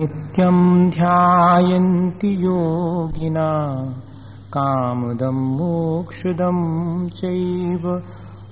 [0.00, 3.74] नित्यं ध्यायन्ति योगिना,
[4.52, 8.02] कामदं मोक्षदं चैव,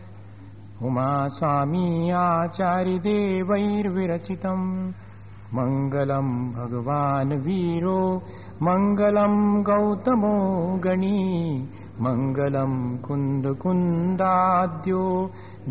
[0.87, 1.87] उमास्वामी
[2.25, 4.67] आचार्यदेवैर्विरचितम्
[5.57, 8.01] मङ्गलं भगवान् वीरो
[8.67, 9.35] मङ्गलं
[9.69, 10.37] गौतमो
[10.85, 11.19] गणी
[12.05, 12.73] मङ्गलं
[13.05, 15.03] कुन्दकुन्दाद्यो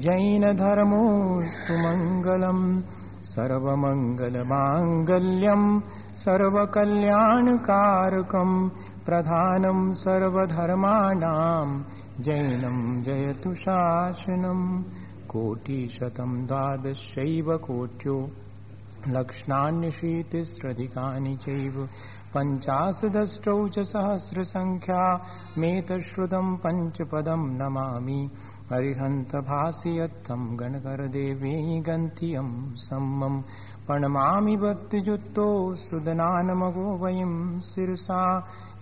[0.05, 2.65] जैनधर्मोऽस्तु मङ्गलम्
[3.33, 5.67] सर्वमङ्गलमाङ्गल्यम्
[6.25, 8.57] सर्वकल्याणकारकम्
[9.07, 11.83] प्रधानं सर्वधर्माणां,
[12.21, 14.83] जैनं जयतु शासनम्
[15.29, 18.31] कोटिशतं द्वादशैव कोट्यो,
[19.09, 21.89] लक्ष्णान्यशीतिस्रधिकानि चैव।
[22.35, 25.21] पञ्चाशदष्टौ च सहस्रसङ्ख्या
[25.59, 28.31] मेतश्रुतं पञ्चपदं नमामि।
[28.73, 33.43] अरिहन्तभासि यत्थं गणकरदेवे गन्थियं सम्मम्।
[33.87, 38.21] प्रणमामि भक्तिजुक्तो सुदनानमगो वयं शिरसा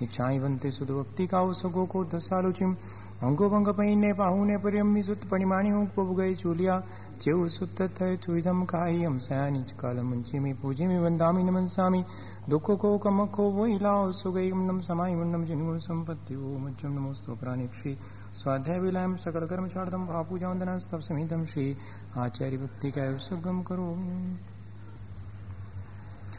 [0.03, 2.75] इच्छाइवन्ते सुदभक्तिकाउसगो को दशालुचिम
[3.22, 6.83] अंगो भंग पहिने पाहुने पर्यम्मि सुत पब गए चूलिया।
[7.21, 12.05] चेउ सुत थे चुइधम खाई हम सयानी काल मुंची में पूजे में वंदामी नमन सामी
[12.49, 17.34] दुखो को कम को वो इलाओ सुगई नम समाई मुन्नम जिनगुण संपत्ति वो मज्जम नमोस्तु
[17.34, 17.97] प्राणी श्री।
[18.34, 21.77] स्वाध्याय विलायम सकल कर्म। छाड़दम भापूजा वंदना स्तव समितम श्री
[22.16, 24.49] आचार्य भक्ति का सुगम करो शुद्ध जलधि पारगेभ्या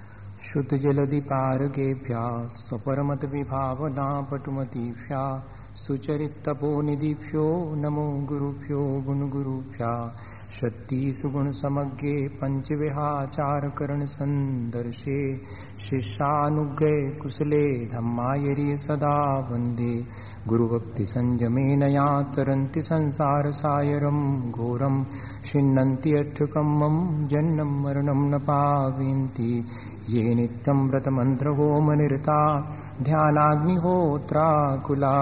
[0.01, 0.40] स्वपरमत विभावना
[4.21, 10.15] पटुमतीभ्या सुचरित तपोनिधिभ्यो नमो गुरुभ्यो, गुणगुरुभ्या।
[10.61, 15.37] शक्ति सुगुण समज्ञे पंचविहाचार करण संदर्शे
[15.79, 20.05] शिष्यानुग्रह कुशले धम्मायरी सदा वंदे।
[20.47, 25.03] गुरुभक्ति संयमेन या तरन्ति संसार सायरं घोरं,
[25.45, 29.65] छिन्नन्ति अट्ठकम्मं जन्म मरणं न पावयन्ति
[30.09, 32.37] ये नित्यं व्रतमन्त्रहोमनिरता
[33.01, 35.13] ध्यानाग्निहोत्राकुला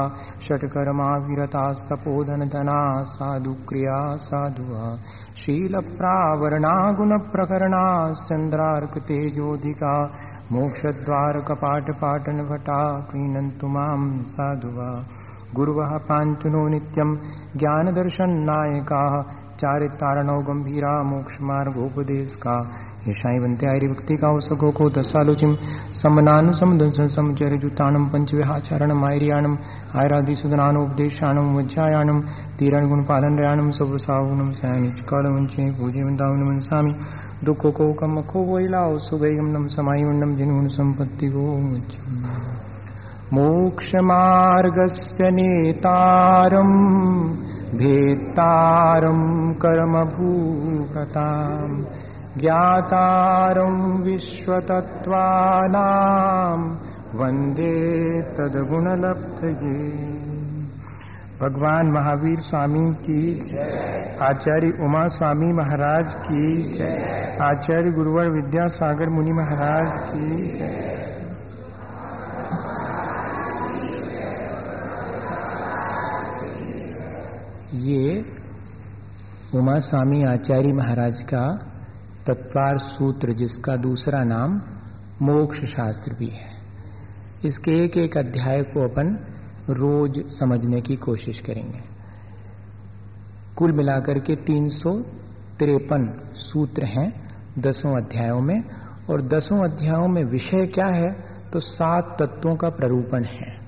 [0.47, 2.79] षट्कर्मा विरतास्तपोधनधना
[3.13, 3.97] साधुक्रिया
[4.27, 4.85] साधुवा
[5.41, 9.93] शीलप्रावरणा गुणप्रकरणाश्चन्द्रार्कतेजोधिका
[10.51, 12.79] मोक्षद्वारकपाटपाटनभटा
[13.09, 14.91] क्रीणन्तु माँ साधुवा
[15.55, 17.15] गुरुवः पान्तु नो नित्यं
[17.59, 19.23] ज्ञानदर्शननायकाः,
[19.61, 22.55] चारितारणौ गम्भीरा मोक्षमार्गोपदेशका।
[23.07, 25.55] येषाई वन्ते आर्यभक्ति का उसको को दशालोचिम
[26.01, 29.55] समनानुसमदंसन समचर जुताणम पंचविहाचारणम आर्याणम
[29.99, 32.19] आयरादिसुदनानोपदेशाणम वज्जायाणम
[32.59, 36.93] तीरण गुण पालन रयाणम सब सावनम सयामी कालवंचे पूजे वंदावन मनसामी
[37.45, 41.45] दुखो को कम को वैलाओ सुगैगम नम समाई वन्नम जिनुन संपत्ति को
[43.33, 46.75] मोक्षमार्गस्य नेतारम्
[47.71, 49.19] भेत्तारं
[49.63, 50.67] कर्मभूव्रताम्
[52.37, 54.79] ज्ञातारं विश्वतत्त्वानां
[57.19, 57.75] वंदे
[58.21, 59.79] तद्गुणलब्धये।
[61.41, 63.57] भगवान महावीर स्वामी की
[64.21, 66.47] आचार्य उमा स्वामी महाराज की
[67.41, 70.59] आचार्य गुरुवर विद्यासागर मुनि महाराज की
[77.73, 78.25] ये
[79.55, 81.68] उमा स्वामी आचार्य महाराज का
[82.29, 84.61] तत्वार सूत्र जिसका दूसरा नाम
[85.21, 86.59] मोक्ष शास्त्र भी है।
[87.45, 89.17] इसके एक एक अध्याय को अपन
[89.69, 91.79] रोज समझने की कोशिश करेंगे।
[93.55, 94.91] कुल मिलाकर के तीन सौ
[95.59, 97.27] तिरपन सूत्र हैं
[97.59, 98.63] दसों अध्यायों में,
[99.09, 101.25] और दसों अध्यायों में विषय क्या है?
[101.53, 103.59] तो सात तत्वों का प्ररूपण है।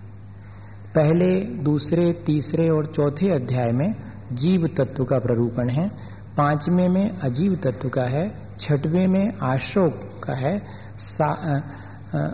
[0.96, 3.96] पहले, दूसरे, तीसरे और चौथे अध्याय में
[4.34, 5.92] जीव तत्व का प्ररूपण है।
[6.38, 9.90] पाँचवें में अजीव तत्व का है। छठवें में आश्रव
[10.24, 10.58] का है
[10.98, 11.28] सा,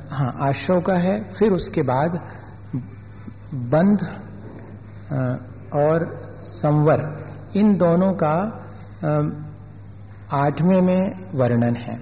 [0.09, 2.19] हाँ आश्रव का है फिर उसके बाद
[3.71, 4.01] बंध
[5.75, 6.06] और
[6.44, 7.01] संवर
[7.56, 8.35] इन दोनों का
[10.33, 12.00] आठवें में वर्णन है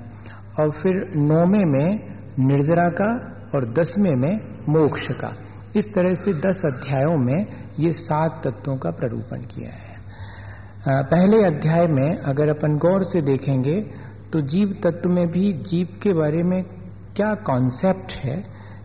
[0.60, 2.00] और फिर नौवें में
[2.40, 3.10] निर्जरा का
[3.56, 4.40] और दसवें में
[4.70, 5.34] मोक्ष का।
[5.76, 7.48] इस तरह से दस अध्यायों में
[7.80, 13.80] ये सात तत्वों का प्ररूपण किया है। पहले अध्याय में अगर अपन गौर से देखेंगे
[14.36, 16.64] तो जीव तत्व में भी जीव के बारे में
[17.16, 18.44] क्या कॉन्सेप्ट है?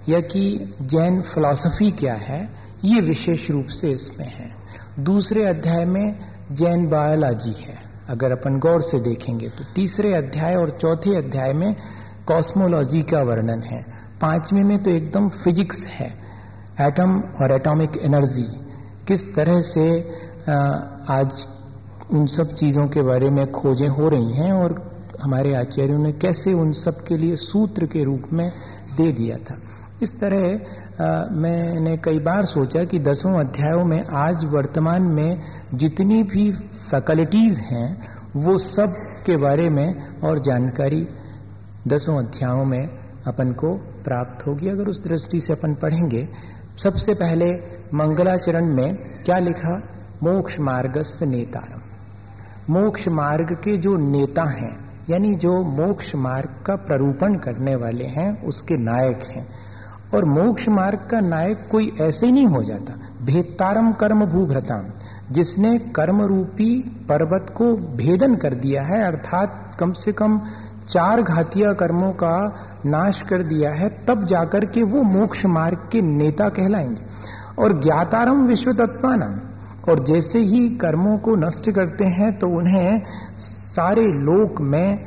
[0.08, 2.50] या कि जैन फिलॉसफी क्या है?
[2.84, 4.48] ये विशेष रूप से इसमें है।
[5.04, 6.20] दूसरे अध्याय में
[6.52, 7.74] जैन बायोलॉजी है।
[8.08, 11.74] अगर अपन गौर से देखेंगे तो तीसरे अध्याय और चौथे अध्याय में
[12.26, 13.84] कॉस्मोलॉजी का वर्णन है।
[14.20, 16.08] पाँचवें में तो एकदम फिजिक्स है।
[16.80, 18.46] एटम और एटॉमिक एनर्जी
[19.08, 19.88] किस तरह से
[21.10, 21.46] आज
[22.10, 24.89] उन सब चीज़ों के बारे में खोजें हो रही हैं और
[25.22, 28.52] हमारे आचार्यों ने कैसे उन सब के लिए सूत्र के रूप में
[28.96, 29.58] दे दिया था।
[30.02, 30.60] इस तरह
[31.00, 35.42] आ, मैंने कई बार सोचा कि दसों अध्यायों में आज वर्तमान में
[35.74, 36.52] जितनी भी
[36.90, 38.96] फैकल्टीज हैं वो सब
[39.26, 41.08] के बारे में और जानकारी
[41.88, 42.88] दसों अध्यायों में
[43.26, 43.74] अपन को
[44.04, 46.28] प्राप्त होगी। अगर उस दृष्टि से अपन पढ़ेंगे
[46.78, 47.52] सबसे पहले
[47.94, 48.94] मंगलाचरण में
[49.24, 49.82] क्या लिखा?
[50.22, 51.80] मोक्ष मार्ग से नेतारम।
[52.72, 54.79] मोक्ष मार्ग के जो नेता हैं
[55.10, 59.48] यानी जो मोक्ष मार्ग का प्ररूपण करने वाले हैं, उसके नायक हैं।
[60.14, 62.92] और मोक्ष मार्ग का नायक कोई ऐसे ही नहीं हो जाता।
[63.22, 64.82] भेदतारम कर्म भूभ्रताम।
[65.30, 70.40] जिसने कर्म रूपी पर्वत को भेदन कर दिया है, अर्थात कम से कम
[70.88, 76.02] चार घातिया कर्मों का नाश कर दिया है, तब जाकर के वो मोक्ष मार्ग के
[76.02, 77.00] नेता कहलाएँगे।
[77.58, 79.40] और ज्ञातारम विश्व तत्वान
[79.88, 83.02] और जैसे ही कर्मों को नष्ट करते हैं तो उन्हें
[83.70, 85.04] सारे लोक में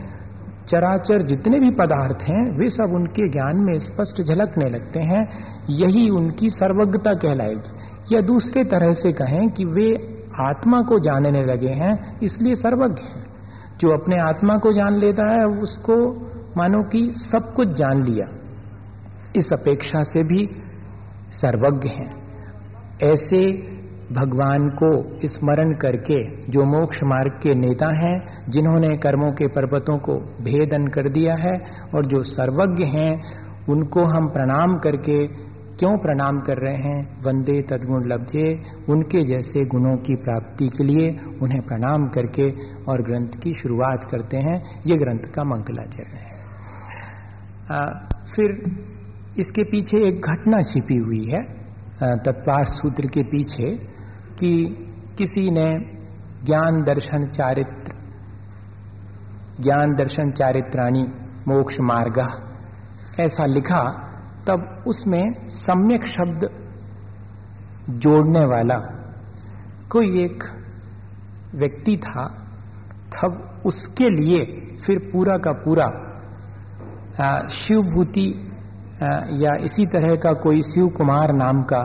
[0.68, 6.10] चराचर जितने भी पदार्थ हैं, वे सब उनके ज्ञान में स्पष्ट झलकने लगते हैं। यही
[6.10, 12.20] उनकी सर्वज्ञता कहलाएगी। या दूसरे तरह से कहें कि वे आत्मा को जानने लगे हैं,
[12.20, 13.26] इसलिए सर्वज्ञ हैं।
[13.80, 16.28] जो अपने आत्मा को जान लेता है, उसको
[16.58, 18.28] मानो कि सब कुछ जान लिया।
[19.36, 20.50] इस अपेक्षा से भी
[21.32, 22.24] सर्वज्ञ हैं।
[23.04, 23.70] ऐसे
[24.14, 30.16] भगवान को स्मरण करके जो मोक्ष मार्ग के नेता हैं जिन्होंने कर्मों के पर्वतों को
[30.42, 31.66] भेदन कर दिया है
[31.96, 33.24] और जो सर्वज्ञ हैं
[33.70, 35.28] उनको हम प्रणाम करके
[35.80, 37.24] क्यों प्रणाम कर रहे हैं?
[37.24, 42.54] वंदे तदगुण लब्धे। उनके जैसे गुणों की प्राप्ति के लिए उन्हें प्रणाम करके
[42.88, 46.30] और ग्रंथ की शुरुआत करते हैं। ये ग्रंथ का मंगलाचरण है।
[47.72, 47.86] आ,
[48.36, 48.72] फिर
[49.38, 51.44] इसके पीछे एक घटना छिपी हुई है।
[52.04, 53.93] तत्पार सूत्र के पीछे
[54.44, 55.68] कि किसी ने
[56.46, 57.94] ज्ञान दर्शन चारित्र,
[59.62, 61.04] ज्ञान दर्शन चारित्राणी
[61.48, 62.20] मोक्ष मार्ग
[63.20, 63.84] ऐसा लिखा,
[64.48, 66.50] तब उसमें सम्यक शब्द
[67.90, 68.78] जोड़ने वाला
[69.90, 70.44] कोई एक
[71.56, 72.28] व्यक्ति था,
[73.16, 74.46] तब उसके लिए
[74.86, 75.90] फिर पूरा का पूरा
[77.50, 78.30] शिवभूति
[79.44, 81.84] या इसी तरह का कोई शिव कुमार नाम का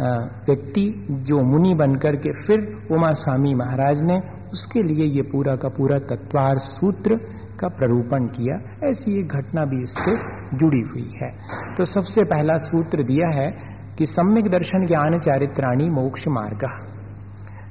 [0.00, 4.22] व्यक्ति जो मुनि बनकर के फिर उमा स्वामी महाराज ने
[4.52, 7.20] उसके लिए ये पूरा का पूरा तत्वार सूत्र
[7.60, 10.16] का प्ररूपण किया। ऐसी एक घटना भी इससे
[10.56, 11.34] जुड़ी हुई है।
[11.76, 13.58] तो सबसे पहला सूत्र दिया है
[13.98, 16.68] कि सम्यक दर्शन ज्ञान चारित्राणी मोक्ष मार्ग।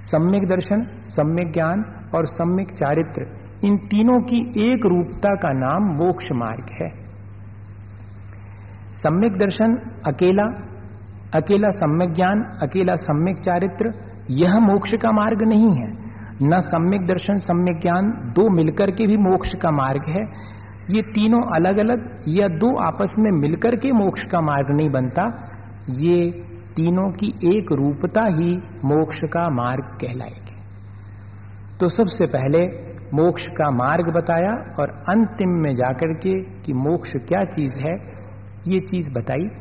[0.02, 3.28] सम्यक दर्शन, सम्यक ज्ञान और सम्यक चारित्र,
[3.64, 6.94] इन तीनों की एक रूपता का नाम मोक्ष मार्ग है।
[8.94, 10.54] सम्यक दर्शन अकेला
[11.34, 13.94] अकेला सम्यक ज्ञान, अकेला सम्यक चारित्र,
[14.30, 15.98] यह मोक्ष का मार्ग नहीं है।
[16.42, 20.28] न सम्यक दर्शन, सम्यक ज्ञान, दो मिलकर के भी मोक्ष का मार्ग है।
[20.90, 25.34] ये तीनों अलग अलग या दो आपस में मिलकर के मोक्ष का मार्ग नहीं बनता।
[25.90, 30.56] ये तीनों की एक रूपता ही मोक्ष का मार्ग कहलाएगी।
[31.80, 32.68] तो सबसे पहले
[33.14, 38.14] मोक्ष का मार्ग बताया और अंतिम में जाकर के कि मोक्ष क्या चीज़ है,
[38.68, 39.52] ये चीज़ बताई।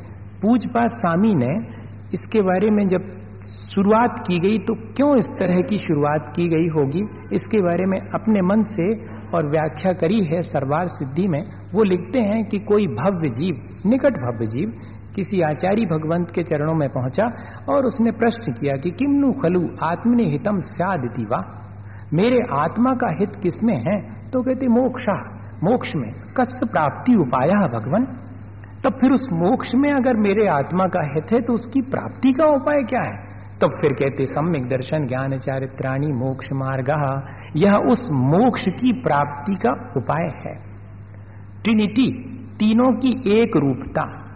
[0.42, 1.66] पूजपा स्वामी ने
[2.14, 3.02] इसके बारे में जब
[3.44, 7.04] शुरुआत की गई तो क्यों इस तरह की शुरुआत की गई होगी?
[7.32, 12.20] इसके बारे में अपने मन से और व्याख्या करी है सरवार सिद्धि में। वो लिखते
[12.20, 14.72] हैं कि कोई भव्य जीव, निकट भव्य जीव,
[15.16, 17.32] किसी आचार्य भगवंत के चरणों में पहुँचा
[17.68, 21.44] और उसने प्रश्न किया कि किमनु खलु आत्मने हितम स्यादिति वा?
[22.12, 24.00] मेरे आत्मा का हित किसमें है?
[24.32, 25.14] तो कहते मोक्षा,
[25.62, 28.06] मोक्ष में कस प्राप्ति उपाय भगवान?
[28.84, 32.46] तब फिर उस मोक्ष में अगर मेरे आत्मा का हित है तो उसकी प्राप्ति का
[32.46, 33.32] उपाय क्या है?
[33.60, 37.22] तब फिर कहते, सम्यक दर्शन, ज्ञान, चारित्राणी, मोक्ष मार्ग।
[37.56, 40.60] यह उस मोक्ष की प्राप्ति का उपाय है।
[41.64, 44.26] ट्रिनिटी तीनों की एक रूपता,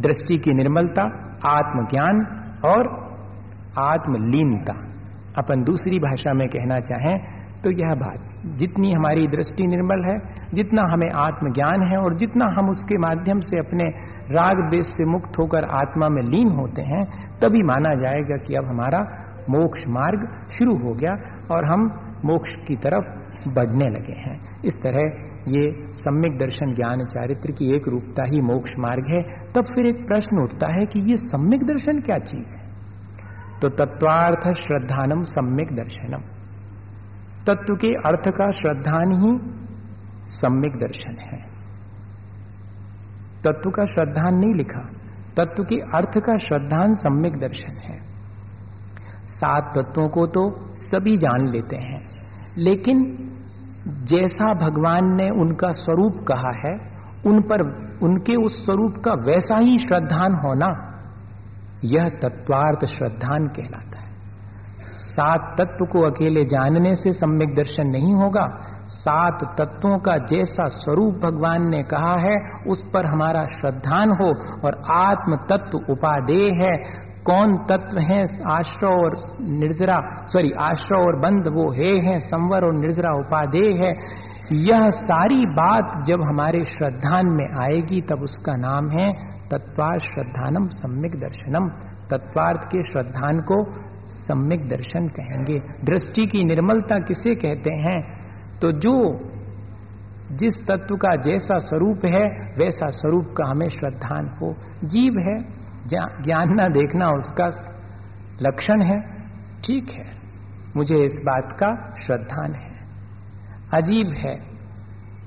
[0.00, 2.26] दृष्टि की निर्मलता, आत्मज्ञान
[2.64, 3.08] और
[3.78, 4.74] आत्मलीनता।
[5.36, 10.22] अपन दूसरी भाषा में कहना चाहें तो यह बात, जितनी हमारी दृष्टि निर्मल है,
[10.54, 13.84] जितना हमें आत्मज्ञान है और जितना हम उसके माध्यम से अपने
[14.30, 18.64] राग देश से मुक्त होकर आत्मा में लीन होते हैं, तभी माना जाएगा कि अब
[18.64, 21.18] हमारा मोक्ष मार्ग शुरू हो गया
[21.50, 23.10] और हम मोक्ष की तरफ़
[23.48, 25.12] बढ़ने लगे हैं। इस तरह
[25.48, 29.22] ये सम्यक दर्शन ज्ञान चारित्र की एक रूपता ही मोक्ष मार्ग है।
[29.54, 32.62] तब फिर एक प्रश्न उठता है कि ये सम्यक दर्शन क्या चीज़ है?
[33.62, 36.20] तो तत्वार्थ श्रद्धानम सम्यक दर्शनम।
[37.46, 39.38] तत्व के अर्थ का श्रद्धान ही
[40.30, 41.44] सम्यक दर्शन है।
[43.44, 44.80] तत्व का श्रद्धान नहीं लिखा,
[45.36, 48.00] तत्व के अर्थ का श्रद्धान सम्यक दर्शन है।
[49.28, 52.08] सात तत्वों को तो सभी जान लेते हैं,
[52.56, 53.18] लेकिन
[54.04, 56.80] जैसा भगवान ने उनका स्वरूप कहा है,
[57.26, 57.62] उन पर,
[58.02, 60.70] उनके उस स्वरूप का वैसा ही श्रद्धान होना,
[61.84, 63.87] यह तत्वार्थ श्रद्धान कहलाता
[65.18, 71.14] सात तत्व को अकेले जानने से सम्यक दर्शन नहीं होगा। सात तत्वों का जैसा स्वरूप
[71.14, 74.34] भगवान ने कहा है, उस पर हमारा श्रद्धान हो
[74.64, 76.76] और आत्म तत्व उपादेय है।
[77.24, 78.42] कौन तत्व है?
[78.46, 83.98] आश्रय और निर्जरा सॉरी आश्रय और बंद, वो हे है, संवर और निर्जरा उपादेय है।
[84.52, 89.12] यह सारी बात जब हमारे श्रद्धान में आएगी, तब उसका नाम है
[89.50, 91.68] तत्वार्थ श्रद्धानम, सम्यक दर्शनम।
[92.10, 98.00] तत्वार्थ के श्रद्धान को सम्यक दर्शन कहेंगे। दृष्टि की निर्मलता किसे कहते हैं?
[98.60, 99.24] तो जो
[100.32, 105.44] जिस तत्व का जैसा स्वरूप है, वैसा स्वरूप का हमें श्रद्धान हो। जीव है
[105.88, 107.52] ज्ञान ना देखना उसका
[108.42, 109.04] लक्षण है।
[109.64, 110.06] ठीक है,
[110.76, 112.72] मुझे इस बात का श्रद्धान है।
[113.72, 114.42] अजीब है,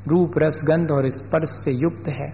[0.07, 2.33] रूप, रस, गंध और स्पर्श से युक्त है।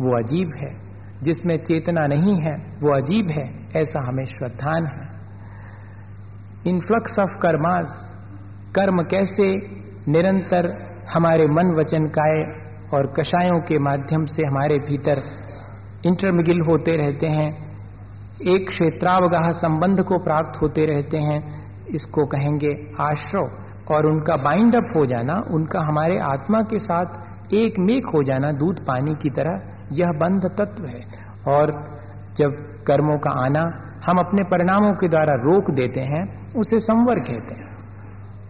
[0.00, 0.76] वो अजीब है,
[1.22, 5.11] जिसमें चेतना नहीं है, वो अजीब है, ऐसा हमें श्रद्धान है।
[6.66, 8.14] इनफ्लक्स ऑफ़ कर्मास
[8.74, 9.70] कर्म कैसे
[10.08, 10.76] निरंतर
[11.12, 12.56] हमारे मन वचन काय
[12.94, 15.22] और कषायों के माध्यम से हमारे भीतर
[16.06, 17.78] इंटरमिगिल होते रहते हैं।
[18.42, 23.50] एक क्षेत्रावगाह संबंध को प्राप्त होते रहते हैं। इसको कहेंगे आश्रव
[23.90, 27.06] और उनका बाइंड अप हो जाना, उनका हमारे आत्मा के साथ
[27.54, 31.06] एक मेक हो जाना दूध पानी की तरह, यह बंध तत्व है।
[31.46, 31.98] और
[32.36, 37.54] जब कर्मों का आना, हम अपने परिणामों के द्वारा रोक देते हैं उसे संवर कहते
[37.54, 37.68] हैं।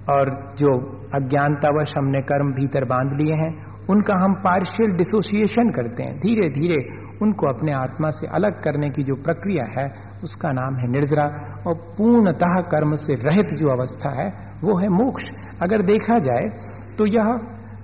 [0.09, 0.71] और जो
[1.14, 6.90] अज्ञानतावश हमने कर्म भीतर बाँध लिए हैं, उनका हम पार्शियल डिसोसिएशन करते हैं। धीरे धीरे
[7.23, 9.94] उनको अपने आत्मा से अलग करने की जो प्रक्रिया है,
[10.25, 11.25] उसका नाम है निर्जरा।
[11.66, 15.30] और पूर्णतः कर्म से रहित जो अवस्था है, वो है मोक्ष।
[15.61, 16.52] अगर देखा जाए
[16.99, 17.40] तो यह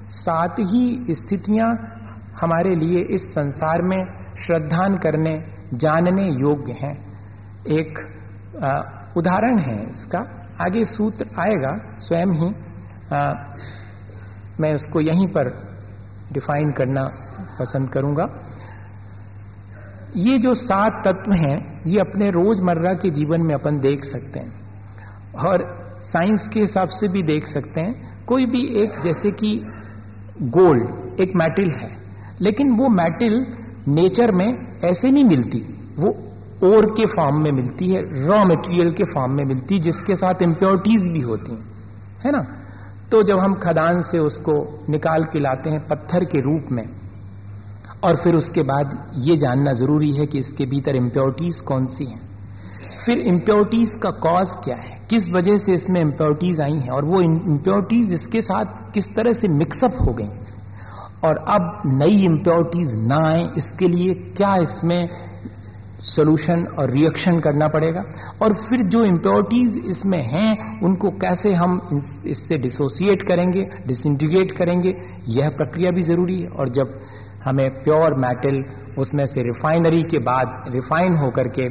[0.08, 1.94] सात ही स्थितियाँ
[2.40, 4.04] हमारे लिए इस संसार में
[4.46, 5.44] श्रद्धान करने,
[5.74, 6.96] जानने योग्य हैं।
[7.66, 7.98] एक
[9.16, 10.26] उदाहरण है इसका।
[10.60, 12.54] आगे सूत्र आएगा स्वयं ही।
[13.12, 13.34] आ,
[14.60, 15.52] मैं उसको यहीं पर
[16.32, 17.04] डिफाइन करना
[17.60, 18.28] पसंद करूँगा।
[20.16, 24.52] ये जो सात तत्व हैं ये अपने रोज़मर्रा के जीवन में अपन देख सकते हैं
[25.34, 25.66] और
[26.02, 29.66] साइंस के हिसाब से भी देख सकते हैं। कोई भी एक जैसे कि
[30.42, 31.90] गोल्ड एक मेटल है
[32.40, 33.46] लेकिन वो मेटल
[33.88, 35.58] नेचर में ऐसे नहीं मिलती।
[35.98, 36.27] वो
[36.64, 40.42] ओर के फॉर्म में मिलती है रॉ मटेरियल के फॉर्म में मिलती है, जिसके साथ
[40.42, 41.64] इम्प्योरिटीज भी होती हैं,
[42.24, 42.46] है ना?
[43.12, 44.54] तो जब हम खदान से उसको
[44.88, 46.88] निकाल के लाते हैं पत्थर के रूप में,
[48.04, 52.20] और फिर उसके बाद ये जानना ज़रूरी है कि इसके भीतर इम्प्योरिटीज कौन सी हैं।
[53.04, 55.00] फिर इम्प्योरिटीज का कॉज क्या है?
[55.10, 56.90] किस वजह से इसमें इम्प्योरिटीज आई हैं?
[56.90, 60.28] और वो इम्प्योरिटीज इसके साथ किस तरह से मिक्सअप हो गई?
[61.24, 65.08] और अब नई इम्प्योरिटीज ना आए, इसके लिए क्या इसमें
[66.00, 68.04] सोल्यूशन और रिएक्शन करना पड़ेगा।
[68.42, 74.96] और फिर जो इम्प्योरिटीज इसमें हैं, उनको कैसे हम इससे डिसोसिएट करेंगे डिसइंटीग्रेट करेंगे,
[75.28, 77.00] यह प्रक्रिया भी ज़रूरी है। और जब
[77.44, 78.64] हमें प्योर मेटल
[78.98, 81.68] उसमें से रिफाइनरी के बाद रिफाइन होकर के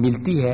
[0.00, 0.52] मिलती है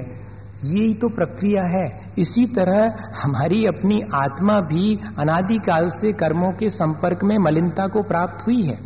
[0.65, 7.23] यही तो प्रक्रिया है। इसी तरह हमारी अपनी आत्मा भी अनादिकाल से कर्मों के संपर्क
[7.25, 8.79] में मलिनता को प्राप्त हुई है।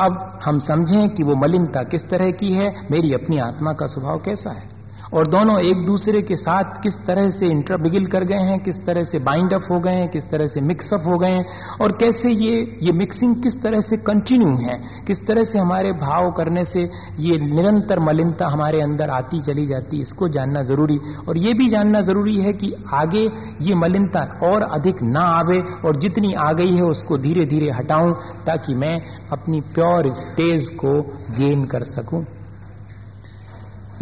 [0.00, 4.18] अब हम समझें कि वो मलिनता किस तरह की है, मेरी अपनी आत्मा का स्वभाव
[4.18, 4.75] कैसा है।
[5.16, 9.04] और दोनों एक दूसरे के साथ किस तरह से इंटरबिगिल कर गए हैं, किस तरह
[9.04, 11.46] से बाइंड अप हो गए हैं, किस तरह से मिक्सअप हो गए हैं,
[11.80, 16.30] और कैसे ये ये मिक्सिंग किस तरह से कंटिन्यू है, किस तरह से हमारे भाव
[16.32, 21.54] करने से ये निरंतर मलिनता हमारे अंदर आती चली जाती, इसको जानना ज़रूरी। और ये
[21.54, 23.26] भी जानना ज़रूरी है कि आगे
[23.62, 28.12] ये मलिनता और अधिक ना आवे, और जितनी आ गई है उसको धीरे धीरे हटाऊं,
[28.46, 29.00] ताकि मैं
[29.32, 31.00] अपनी प्योर स्टेज को
[31.38, 32.24] गेन कर सकूँ।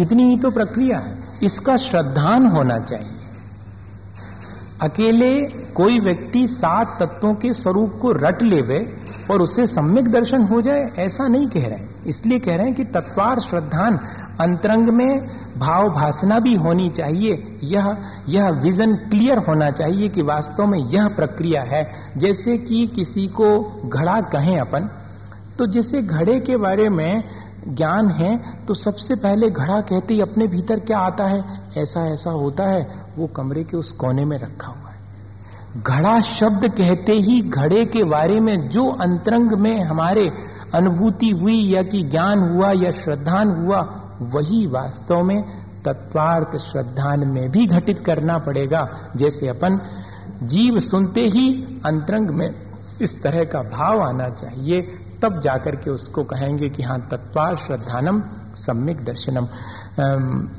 [0.01, 3.11] इतनी ही तो प्रक्रिया है। इसका श्रद्धान होना चाहिए।
[4.83, 5.41] अकेले
[5.75, 8.99] कोई व्यक्ति सात तत्वों के स्वरूप को रट लेवे
[9.31, 12.75] और उसे सम्यक दर्शन हो जाए, ऐसा नहीं कह रहे हैं। इसलिए कह रहे हैं
[12.75, 13.99] कि तत्वार श्रद्धान,
[14.41, 15.27] अंतरंग में
[15.59, 17.97] भाव भासना भी होनी चाहिए। यह
[18.29, 23.81] यह विजन क्लियर होना चाहिए कि वास्तव में यह प्रक्रिया है। जैसे कि किसी को
[23.87, 24.89] घड़ा कहें अपन
[25.59, 27.25] तो जैसे घड़े के बारे में
[27.69, 31.45] ज्ञान है तो सबसे पहले घड़ा कहते ही अपने भीतर क्या आता है?
[31.77, 34.95] ऐसा ऐसा होता है, वो कमरे के उस कोने में रखा हुआ है।
[35.83, 40.33] घड़ा शब्द कहते ही घड़े के बारे में जो अंतरंग में हमारे
[40.75, 45.45] अनुभूति हुई, या कि ज्ञान हुआ, या श्रद्धान हुआ, वही वास्तव में
[45.85, 49.81] तत्वार्थ श्रद्धान में भी घटित करना पड़ेगा। जैसे अपन
[50.43, 52.55] जीव सुनते ही अंतरंग में
[53.01, 58.23] इस तरह का भाव आना चाहिए तब जाकर के उसको कहेंगे कि हाँ तत्वार श्रद्धानम,
[58.57, 59.49] सम्यक दर्शनम।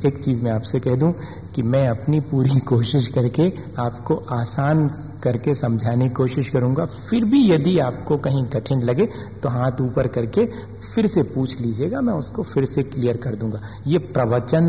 [0.07, 1.13] एक चीज़ मैं आपसे कह दूँ
[1.55, 4.87] कि मैं अपनी पूरी कोशिश करके आपको आसान
[5.23, 9.05] करके समझाने की कोशिश करूँगा। फिर भी यदि आपको कहीं कठिन लगे
[9.43, 10.45] तो हाथ ऊपर करके
[10.85, 14.63] फिर से पूछ लीजिएगा, मैं उसको फिर से क्लियर कर दूँगा। ये प्रवचन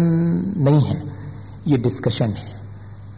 [0.58, 1.02] नहीं है,
[1.66, 2.54] ये डिस्कशन है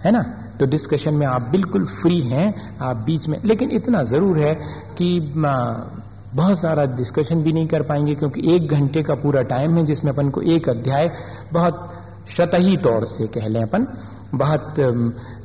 [0.05, 0.23] है ना?
[0.61, 4.55] तो डिस्कशन में आप बिल्कुल फ्री हैं, आप बीच में, लेकिन इतना ज़रूर है
[4.99, 5.19] कि
[6.39, 10.13] बहुत सारा डिस्कशन भी नहीं कर पाएँगे क्योंकि एक घंटे का पूरा टाइम है जिसमें
[10.13, 11.11] अपन को एक अध्याय
[11.53, 11.95] बहुत
[12.31, 13.87] शतही तौर से कह लें अपन,
[14.35, 14.75] बहुत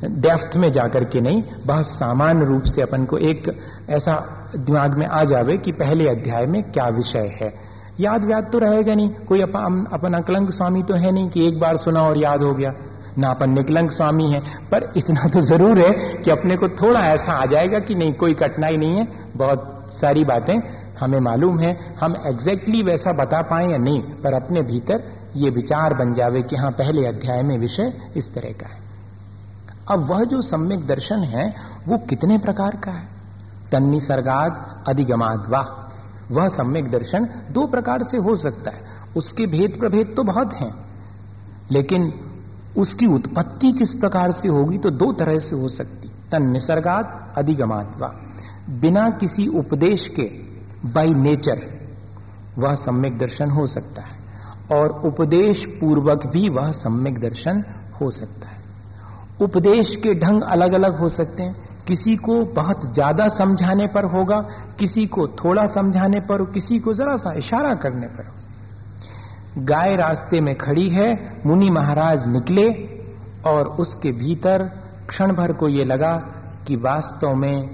[0.04, 3.50] डेफ्थ में जाकर के नहीं, बहुत सामान्य रूप से अपन को एक
[3.90, 4.16] ऐसा
[4.56, 7.52] दिमाग में आ जावे कि पहले अध्याय में क्या विषय है।
[8.00, 11.58] याद व्याद तो रहेगा नहीं, कोई अपन अपन अकलंक स्वामी तो है नहीं कि एक
[11.60, 12.74] बार सुना और याद हो गया।
[13.18, 14.40] ना अपन निकलंक स्वामी है,
[14.72, 18.34] पर इतना तो ज़रूर है कि अपने को थोड़ा ऐसा आ जाएगा कि नहीं, कोई
[18.34, 20.58] कठिनाई नहीं है, बहुत सारी बातें
[21.00, 25.02] हमें मालूम है, हम एग्जैक्टली वैसा बता पाए या नहीं, पर अपने भीतर
[25.36, 28.82] ये विचार बन जावे कि हाँ पहले अध्याय में विषय इस तरह का है।
[29.90, 31.54] अब वह जो सम्यक दर्शन है,
[31.88, 33.08] वो कितने प्रकार का है?
[33.72, 35.72] तन्नी सरगाद अधिगमाद वाह
[36.30, 40.74] वह सम्यक दर्शन दो प्रकार से हो सकता है। उसके भेद प्रभेद तो बहुत हैं,
[41.70, 42.12] लेकिन
[42.76, 48.08] उसकी उत्पत्ति किस प्रकार से होगी तो दो तरह से हो सकती। तन निसर्गात अधिगमात्वा
[48.70, 50.22] बिना किसी उपदेश के
[50.84, 51.60] बाई नेचर
[52.58, 54.22] वह सम्यक दर्शन हो सकता है।
[54.72, 57.64] और उपदेश पूर्वक भी वह सम्यक दर्शन
[58.00, 58.62] हो सकता है।
[59.40, 64.40] उपदेश के ढंग अलग अलग हो सकते हैं। किसी को बहुत ज़्यादा समझाने पर होगा,
[64.78, 68.32] किसी को थोड़ा समझाने पर, किसी को जरा सा इशारा करने पर
[69.58, 72.70] गाय रास्ते में खड़ी है, मुनि महाराज निकले
[73.46, 74.70] और उसके भीतर
[75.08, 76.16] क्षण भर को ये लगा
[76.68, 77.70] कि वास्तव में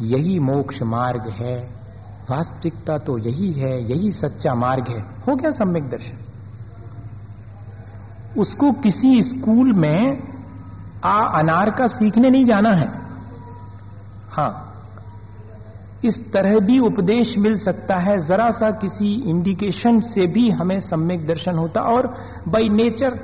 [0.00, 1.73] यही मोक्ष मार्ग है।
[2.30, 6.16] वास्तविकता तो यही है, यही सच्चा मार्ग है। हो गया सम्यक दर्शन।
[8.40, 10.18] उसको किसी स्कूल में
[11.04, 12.88] आ अनार का सीखने नहीं जाना है।
[14.30, 14.60] हाँ।
[16.04, 21.26] इस तरह भी उपदेश मिल सकता है, जरा सा किसी इंडिकेशन से भी हमें सम्यक
[21.26, 22.16] दर्शन होता और
[22.48, 23.20] बाई नेचर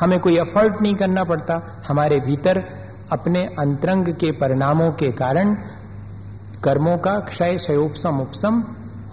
[0.00, 2.64] हमें कोई एफर्ट नहीं करना पड़ता। हमारे भीतर
[3.12, 5.56] अपने अंतरंग के परिणामों के कारण
[6.64, 8.64] कर्मों का क्षय क्षयोपम उपसम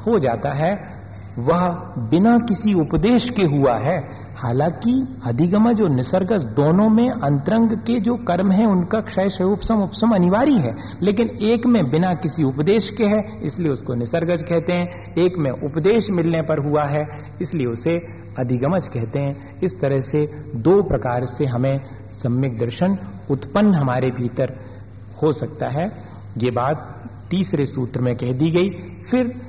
[0.07, 0.95] हो जाता है।
[1.37, 7.99] वह बिना किसी उपदेश के हुआ है। हालाँकि अधिगम जो निसर्गस दोनों में अंतरंग के
[7.99, 12.89] जो कर्म है, उनका क्षय क्षयोपम उपसम अनिवार्य है। लेकिन एक में बिना किसी उपदेश
[12.89, 17.09] के है, इसलिए उसको निसर्गज कहते हैं। एक में उपदेश मिलने पर हुआ है,
[17.41, 21.81] इसलिए उसे अधिगमज कहते हैं। इस तरह से दो प्रकार से हमें
[22.11, 22.97] सम्यक दर्शन
[23.29, 24.53] उत्पन्न हमारे भीतर
[25.21, 25.91] हो सकता है।
[26.37, 28.69] ये बात तीसरे सूत्र में कह दी गई
[29.09, 29.41] फिर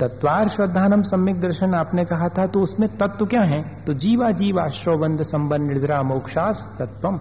[0.00, 3.84] तत्वार श्रद्धानम सम्यक दर्शन आपने कहा था तो उसमें तत्व क्या है?
[3.86, 7.20] तो जीवा जीवा श्रोबंद संबंध निर्जरा मोक्षास तत्वम।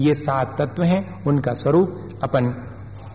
[0.00, 2.54] ये सात तत्व हैं उनका स्वरूप अपन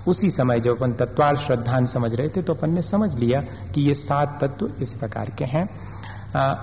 [0.07, 3.41] उसी समय जब अपन तत्वार श्रद्धान समझ रहे थे तो अपन ने समझ लिया
[3.75, 5.69] कि ये सात तत्व इस प्रकार के हैं।
[6.35, 6.55] आ,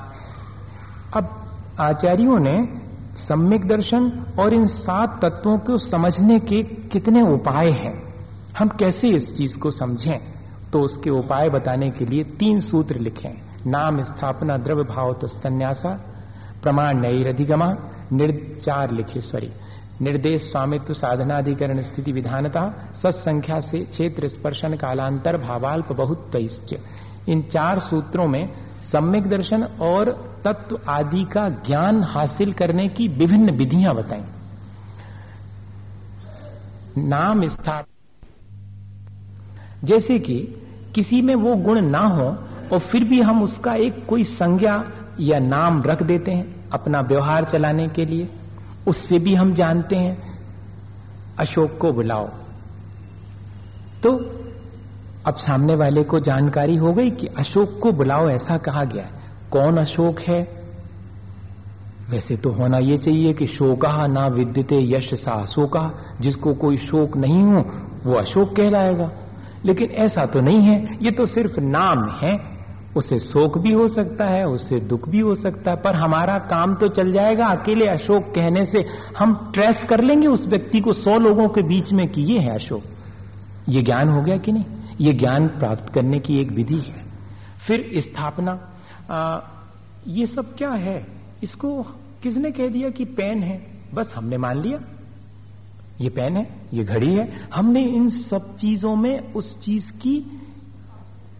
[1.14, 2.68] अब आचार्यों ने
[3.16, 8.13] सम्यक दर्शन और इन सात तत्वों को समझने के कितने उपाय हैं?
[8.58, 10.18] हम कैसे इस चीज़ को समझें?
[10.72, 13.28] तो उसके उपाय बताने के लिए तीन सूत्र लिखे।
[13.66, 15.90] नाम स्थापना द्रव्य भाव तस्तन्यासा
[16.62, 17.76] प्रमाण नैरधिगमा
[18.60, 19.50] चार लिखिए सॉरी
[20.00, 26.30] निर्देश स्वामित्व साधनाधिकरण स्थिति विधानता, सत्संख्या से क्षेत्र स्पर्शन कालांतर भावाल्प बहुत
[27.28, 30.10] इन चार सूत्रों में सम्यक दर्शन और
[30.44, 34.24] तत्व आदि का ज्ञान हासिल करने की विभिन्न विधियाँ बताई।
[36.98, 37.86] नाम स्थाप
[39.84, 40.48] जैसे कि
[40.94, 42.38] किसी में वो गुण ना हो
[42.72, 44.84] और फिर भी हम उसका एक कोई संज्ञा
[45.20, 48.28] या नाम रख देते हैं अपना व्यवहार चलाने के लिए।
[48.86, 50.38] उससे भी हम जानते हैं,
[51.38, 52.28] अशोक को बुलाओ।
[54.02, 54.30] तो
[55.26, 59.10] अब सामने वाले को जानकारी हो गई कि अशोक को बुलाओ, ऐसा कहा गया है।
[59.50, 60.62] कौन अशोक है?
[62.10, 67.16] वैसे तो होना यह चाहिए कि शोका ना विद्यते यश सा अशोका। जिसको कोई शोक
[67.16, 67.70] नहीं हो,
[68.04, 69.10] वो अशोक कहलाएगा।
[69.64, 72.54] लेकिन ऐसा तो नहीं है। ये तो सिर्फ़ नाम है।
[72.96, 76.74] उसे शोक भी हो सकता है, उसे दुख भी हो सकता है, पर हमारा काम
[76.74, 78.86] तो चल जाएगा। अकेले अशोक कहने से
[79.18, 82.54] हम ट्रेस कर लेंगे उस व्यक्ति को सौ लोगों के बीच में कि ये है
[82.54, 82.82] अशोक।
[83.68, 84.64] ये ज्ञान हो गया कि नहीं?
[85.00, 87.04] ये ज्ञान प्राप्त करने की एक विधि है।
[87.66, 88.70] फिर स्थापना।
[90.08, 91.06] ये सब क्या है?
[91.42, 91.82] इसको
[92.22, 93.66] किसने कह दिया कि पेन है?
[93.94, 94.78] बस हमने मान लिया।
[96.00, 100.24] ये पेन है, ये घड़ी है। हमने इन सब चीज़ों में उस चीज़ की,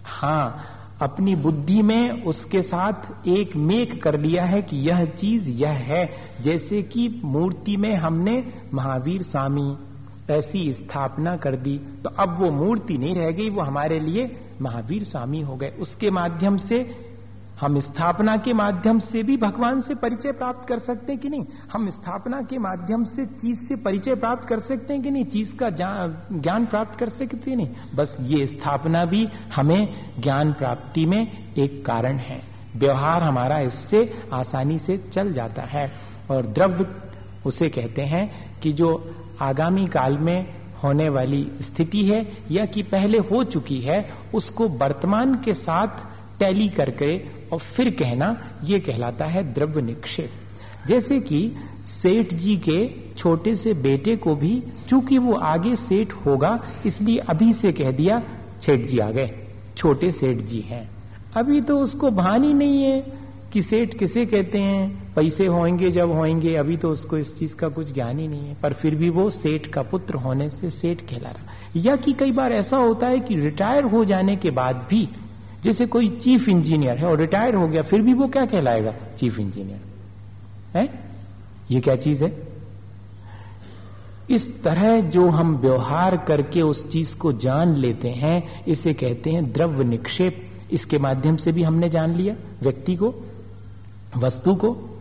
[0.05, 5.71] हाँ, अपनी बुद्धि में उसके साथ एक मेक कर लिया है कि यह चीज़ यह
[5.89, 6.09] है।
[6.41, 8.43] जैसे कि मूर्ति में हमने
[8.75, 9.77] महावीर स्वामी
[10.31, 15.05] ऐसी स्थापना कर दी तो अब वो मूर्ति नहीं रह गई, वो हमारे लिए महावीर
[15.05, 16.79] स्वामी हो गए। उसके माध्यम से
[17.61, 21.45] हम स्थापना के माध्यम से भी भगवान से परिचय प्राप्त कर सकते हैं कि नहीं?
[21.73, 25.25] हम स्थापना के माध्यम से चीज़ से परिचय प्राप्त कर सकते हैं कि नहीं?
[25.25, 25.71] चीज़ का
[26.33, 27.69] ज्ञान प्राप्त कर सकते नहीं?
[27.95, 32.43] बस ये स्थापना भी हमें ज्ञान प्राप्ति में एक कारण है।
[32.77, 35.93] व्यवहार हमारा इससे आसानी से चल जाता है।
[36.31, 36.87] और द्रव्य,
[37.47, 43.19] उसे कहते हैं कि जो आगामी काल में होने वाली स्थिति है या कि पहले
[43.19, 45.89] हो चुकी है, उसको वर्तमान के साथ
[46.39, 51.51] टैली करके और फिर कहना यह कहलाता है द्रव्य निक्षेप। जैसे कि
[51.87, 52.79] सेठ जी के
[53.19, 58.23] छोटे से बेटे को भी चूँकि वो आगे सेठ होगा, इसलिए अभी से कह दिया
[58.61, 59.31] सेठ जी आ गए,
[59.77, 60.89] छोटे सेठ जी हैं।
[61.37, 63.01] अभी तो उसको भान ही नहीं है
[63.53, 67.69] कि सेठ किसे कहते हैं, पैसे होंगे जब होंगे, अभी तो उसको इस चीज़ का
[67.69, 71.01] कुछ ज्ञान ही नहीं है। पर फिर भी वो सेठ का पुत्र होने से सेठ
[71.01, 74.87] कहला रहा। या कि कई बार ऐसा होता है कि रिटायर हो जाने के बाद
[74.91, 75.09] भी
[75.65, 78.95] जैसे कोई चीफ इंजीनियर है और रिटायर हो गया, फिर भी वो क्या कहलाएगा?
[79.17, 79.81] Chief engineer.
[80.79, 81.05] है?
[81.71, 82.49] ये क्या चीज़ है?
[84.31, 89.53] इस तरह जो हम व्यवहार करके उस चीज़ को जान लेते हैं, इसे कहते हैं
[89.53, 93.15] द्रव्य निक्षेप। इसके माध्यम से भी हमने जान लिया, व्यक्ति को,
[94.17, 95.01] वस्तु को।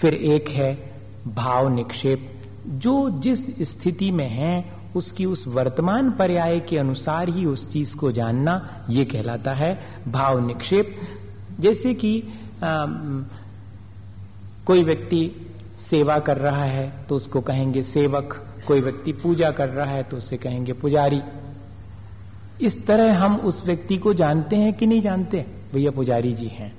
[0.00, 0.92] फिर एक है
[1.28, 7.70] भाव निक्षेप। जो जिस स्थिति में है उसकी उस वर्तमान पर्याय के अनुसार ही उस
[7.72, 9.72] चीज़ को जानना यह कहलाता है
[10.08, 10.96] भाव निक्षेप।
[11.60, 12.22] जैसे कि
[12.64, 12.86] आ,
[14.66, 15.30] कोई व्यक्ति
[15.80, 18.34] सेवा कर रहा है तो उसको कहेंगे सेवक
[18.66, 21.20] कोई व्यक्ति पूजा कर रहा है तो उसे कहेंगे पुजारी।
[22.60, 25.44] इस तरह हम उस व्यक्ति को जानते हैं कि नहीं जानते?
[25.74, 26.72] भैया पुजारी जी हैं।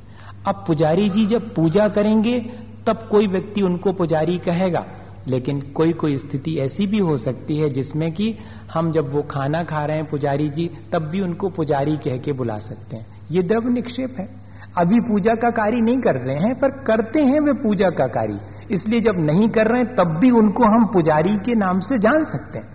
[0.48, 2.40] अब पुजारी जी जब पूजा करेंगे
[2.88, 4.86] तब कोई व्यक्ति उनको पुजारी कहेगा।
[5.28, 8.38] लेकिन कोई कोई स्थिति ऐसी भी हो सकती है जिसमें कि
[8.74, 12.34] हम जब वो खाना खा रहे हैं पुजारी जी, तब भी उनको पुजारी कह के
[12.34, 14.30] बुला सकते हैं। ये द्रव निक्षेप है।
[14.78, 18.40] अभी पूजा का कार्य नहीं कर रहे हैं, पर करते हैं वे पूजा का कार्य।
[18.72, 22.24] इसलिए जब नहीं कर रहे हैं, तब भी उनको हम पुजारी के नाम से जान
[22.24, 22.68] सकते हैं।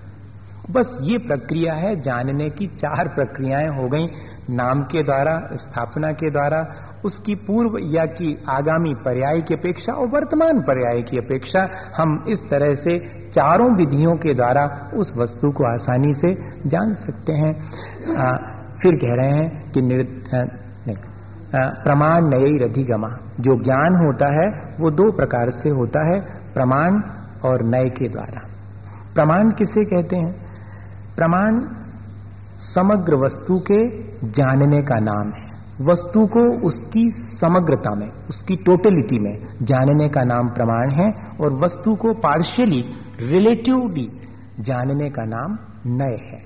[0.71, 4.09] बस ये प्रक्रिया है, जानने की चार प्रक्रियाएँ हो गई।
[4.51, 10.07] नाम के द्वारा, स्थापना के द्वारा उसकी पूर्व या की आगामी पर्याय की अपेक्षा और
[10.07, 12.95] वर्तमान पर्याय की अपेक्षा हम इस तरह से
[13.33, 17.53] चारों विधियों के द्वारा उस वस्तु को आसानी से जान सकते हैं।
[18.17, 18.37] आ,
[18.73, 19.81] फिर कह रहे हैं कि
[21.55, 26.21] प्रमाण नय अधिगमा जो ज्ञान होता है वो दो प्रकार से होता है
[26.55, 27.01] प्रमाण
[27.45, 28.41] और नय के द्वारा।
[29.15, 30.47] प्रमाण किसे कहते हैं?
[31.17, 31.61] प्रमाण
[32.61, 33.89] समग्र वस्तु के
[34.31, 35.46] जानने का नाम है।
[35.81, 41.97] वस्तु को उसकी समग्रता में, उसकी टोटलिटी में जानने का नाम प्रमाण है और वस्तु
[41.97, 42.85] को पार्शियली
[43.21, 44.13] रिलेटिवली
[44.61, 46.43] जानने का नाम नय है।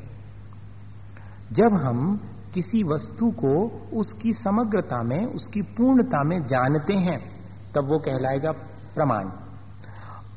[1.52, 2.20] जब हम
[2.54, 7.30] किसी वस्तु को उसकी समग्रता में, उसकी पूर्णता में जानते हैं,
[7.74, 8.52] तब वो कहलाएगा
[8.94, 9.28] प्रमाण।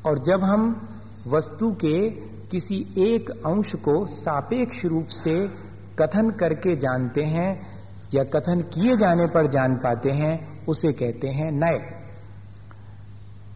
[0.06, 0.88] और जब हम
[1.28, 2.10] वस्तु के
[2.52, 5.52] किसी एक अंश को सापेक्ष रूप से
[6.00, 7.73] कथन करके जानते हैं
[8.14, 11.78] या कथन किए जाने पर जान पाते हैं, उसे कहते हैं नय।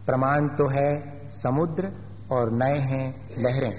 [0.06, 1.92] प्रमाण तो है समुद्र
[2.30, 3.72] और नए हैं लहरें।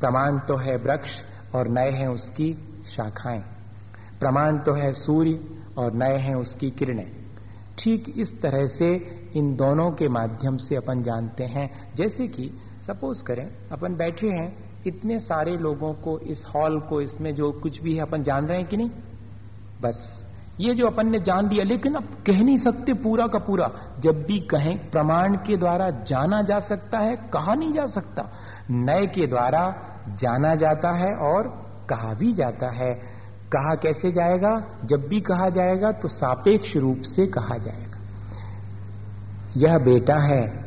[0.00, 1.10] प्रमाण तो है वृक्ष
[1.54, 2.56] और नए हैं उसकी
[2.96, 3.44] शाखाएँ।
[4.20, 5.40] प्रमाण तो है सूर्य
[5.78, 7.12] और नए हैं उसकी किरणें।
[7.78, 12.50] ठीक इस तरह से इन दोनों के माध्यम से अपन जानते हैं। जैसे कि,
[12.86, 17.82] सपोज़ करें, अपन बैठे हैं, इतने सारे लोगों को, इस हॉल को, इसमें जो कुछ
[17.82, 18.90] भी है, अपन जान रहे हैं कि नहीं?
[19.82, 20.26] बस।
[20.60, 24.24] ये जो अपन ने जान लिया, लेकिन अब कह नहीं सकते पूरा का पूरा। जब
[24.26, 28.28] भी कहें, प्रमाण के द्वारा जाना जा सकता है, कहा नहीं जा सकता।
[28.70, 29.74] नए के द्वारा
[30.18, 31.48] जाना जाता है और
[31.90, 32.94] कहा भी जाता है।
[33.52, 34.64] कहा कैसे जाएगा?
[34.84, 37.98] जब भी कहा जाएगा तो सापेक्ष रूप से कहा जाएगा।
[39.56, 40.64] यह बेटा है।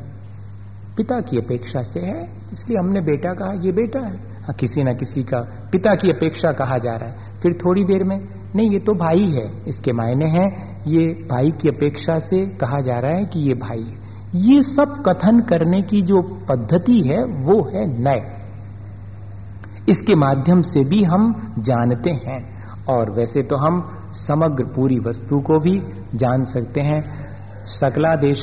[0.97, 4.93] पिता की अपेक्षा से है, इसलिए हमने बेटा कहा यह बेटा है। हाँ किसी ना
[4.93, 5.39] किसी का
[5.71, 9.25] पिता की अपेक्षा कहा जा रहा है। फिर थोड़ी देर में नहीं, ये तो भाई
[9.25, 13.53] है। इसके मायने हैं, ये भाई की अपेक्षा से कहा जा रहा है कि ये
[13.53, 14.01] भाई है।
[14.35, 18.31] ये सब कथन करने की जो पद्धति है, वो है नय
[19.89, 22.41] इसके माध्यम से भी हम जानते हैं,
[22.85, 25.81] और वैसे तो हम समग्र पूरी वस्तु को भी
[26.15, 27.03] जान सकते हैं।
[27.65, 28.41] सकला देश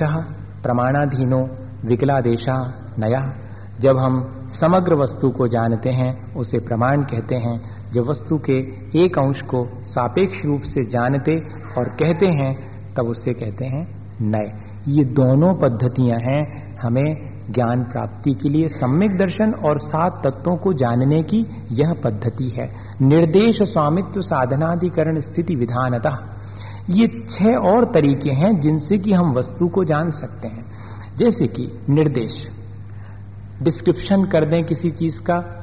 [0.62, 1.49] प्रमाणाधीनो,
[1.85, 2.57] विकलादेशा,
[2.99, 3.33] नया।
[3.81, 7.61] जब हम समग्र वस्तु को जानते हैं, उसे प्रमाण कहते हैं
[7.92, 8.59] जब वस्तु के
[8.98, 11.46] एक अंश को सापेक्ष रूप से जानते
[11.79, 13.88] और कहते हैं, तब उसे कहते हैं
[14.20, 14.53] नए
[14.88, 20.72] ये दोनों पद्धतियाँ हैं हमें ज्ञान प्राप्ति के लिए सम्यक दर्शन और सात तत्वों को
[20.72, 26.37] जानने की यह पद्धति है। निर्देश स्वामित्व साधनाधिकरण स्थिति विधानता।
[26.90, 30.66] ये छह और तरीके हैं जिनसे कि हम वस्तु को जान सकते हैं।
[31.16, 32.48] जैसे कि निर्देश।
[33.62, 35.60] डिस्क्रिप्शन कर दें किसी चीज़ का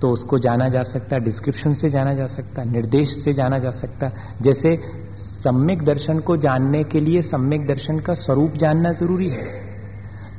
[0.00, 4.10] तो उसको जाना जा सकता डिस्क्रिप्शन से जाना जा सकता, निर्देश से जाना जा सकता।
[4.42, 4.78] जैसे
[5.16, 9.44] सम्यक दर्शन को जानने के लिए सम्यक दर्शन का स्वरूप जानना ज़रूरी है।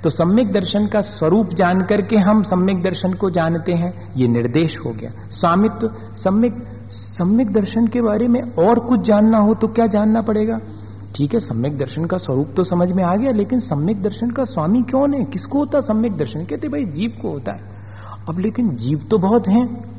[0.03, 4.77] तो सम्यक दर्शन का स्वरूप जान करके हम सम्यक दर्शन को जानते हैं, ये निर्देश
[4.79, 9.87] हो गया। स्वामित्व, सम्यक सम्यक दर्शन के बारे में और कुछ जानना हो तो क्या
[9.87, 10.59] जानना पड़ेगा?
[11.15, 14.45] ठीक है, सम्यक दर्शन का स्वरूप तो समझ में आ गया, लेकिन सम्यक दर्शन का
[14.45, 16.45] स्वामी कौन है किसको होता सम्यक दर्शन?
[16.45, 17.76] कहते भाई, जीव को होता है।
[18.29, 19.97] अब लेकिन जीव तो बहुत हैं।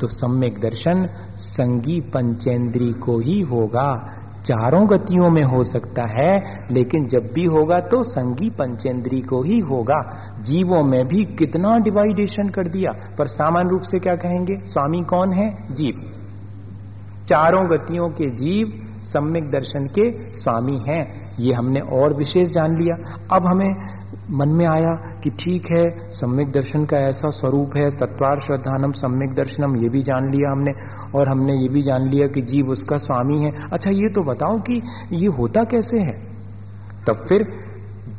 [0.00, 4.12] तो सम्यक दर्शन संगी पंचेंद्री को ही होगा।
[4.44, 9.58] चारों गतियों में हो सकता है, लेकिन जब भी होगा तो संगी पंचेंद्री को ही
[9.58, 14.56] होगा। जीवों में भी कितना डिवाइडेशन कर दिया। पर सामान्य रूप से क्या कहेंगे?
[14.64, 15.74] स्वामी कौन है?
[15.74, 16.12] जीव।
[17.28, 22.96] चारों गतियों के जीव सम्यक दर्शन के स्वामी हैं। ये हमने और विशेष जान लिया।
[23.36, 23.97] अब हमें
[24.30, 29.34] मन में आया कि ठीक है, सम्यक दर्शन का ऐसा स्वरूप है, तत्वार श्रद्धानम, सम्यक
[29.34, 30.74] दर्शनम, ये भी जान लिया हमने,
[31.14, 34.58] और हमने ये भी जान लिया कि जीव उसका स्वामी है। अच्छा ये तो बताओ
[34.58, 36.22] कि ये होता कैसे है?
[37.06, 37.52] तब फिर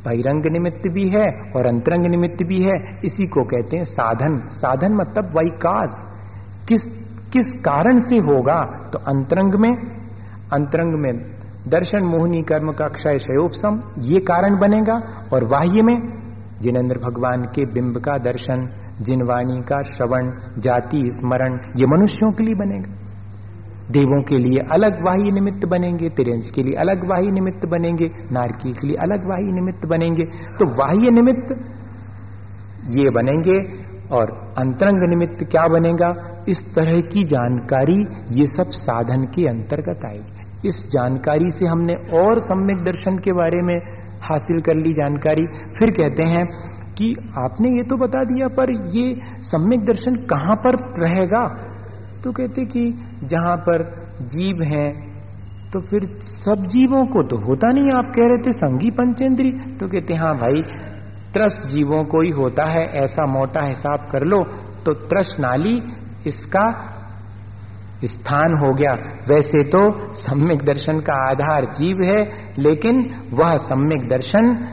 [0.04, 4.92] बहिरंग निमित्त भी है और अंतरंग निमित्त भी है। इसी को कहते हैं साधन। साधन
[4.92, 6.06] मतलब वैकास।
[6.68, 6.84] किस
[7.32, 8.64] किस कारण से होगा?
[8.64, 9.76] तो अंतरंग में
[10.52, 11.39] अंतरंग में
[11.70, 15.02] दर्शन, मोहनी, कर्म का क्षय शयोपसम, ये कारण बनेगा।
[15.32, 16.12] और बाह्य में
[16.60, 18.68] जिनेन्द्र भगवान के बिंब का दर्शन
[19.00, 22.90] जिनवाणी का श्रवण, जाति, स्मरण, ये मनुष्यों के लिए बनेगा।
[23.90, 28.72] देवों के लिए अलग वाही निमित्त बनेंगे, तिरंज के लिए अलग वाही निमित्त बनेंगे नारकी
[28.72, 30.24] के लिए अलग वाही निमित्त बनेंगे।
[30.58, 31.64] तो बाह्य निमित्त
[32.88, 33.72] ये बनेंगे
[34.12, 36.42] और अंतरंग निमित्त क्या बनेगा?
[36.48, 42.40] इस तरह की जानकारी ये सब साधन के अंतर्गत आएगी। इस जानकारी से हमने और
[42.40, 43.80] सम्यक दर्शन के बारे में
[44.22, 46.46] हासिल कर ली जानकारी। फिर कहते हैं
[46.94, 51.46] कि आपने ये तो बता दिया, पर ये सम्यक दर्शन कहाँ पर रहेगा?
[52.24, 52.92] तो कहते कि
[53.24, 53.84] जहाँ पर
[54.24, 55.08] जीव हैं
[55.72, 59.88] तो फिर सब जीवों को तो होता नहीं, आप कह रहे थे संगी पंचेंद्री। तो
[59.88, 60.62] कहते हाँ भाई,
[61.34, 64.42] त्रस जीवों को ही होता है, ऐसा मोटा हिसाब कर लो
[64.84, 65.82] तो त्रस नाली,
[66.26, 66.70] इसका
[68.04, 74.68] स्थान हो गया। वैसे तो सम्यक दर्शन का आधार जीव है, लेकिन वह सम्यक दर्शन,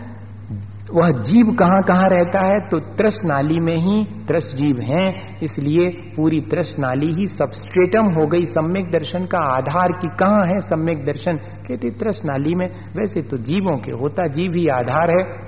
[0.91, 2.59] वह जीव कहाँ कहाँ रहता है?
[2.59, 8.27] तो त्रस नाली में ही त्रस जीव हैं। इसलिए पूरी त्रस नाली ही सबस्ट्रेटम हो
[8.27, 11.37] गई। सम्यक दर्शन का आधार की कहाँ है सम्यक दर्शन?
[11.37, 15.46] कहते त्रस नाली में। वैसे तो जीवों के होता, जीव ही आधार है।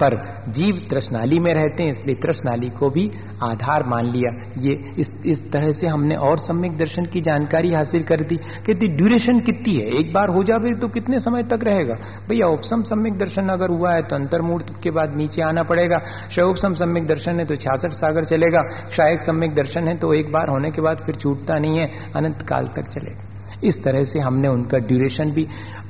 [0.00, 0.16] पर
[0.48, 3.10] जीव तृष्णाली में रहते हैं, इसलिए तृष्णाली को भी
[3.42, 8.02] आधार मान लिया। ये इस इस तरह से हमने और सम्यक दर्शन की जानकारी हासिल
[8.02, 9.86] कर दी। कहती ड्यूरेशन कितनी है?
[9.90, 11.98] एक बार हो जाए तो कितने समय तक रहेगा?
[12.28, 16.74] भैया, उपसम सम्यक दर्शन अगर हुआ है तो अंतर्मूर्त के बाद नीचे आना पड़ेगा। शोपसम
[16.74, 20.70] सम्यक दर्शन है तो छियासठ सागर चलेगा। क्षायक सम्यक दर्शन है तो एक बार होने
[20.70, 23.24] के बाद फिर छूटता नहीं है, अनंत काल तक चलेगा।
[23.64, 25.46] इस तरह से हमने उनका ड्यूरेशन भी,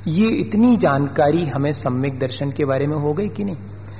[0.07, 3.57] ये इतनी जानकारी हमें सम्यक दर्शन के बारे में हो गई कि नहीं?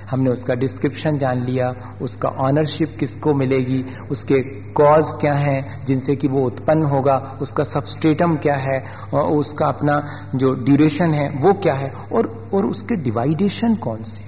[0.09, 4.41] हमने उसका डिस्क्रिप्शन जान लिया, उसका ऑनरशिप किसको मिलेगी, उसके
[4.73, 10.01] कॉज क्या है, जिनसे कि वो उत्पन्न होगा, उसका सबस्टेटम क्या है, और उसका अपना
[10.35, 14.25] जो ड्यूरेशन है, वो क्या है, और और उसके डिवाइडेशन कौन से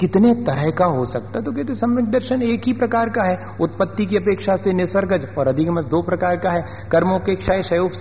[0.00, 4.06] कितने तरह का हो सकता तो कहते सम्यक दर्शन एक ही प्रकार का है। उत्पत्ति
[4.06, 7.34] की अपेक्षा से निसर्गज, और अधिगमस दो प्रकार का है। कर्मों के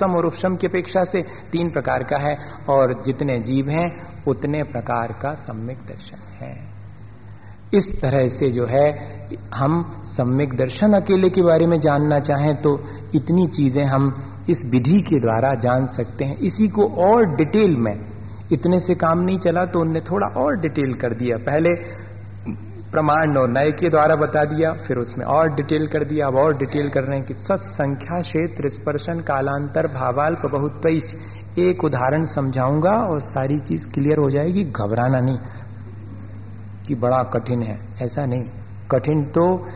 [0.06, 2.38] और उपशम की अपेक्षा से तीन प्रकार का है,
[2.70, 3.92] और जितने जीव हैं,
[4.28, 6.18] उतने प्रकार का सम्यक दर्शन
[7.74, 8.88] इस तरह से जो है,
[9.54, 12.80] हम सम्यक दर्शन अकेले के बारे में जानना चाहें तो
[13.16, 14.14] इतनी चीज़ें हम
[14.50, 18.00] इस विधि के द्वारा जान सकते हैं। इसी को और डिटेल में,
[18.52, 21.74] इतने से काम नहीं चला तो उनने थोड़ा और डिटेल कर दिया। पहले
[22.92, 26.58] प्रमाण और नए के द्वारा बता दिया, फिर उसमें और डिटेल कर दिया। अब और
[26.58, 30.86] डिटेल कर रहे हैं कि सत्संख्या क्षेत्र, स्पर्शन, कालांतर भावाल्प बहुत
[31.60, 35.38] एक उदाहरण समझाऊँगा और सारी चीज़ क्लियर हो जाएगी। घबराना नहीं।
[36.90, 38.44] कि बड़ा कठिन है। ऐसा नहीं।
[38.92, 39.68] कठिन तो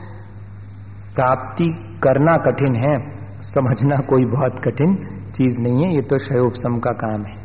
[1.16, 6.92] प्राप्ति करना कठिन है, समझना कोई बहुत कठिन चीज़ नहीं है। ये तो क्षयोपम का
[6.92, 7.38] काम है।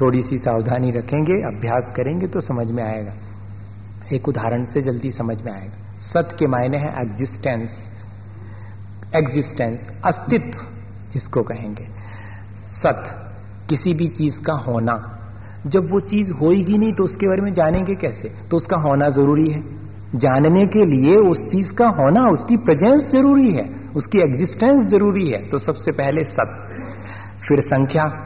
[0.00, 3.12] थोड़ी सी सावधानी रखेंगे, अभ्यास करेंगे तो समझ में आएगा।
[4.12, 7.88] एक उदाहरण से जल्दी समझ में आएगा। सत के मायने हैं एग्जिस्टेंस
[9.14, 10.60] एग्जिस्टेंस अस्तित्व,
[11.12, 11.88] जिसको कहेंगे।
[12.70, 13.32] सत
[13.68, 15.17] किसी भी चीज़ का होना।
[15.66, 18.32] जब वो चीज़ होगी नहीं तो उसके बारे में जानेंगे कैसे?
[18.50, 19.62] तो उसका होना ज़रूरी है।
[20.14, 25.38] जानने के लिए उस चीज़ का होना, उसकी प्रेजेंस ज़रूरी है, उसकी एग्जिस्टेंस ज़रूरी है।
[25.48, 26.70] तो सबसे पहले सत,
[27.48, 28.24] फिर संख्या।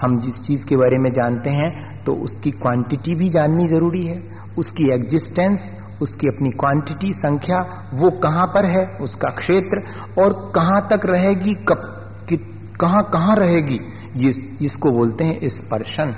[0.00, 4.22] हम जिस चीज़ के बारे में जानते हैं तो उसकी क्वांटिटी भी जाननी ज़रूरी है।
[4.58, 8.86] उसकी एग्जिस्टेंस उसकी अपनी क्वांटिटी संख्या, वो कहाँ पर है?
[9.00, 9.82] उसका क्षेत्र।
[10.18, 11.54] और कहाँ तक रहेगी?
[11.54, 11.96] कब
[12.80, 13.80] कहाँ कहाँ रहेगी?
[14.16, 16.14] ये, इसको बोलते हैं स्पर्शन।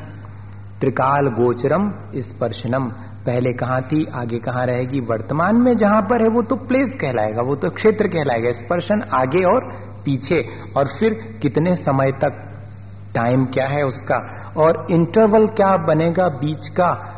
[0.83, 2.85] त्रिकाल गोचरम स्पर्शनम।
[3.27, 5.01] पहले कहाँ थी, आगे कहाँ रहेगी?
[5.01, 9.43] वर्तमान में जहाँ पर है, वो तो प्लेस कहलाएगा, वो तो क्षेत्र कहलाएगा, स्पर्शन आगे
[9.43, 9.61] और
[10.05, 12.33] पीछे। और फिर कितने समय तक?
[13.15, 14.53] टाइम क्या है उसका?
[14.57, 17.15] और इंटरवल क्या बनेगा बीच का?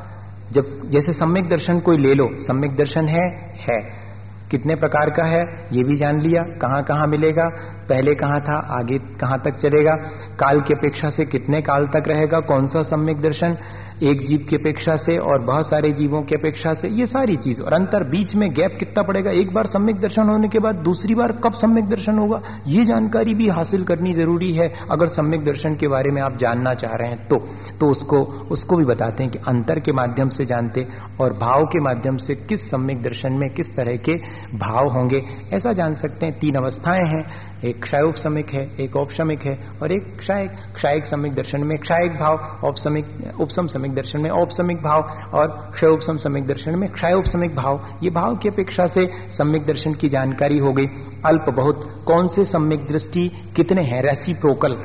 [0.52, 4.04] जब, जैसे सम्यक दर्शन कोई ले लो, सम्यक दर्शन है है।
[4.50, 7.50] कितने प्रकार का है, ये भी जान लिया कहाँ कहाँ मिलेगा?
[7.88, 9.94] पहले कहाँ था, आगे कहाँ तक चलेगा,
[10.38, 13.56] काल की अपेक्षा से कितने काल तक रहेगा, कौन सा सम्यक दर्शन,
[14.02, 17.62] एक जीव की अपेक्षा से और बहुत सारे जीवों की अपेक्षा से, ये सारी चीज़।
[17.62, 21.14] और अंतर बीच में गैप कितना पड़ेगा, एक बार सम्यक दर्शन होने के बाद दूसरी
[21.14, 25.74] बार कब सम्यक दर्शन होगा, ये जानकारी भी हासिल करनी ज़रूरी है, अगर सम्यक दर्शन
[25.74, 27.36] के बारे में आप जानना चाह रहे हैं तो।
[27.80, 30.86] तो उसको उसको भी बताते हैं कि अंतर के माध्यम से जानते
[31.20, 34.20] और भाव के माध्यम से किस सम्यक दर्शन में किस तरह के
[34.54, 37.24] भाव होंगे, ऐसा जान सकते हैं, तीन अवस्थाएँ हैं।
[37.64, 42.58] एक क्षयोपमिक है, एक औपशमिक है, और एक क्षायक क्षायक समिक दर्शन में क्षायक भाव,
[42.64, 43.06] औपसमिक,
[43.40, 45.02] उपसम समिक दर्शन में औपसमिक भाव,
[45.34, 50.08] और क्षयोपम समिक दर्शन में क्षयोपमिक भाव। ये भाव की अपेक्षा से सम्यक दर्शन की
[50.08, 50.88] जानकारी हो गई।
[51.24, 54.02] अल्प बहुत, कौन से सम्यक दृष्टि कितने हैं?
[54.02, 54.78] रेसिप्रोकल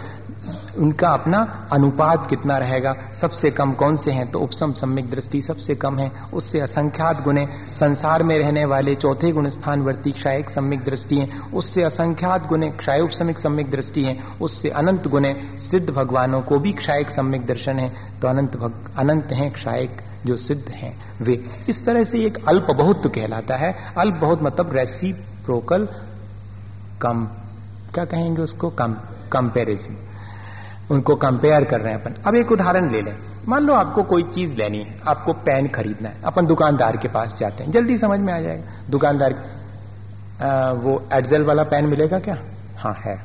[0.80, 2.96] उनका अपना अनुपात कितना रहेगा?
[3.14, 4.32] सबसे कम कौन से हैं?
[4.32, 9.32] तो उपसम सम्यक दृष्टि सबसे कम है। उससे असंख्यात गुणे संसार में रहने वाले चौथे
[9.32, 14.18] गुण स्थान वर्ती क्षायक सम्यक दृष्टि है। उससे असंख्यात गुणे क्षय उपसमिक सम्यक दृष्टि है।
[14.42, 19.32] उससे अनंत गुणे सिद्ध भगवानों को भी क्षायक सम्यक दर्शन है। तो अनंत भग, अनंत
[19.32, 24.16] है क्षायक जो सिद्ध हैं। वे इस तरह से एक अल्प बहुत कहलाता है। अल्प
[24.16, 25.88] बहुत मतलब रेसी प्रोकल
[27.02, 27.26] कम
[27.94, 28.70] क्या कहेंगे उसको?
[28.70, 28.96] कम
[29.32, 30.09] कंपेरिजन
[30.92, 33.16] उनको कंपेयर कर रहे हैं अपन। अब एक उदाहरण ले लें।
[33.48, 37.38] मान लो आपको कोई चीज़ लेनी है, आपको पेन खरीदना है, अपन दुकानदार के पास
[37.40, 39.36] जाते हैं। जल्दी समझ में आ जाएगा। दुकानदार
[40.76, 42.38] वो एडजेल वाला पेन मिलेगा क्या?
[42.78, 43.20] हाँ है।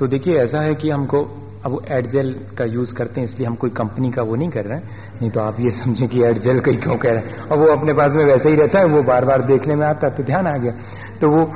[0.00, 3.54] तो देखिए, ऐसा है कि हमको अब वो एडजेल का यूज़ करते हैं, इसलिए हम
[3.54, 6.60] कोई कंपनी का वो नहीं कर रहे हैं। नहीं तो आप ये समझे कि एडजेल
[6.60, 9.02] का क्यों कह रहे हैं। और वो अपने पास में वैसे ही रहता है, वो
[9.02, 10.72] बार बार देखने में आता है तो ध्यान आ गया।
[11.20, 11.52] तो वो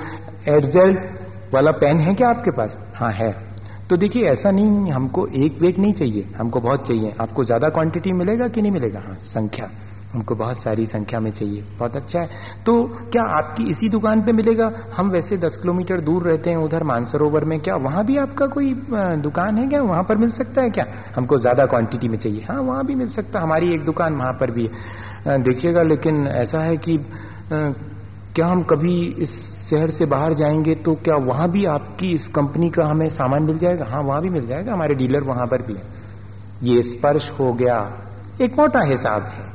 [0.48, 0.98] एडजेल
[1.54, 2.80] वाला पेन है क्या आपके पास?
[2.94, 3.51] हाँ है।
[3.92, 8.12] तो देखिए, ऐसा नहीं, हमको एक वेग नहीं चाहिए, हमको बहुत चाहिए। आपको ज़्यादा क्वांटिटी
[8.12, 9.00] मिलेगा कि नहीं मिलेगा?
[9.00, 9.68] हाँ संख्या।
[10.12, 12.28] हमको बहुत सारी संख्या में चाहिए। बहुत अच्छा है।
[12.66, 12.82] तो
[13.12, 14.70] क्या आपकी इसी दुकान पे मिलेगा?
[14.96, 18.72] हम वैसे दस किलोमीटर दूर रहते हैं, उधर मानसरोवर में। क्या वहाँ भी आपका कोई
[19.20, 19.82] दुकान है क्या?
[19.82, 20.86] वहाँ पर मिल सकता है क्या?
[21.16, 24.32] हमको ज़्यादा क्वांटिटी में चाहिए। हाँ वहाँ भी मिल सकता है। हमारी एक दुकान वहाँ
[24.32, 24.68] पर भी
[25.26, 26.96] है। देखिएगा, लेकिन ऐसा है कि
[28.34, 29.32] क्या हम कभी इस
[29.70, 33.58] शहर से बाहर जाएँगे तो क्या वहाँ भी आपकी इस कंपनी का हमें सामान मिल
[33.58, 33.84] जाएगा?
[33.84, 35.82] हाँ वहाँ भी मिल जाएगा, हमारे डीलर वहाँ पर भी है।
[36.62, 37.92] ये स्पर्श हो गया।
[38.40, 39.52] एक मोटा हिसाब है।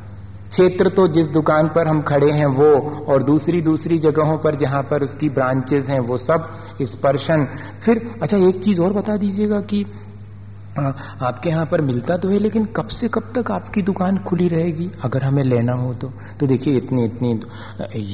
[0.50, 4.84] क्षेत्र तो जिस दुकान पर हम खड़े हैं वो, और दूसरी दूसरी जगहों पर जहाँ
[4.84, 6.50] पर उसकी ब्रांचेस हैं, वो सब
[6.82, 7.48] स्पर्शन।
[7.86, 9.86] फिर अच्छा एक चीज़ और बता दीजिएगा कि
[10.78, 14.48] हाँ, आपके यहाँ पर मिलता तो है लेकिन कब से कब तक आपकी दुकान खुली
[14.48, 14.90] रहेगी?
[15.04, 17.40] अगर हमें लेना हो तो। तो देखिए इतनी इतनी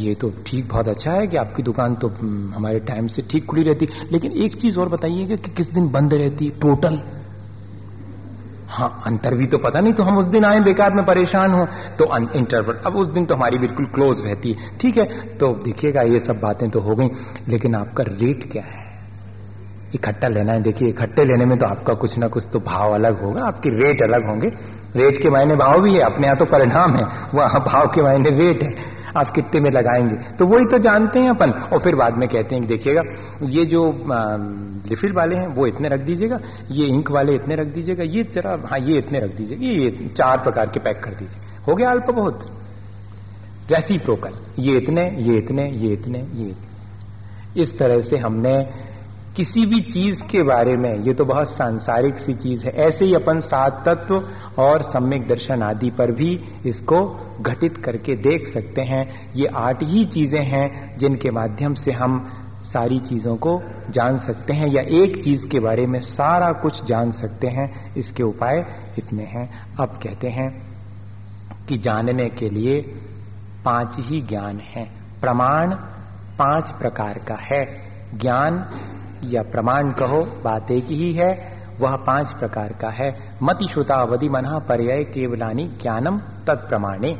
[0.02, 2.08] ये तो ठीक बहुत अच्छा है कि आपकी दुकान तो
[2.56, 6.14] हमारे टाइम से ठीक खुली रहती। लेकिन एक चीज़ और बताइएगा कि किस दिन बंद
[6.14, 6.46] रहती?
[6.46, 7.00] है टोटल?
[8.68, 11.66] हाँ अंतर भी तो पता नहीं तो हम उस दिन आए बेकार में परेशान हो
[12.00, 12.06] तो
[12.38, 15.06] इंटरवल अब उस दिन तो हमारी बिल्कुल क्लोज रहती। है ठीक है
[15.38, 17.10] तो देखिएगा ये सब बातें तो हो गई
[17.50, 18.83] लेकिन आपका रेट क्या है?
[19.94, 23.22] इकट्ठा लेना है। देखिए इकट्ठे लेने में तो आपका कुछ ना कुछ तो भाव अलग
[23.22, 24.52] होगा आपके रेट अलग होंगे।
[24.96, 28.30] रेट के मायने भाव भी है अपने यहाँ तो परिणाम है वहाँ भाव के मायने
[28.32, 30.16] रेट है। आप कितने में लगाएँगे?
[30.38, 33.04] तो वही तो जानते हैं अपन और फिर बाद में कहते हैं देखिएगा
[33.44, 33.84] ये जो
[34.90, 36.40] लिफिल वाले हैं वो इतने रख दीजिएगा
[36.72, 40.08] ये इंक वाले इतने रख दीजिएगा ये जरा हाँ ये इतने रख दीजिएगा ये, ये
[40.08, 42.46] चार प्रकार के पैक कर दीजिए। हो गया अल्प बहुत
[43.64, 48.58] वैसी रेसिप्रोकल ये इतने ये इतने ये इतने ये इतने। इस तरह से हमने
[49.36, 53.14] किसी भी चीज़ के बारे में, ये तो बहुत सांसारिक सी चीज़ है, ऐसे ही
[53.14, 54.28] अपन सात तत्व
[54.58, 60.06] और सम्यक दर्शन आदि पर भी इसको घटित करके देख सकते हैं। ये आठ ही
[60.06, 62.32] चीज़ें हैं जिनके माध्यम से हम
[62.64, 67.12] सारी चीज़ों को जान सकते हैं या एक चीज़ के बारे में सारा कुछ जान
[67.12, 68.66] सकते हैं। इसके उपाय
[68.98, 70.64] इतने हैं। अब कहते हैं
[71.70, 72.82] कि जानने के लिए
[73.66, 74.90] पाँच ही ज्ञान है।
[75.22, 75.76] प्रमाण
[76.40, 77.82] पाँच प्रकार का है।
[78.16, 78.66] ज्ञान
[79.26, 84.30] या प्रमाण कहो, बात एक ही है, वह पाँच प्रकार का है। मति श्रुता अवधि
[84.30, 86.18] मना पर्याय केवलानी ज्ञानम
[86.48, 87.20] तत्प्रमाणे।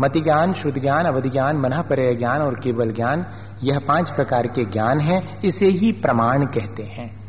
[0.00, 3.26] मति ज्ञान श्रुत ज्ञान अवधि ज्ञान मना पर्याय ज्ञान और केवल ज्ञान,
[3.62, 7.20] यह पाँच प्रकार के ज्ञान है, इसे ही प्रमाण कहते हैं।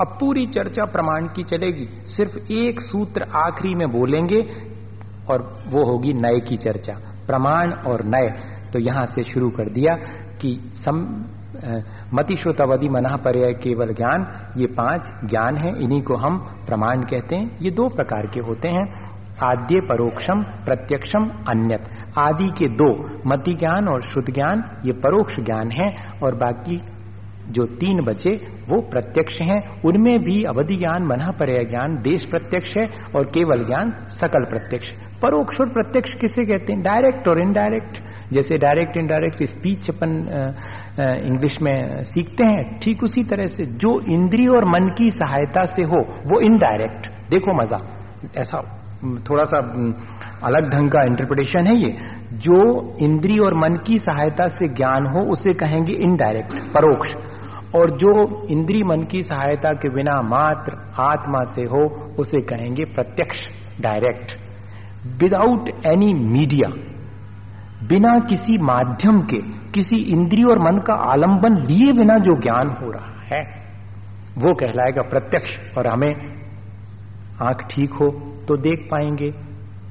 [0.00, 4.46] अब पूरी चर्चा प्रमाण की चलेगी। सिर्फ़ एक सूत्र आखिरी में बोलेंगे
[5.30, 8.34] और वो होगी नए की चर्चा। प्रमाण और नए
[8.72, 9.94] तो यहाँ से शुरू कर दिया
[10.40, 11.24] कि सम
[12.16, 17.36] मति श्रोतावधि मना पर्याय केवल ज्ञान, ये पाँच ज्ञान है, इन्हीं को हम प्रमाण कहते
[17.36, 18.94] हैं। ये दो प्रकार के होते हैं,
[19.42, 21.84] आद्य परोक्षम, प्रत्यक्षम, अन्यत।
[22.18, 26.82] आदि के दो, मति ज्ञान और शुद्ध ज्ञान, ये परोक्ष ज्ञान है, और बाकी
[27.48, 32.76] जो तीन बचे, वो प्रत्यक्ष हैं। उनमें भी अवधि ज्ञान, मना पर्याय ज्ञान, देश प्रत्यक्ष
[32.76, 34.92] है, और केवल ज्ञान, सकल प्रत्यक्ष।
[35.22, 36.82] परोक्ष और प्रत्यक्ष किसे कहते हैं?
[36.82, 37.98] डायरेक्ट और इनडायरेक्ट।
[38.32, 40.26] जैसे डायरेक्ट, इनडायरेक्ट, स्पीच अपन
[41.00, 45.82] इंग्लिश में सीखते हैं, ठीक उसी तरह से जो इंद्रिय और मन की सहायता से
[45.82, 47.80] हो, वो इनडायरेक्ट देखो मज़ा।
[48.36, 48.62] ऐसा
[49.30, 49.58] थोड़ा सा
[50.42, 51.96] अलग ढंग का इंटरप्रिटेशन है ये।
[52.32, 57.14] जो इंद्रिय और मन की सहायता से ज्ञान हो, उसे कहेंगे इनडायरेक्ट परोक्ष।
[57.74, 61.84] और जो इंद्रिय मन की सहायता के बिना मात्र आत्मा से हो,
[62.18, 63.46] उसे कहेंगे प्रत्यक्ष
[63.80, 64.32] डायरेक्ट
[65.20, 66.68] विदाउट एनी मीडिया
[67.88, 69.38] बिना किसी माध्यम के
[69.76, 73.42] किसी इंद्रिय और मन का आलंबन लिए बिना जो ज्ञान हो रहा है,
[74.38, 76.14] वो कहलाएगा प्रत्यक्ष। और हमें
[77.42, 78.08] आँख ठीक हो
[78.48, 79.32] तो देख पाएँगे।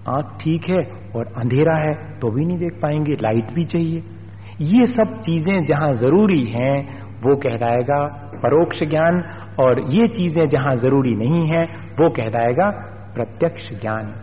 [0.07, 0.81] आँख ठीक है
[1.15, 4.03] और अंधेरा है तो भी नहीं देख पाएँगे। लाइट भी चाहिए।
[4.61, 8.03] ये सब चीज़ें जहाँ ज़रूरी हैं, वो कहलाएगा
[8.43, 9.23] परोक्ष ज्ञान।
[9.59, 11.63] और ये चीज़ें जहाँ ज़रूरी नहीं है,
[11.99, 12.69] वो कहलाएगा
[13.15, 14.13] प्रत्यक्ष ज्ञान।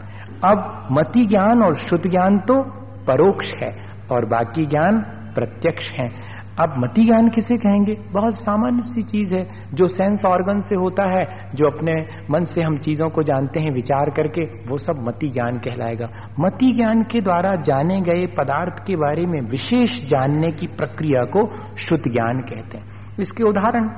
[0.44, 2.62] अब मति ज्ञान और शुद्ध ज्ञान तो
[3.06, 3.74] परोक्ष है
[4.10, 5.04] और बाकी ज्ञान
[5.34, 7.98] प्रत्यक्ष है। अब मति ज्ञान किसे कहेंगे?
[8.10, 12.62] बहुत सामान्य सी चीज़ है, जो सेंस ऑर्गन से होता है, जो अपने मन से
[12.62, 16.08] हम चीज़ों को जानते हैं, विचार करके, वो सब मति ज्ञान कहलाएगा।
[16.40, 21.50] मति ज्ञान के द्वारा जाने गए पदार्थ के बारे में विशेष जानने की प्रक्रिया को
[21.78, 22.84] शुद्ध ज्ञान कहते हैं।
[23.20, 23.90] इसके उदाहरण,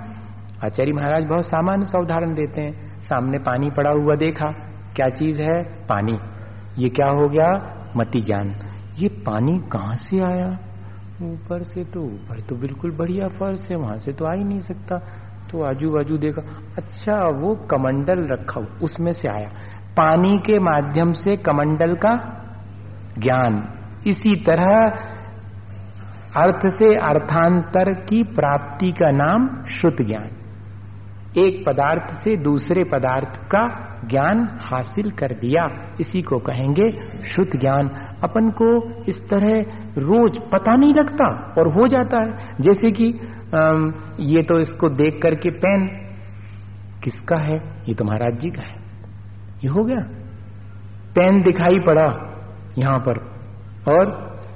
[0.64, 4.47] आचार्य महाराज बहुत सामान्य सा उदाहरण देते हैं। सामने पानी पड़ा हुआ देखा,
[4.97, 5.62] क्या चीज़ है?
[5.89, 6.18] पानी।
[6.78, 7.74] ये क्या हो गया?
[7.97, 8.57] मति ज्ञान
[8.99, 10.59] ये पानी कहाँ से आया?
[11.23, 14.61] ऊपर से तो ऊपर तो बिल्कुल बढ़िया फर्श है, वहाँ से तो आ ही नहीं
[14.61, 14.99] सकता।
[15.51, 16.43] तो आजू बाजू देखा
[16.77, 19.51] अच्छा वो कमंडल रखा उसमें से आया।
[19.97, 22.15] पानी के माध्यम से कमंडल का
[23.19, 23.62] ज्ञान।
[24.07, 24.89] इसी तरह
[26.37, 30.29] अर्थ से अर्थांतर की प्राप्ति का नाम श्रुत ज्ञान।
[31.37, 33.66] एक पदार्थ से दूसरे पदार्थ का
[34.11, 35.70] ज्ञान हासिल कर लिया
[36.01, 36.91] इसी को कहेंगे
[37.28, 37.91] शुद्ध ज्ञान।
[38.22, 38.68] अपन को
[39.09, 39.61] इस तरह
[39.99, 41.26] रोज पता नहीं लगता
[41.59, 43.07] और हो जाता है। जैसे कि
[44.24, 45.87] ये तो इसको देख करके पेन,
[47.05, 47.62] किसका है?
[47.89, 48.76] ये तो महाराज जी का है।
[49.64, 50.01] ये हो गया।
[51.14, 52.09] पेन दिखाई पड़ा
[52.78, 53.18] यहाँ पर
[53.89, 54.07] और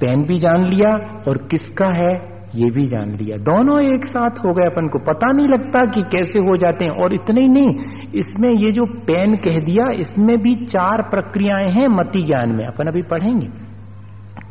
[0.01, 0.97] पेन भी जान लिया
[1.29, 2.38] और किसका है?
[2.59, 6.03] ये भी जान लिया। दोनों एक साथ हो गए अपन को पता नहीं लगता कि
[6.03, 7.79] कैसे हो जाते हैं। और इतने ही नहीं,
[8.15, 12.87] इसमें ये जो पेन कह दिया, इसमें भी चार प्रक्रियाएँ हैं मति ज्ञान में। अपन
[12.87, 13.49] अभी पढ़ेंगे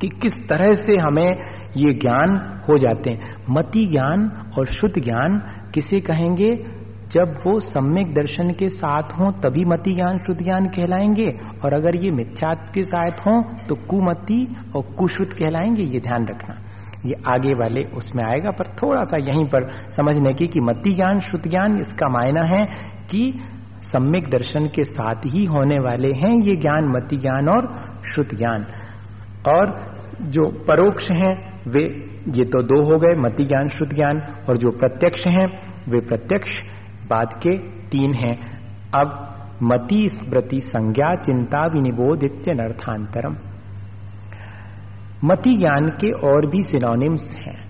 [0.02, 1.40] कि किस तरह से हमें
[1.78, 5.42] ये ज्ञान हो जाते हैं। मति ज्ञान और शुद्ध ज्ञान
[5.74, 6.66] किसे कहेंगे?
[7.12, 11.96] जब वो सम्यक दर्शन के साथ हों, तभी मति ज्ञान, शुद्ध ज्ञान कहलाएँगे। और अगर
[11.96, 16.56] ये मिथ्यात्व के साथ हों तो कुमति और कुश्रुत कहलाएँगे, ये ध्यान रखना।
[17.06, 21.20] ये आगे वाले उसमें आएगा, पर थोड़ा सा यहीं पर समझने की कि मति ज्ञान,
[21.20, 22.66] श्रुत ज्ञान, इसका मायना है
[23.10, 23.34] कि
[23.84, 28.66] सम्यक दर्शन के साथ ही होने वाले हैं ये ज्ञान, मति ज्ञान और श्रुत ज्ञान।
[29.48, 34.58] और जो परोक्ष हैं, वे, ये तो दो हो गए, मति ज्ञान, श्रुत ज्ञान, और
[34.58, 36.64] जो प्रत्यक्ष हैं, वे प्रत्यक्ष
[37.10, 37.58] बाद के
[37.92, 38.62] तीन हैं।
[38.94, 39.34] अब
[39.64, 43.36] मति स्मृति संज्ञा चिंता विनिबोधित्य नर्थांतरम
[45.24, 47.70] मति ज्ञान के और भी सिनोनिम्स हैं।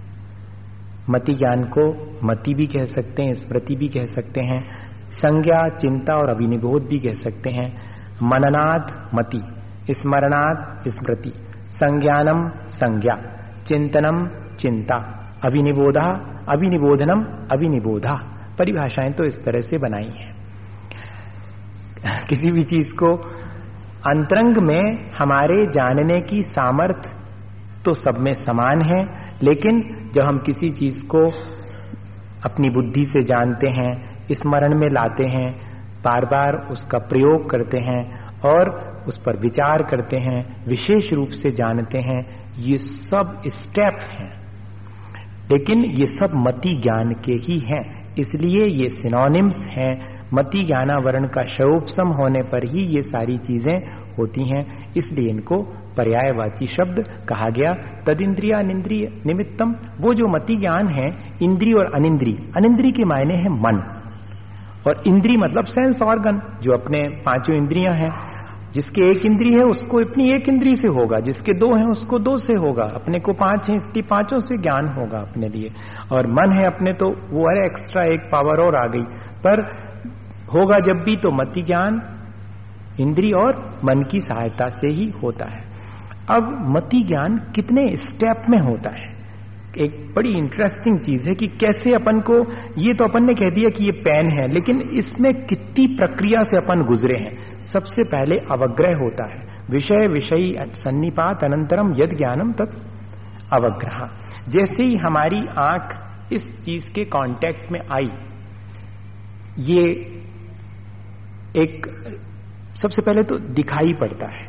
[1.10, 4.66] मति ज्ञान को मति भी कह सकते हैं, स्मृति भी कह सकते हैं,
[5.12, 7.82] संज्ञा, चिंता और अभिनिबोध भी कह सकते हैं।
[8.24, 9.44] मननाद, मति,
[9.92, 11.34] स्मरणाद, स्मृति,
[11.70, 13.20] संज्ञानम, संज्ञा,
[13.68, 14.28] चिंतनम,
[14.60, 18.24] चिंता, अभिनिबोधा, अभिनिबोधनम, अभिनिबोधा।
[18.60, 20.38] परिभाषाएँ तो इस तरह से बनाई हैं।
[22.30, 23.16] किसी भी चीज़ को
[24.06, 27.17] अंतरंग में हमारे जानने की सामर्थ
[27.88, 29.08] तो सब में समान है,
[29.44, 31.20] लेकिन जब हम किसी चीज़ को
[32.46, 35.56] अपनी बुद्धि से जानते हैं, स्मरण में लाते हैं
[36.04, 38.70] बार बार उसका प्रयोग करते हैं और
[39.08, 42.26] उस पर विचार करते हैं, विशेष रूप से जानते हैं,
[42.60, 44.32] ये सब स्टेप हैं।
[45.52, 51.44] लेकिन ये सब मति ज्ञान के ही हैं, इसलिए ये सिनोनिम्स हैं। मति ज्ञानावरण का
[51.44, 53.84] शोपसम होने पर ही ये सारी चीज़ें
[54.18, 55.66] होती हैं, इसलिए इनको
[55.98, 57.74] पर्यायवाची शब्द कहा गया।
[58.08, 63.34] तद इंद्रिया निंद्रिय निमित्तम, वो जो मति ज्ञान है इंद्री और अनिंद्री अनिंद्री के मायने
[63.34, 63.84] हैं मन।
[64.88, 68.14] और इंद्री मतलब सेंस ऑर्गन जो अपने पाँचों इंद्रियाँ हैं।
[68.74, 72.38] जिसके एक इंद्री है, उसको अपनी एक इंद्री से होगा। जिसके दो हैं, उसको दो
[72.38, 75.74] से होगा। अपने को पाँच है, इसलिए पाँचों से ज्ञान होगा अपने लिए।
[76.12, 79.02] और मन है अपने तो वो अरे एक्स्ट्रा एक पावर और आ गई।
[79.44, 79.76] पर
[80.54, 82.02] होगा जब भी तो मति ज्ञान
[83.00, 85.67] इंद्री और मन की सहायता से ही होता है।
[86.30, 89.16] अब मति ज्ञान कितने स्टेप में होता है?
[89.78, 92.46] एक बड़ी इंटरेस्टिंग चीज़ है कि कैसे अपन को,
[92.78, 96.58] ये तो अपन ने कह दिया कि ये पेन है, लेकिन इसमें कितनी प्रक्रिया से
[96.58, 97.60] अपन गुजरे हैं?
[97.60, 102.76] सबसे पहले अवग्रह होता है। विषय विषयी सन्निपात अनंतरम यद ज्ञानम तत्
[103.54, 104.10] अवग्रह।
[104.50, 105.98] जैसे ही हमारी आँख
[106.34, 108.12] इस चीज़ के कांटेक्ट में आई,
[109.60, 109.86] ये
[111.56, 111.88] एक,
[112.76, 114.47] सबसे पहले तो दिखाई पड़ता है।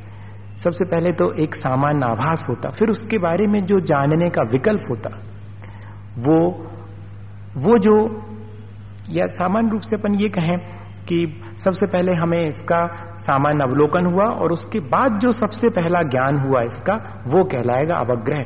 [0.58, 4.86] सबसे पहले तो एक सामान्य आभास होता, फिर उसके बारे में जो जानने का विकल्प
[4.90, 5.10] होता,
[6.18, 6.64] वो
[7.56, 7.94] वो जो,
[9.10, 10.58] या सामान्य रूप से अपन ये कहें
[11.08, 11.26] कि
[11.58, 12.80] सबसे पहले हमें इसका
[13.20, 18.44] सामान्य अवलोकन हुआ और उसके बाद जो सबसे पहला ज्ञान हुआ इसका, वो कहलाएगा अवग्रह।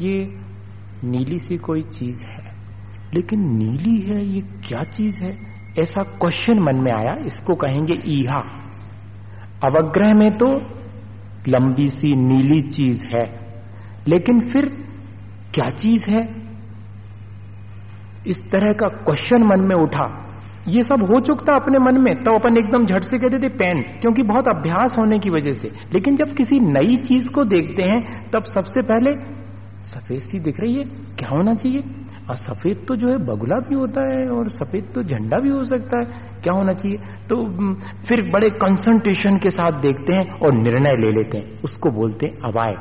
[0.00, 0.38] ये
[1.04, 2.54] नीली सी कोई चीज़ है,
[3.14, 5.36] लेकिन नीली है, ये क्या चीज़ है?
[5.78, 8.44] ऐसा क्वेश्चन मन में आया, इसको कहेंगे ईहा।
[9.62, 10.60] अवग्रह में तो
[11.48, 13.40] लंबी सी नीली चीज़ है।
[14.08, 14.84] लेकिन फिर
[15.54, 16.28] क्या चीज़ है?
[18.26, 20.24] इस तरह का क्वेश्चन मन में उठा।
[20.68, 23.82] ये सब हो चुकता अपने मन में। तो अपन एकदम झट से कहते थे, पेन,
[23.82, 28.30] क्योंकि बहुत अभ्यास होने की वजह से। लेकिन जब किसी नई चीज़ को देखते हैं,
[28.30, 29.16] तब सबसे पहले
[29.84, 30.84] सफ़ेद सी दिख रही है।
[31.18, 31.84] क्या होना चाहिए?
[32.30, 35.64] और सफ़ेद तो जो है बगुला भी होता है और सफ़ेद तो झंडा भी हो
[35.64, 36.98] सकता है। क्या होना चाहिए?
[37.28, 37.36] तो
[38.06, 42.38] फिर बड़े कंसंट्रेशन के साथ देखते हैं और निर्णय ले लेते हैं। उसको बोलते हैं
[42.38, 42.78] अवाय।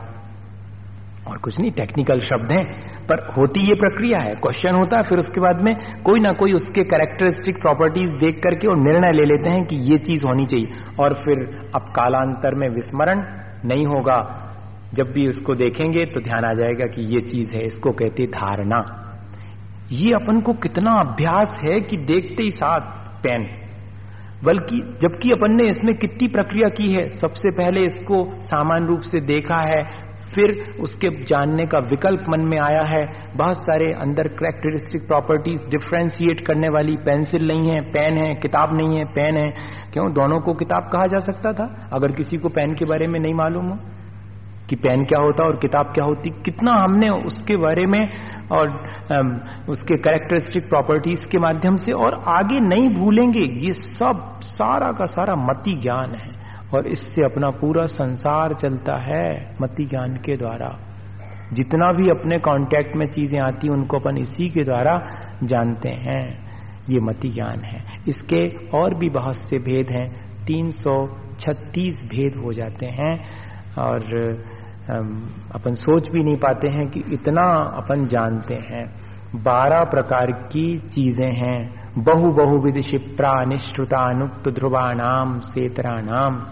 [1.28, 2.66] और कुछ नहीं टेक्निकल शब्द हैं,
[3.08, 6.54] पर होती ये प्रक्रिया है। क्वेश्चन होता है फिर उसके बाद में कोई ना कोई
[6.54, 10.68] उसके कैरेक्टरिस्टिक प्रॉपर्टीज़ देख करके और निर्णय ले लेते हैं कि ये चीज़ होनी चाहिए।
[11.00, 13.24] और फिर अब कालांतर में विस्मरण
[13.66, 14.20] नहीं होगा।
[14.94, 19.04] जब भी उसको देखेंगे तो ध्यान आ जाएगा कि ये चीज़ है, इसको कहते धारणा।
[19.92, 22.82] ये अपन को कितना अभ्यास है कि देखते ही साथ
[23.28, 23.48] पेन
[24.44, 29.22] बल्कि जबकि अपन ने इसमें कितनी प्रक्रिया की है, सबसे पहले इसको सामान्य रूप से
[29.22, 29.86] देखा है,
[30.34, 36.42] फिर उसके जानने का विकल्प मन में आया है। बहुत सारे अंदर करेक्टरिस्टिक प्रॉपर्टीज़ डिफ्रेंशिएट
[36.42, 39.54] करने वाली पेंसिल नहीं है पेन है, किताब नहीं है पेन है।
[39.94, 40.14] क्यों?
[40.14, 43.34] दोनों को किताब कहा जा सकता था। अगर किसी को पेन के बारे में नहीं
[43.34, 43.78] मालूम हो
[44.70, 48.10] कि पेन क्या होता और किताब क्या होती, कितना हमने उसके बारे में
[48.52, 48.70] और
[49.70, 55.36] उसके कैरेक्टरिस्टिक प्रॉपर्टीज़ के माध्यम से और आगे नहीं भूलेंगे। ये सब सारा का सारा
[55.36, 56.32] मति ज्ञान है
[56.74, 60.76] और इससे अपना पूरा संसार चलता है मति ज्ञान के द्वारा।
[61.54, 65.02] जितना भी अपने कांटेक्ट में चीज़ें आती उनको अपन इसी के द्वारा
[65.44, 66.48] जानते हैं।
[66.90, 72.86] ये मति ज्ञान है। इसके और भी बहुत से भेद हैं। 336 भेद हो जाते
[72.86, 73.26] हैं
[73.78, 74.02] और
[75.56, 78.96] अपन सोच भी नहीं पाते हैं कि इतना अपन जानते हैं।
[79.44, 86.44] बारह प्रकार की चीज़ें हैं। बहु बहुविध क्षिप्रा निश्रुतानुक्त ध्रुवाणाम, सेतराणाम।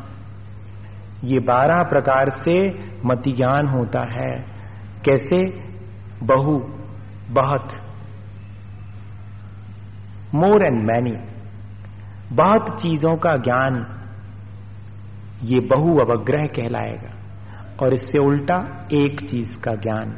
[1.24, 4.46] ये बारह प्रकार से मति ज्ञान होता है।
[5.06, 5.64] कैसे?
[6.24, 6.62] बहु,
[7.30, 7.70] बहुत।
[10.34, 11.18] More and many.
[12.32, 13.88] बहुत चीज़ों का ज्ञान
[15.44, 17.15] ये बहु अवग्रह कहलाएगा।
[17.82, 20.14] और इससे उल्टा एक चीज़ का ज्ञान।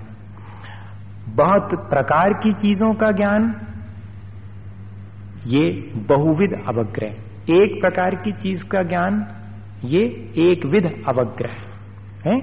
[1.28, 3.55] बहुत प्रकार की चीज़ों का ज्ञान,
[5.47, 5.70] ये
[6.08, 7.16] बहुविध अवग्रह।
[7.49, 9.26] एक प्रकार की चीज़ का ज्ञान,
[9.84, 10.03] ये
[10.38, 11.49] एक विध अवग्रह
[12.26, 12.41] है।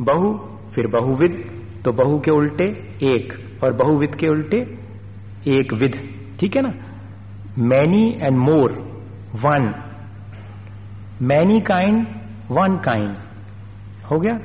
[0.00, 0.34] बहु,
[0.72, 1.44] फिर बहुविध
[1.84, 2.66] तो बहु के उल्टे
[3.02, 3.32] एक,
[3.64, 4.78] और बहुविध के उल्टे
[5.46, 6.00] एक विध
[6.40, 6.72] ठीक है ना?
[7.58, 8.72] Many and more
[9.34, 9.74] one
[11.22, 12.06] many kind
[12.50, 13.16] one kind
[14.10, 14.38] हो गया।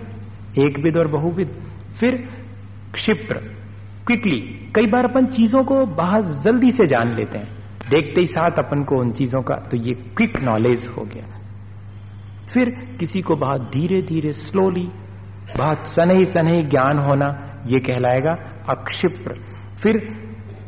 [0.57, 1.55] एक विद और बहुविद।
[1.99, 2.15] फिर
[2.93, 3.37] क्षिप्र
[4.07, 4.39] क्विकली
[4.75, 7.57] कई बार अपन चीज़ों को बहुत जल्दी से जान लेते हैं।
[7.89, 11.25] देखते ही साथ अपन को उन चीज़ों का तो ये क्विक नॉलेज हो गया।
[12.53, 14.87] फिर किसी को बहुत धीरे धीरे स्लोली
[15.57, 17.35] बहुत सनही सनही ज्ञान होना,
[17.67, 18.37] ये कहलाएगा
[18.69, 19.35] अक्षिप्र।
[19.81, 19.97] फिर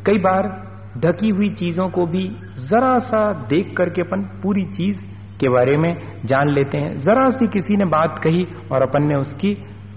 [0.06, 0.50] कई बार
[0.98, 2.24] ढकी हुई चीज़ों को भी
[2.58, 5.06] जरा सा देख करके अपन पूरी चीज़
[5.42, 9.16] के बारे में जान लेते हैं। जरा सी किसी ने बात कही और अपन ने
[9.16, 9.54] उसकी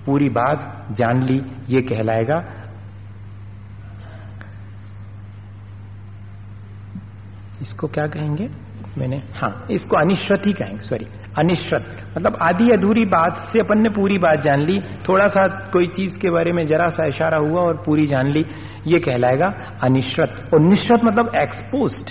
[0.07, 2.45] पूरी बात जान ली, ये कहलाएगा।
[7.63, 8.49] इसको क्या कहेंगे?
[8.99, 11.07] मैंने हाँ इसको अनिश्रत ही कहेंगे सॉरी
[11.39, 11.87] अनिश्रत।
[12.17, 16.19] मतलब आधी अधूरी बात से अपन ने पूरी बात जान ली। थोड़ा सा कोई चीज़
[16.19, 18.45] के बारे में जरा सा इशारा हुआ और पूरी जान ली,
[18.87, 22.11] ये कहलाएगा अनिश्रत। और निश्रत मतलब एक्सपोज्ड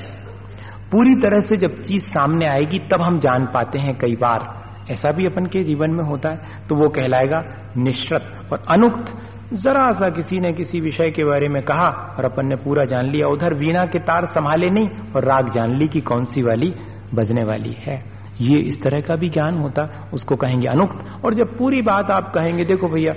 [0.94, 5.12] पूरी तरह से जब चीज़ सामने आएगी, तब हम जान पाते हैं कई बार ऐसा
[5.12, 6.40] भी अपन के जीवन में होता है।
[6.70, 7.46] तो वो कहलाएगा
[7.78, 9.14] निश्रत और अनुक्त।
[9.54, 13.06] जरा सा किसी ने किसी विषय के बारे में कहा और अपन ने पूरा जान
[13.06, 16.74] लिया। उधर वीणा के तार संभाले नहीं और राग जान ली कि कौन सी वाली
[17.14, 18.04] बजने वाली है।
[18.42, 22.34] ये इस तरह का भी ज्ञान होता, उसको कहेंगे अनुक्त। और जब पूरी बात आप
[22.34, 23.16] कहेंगे, देखो भैया,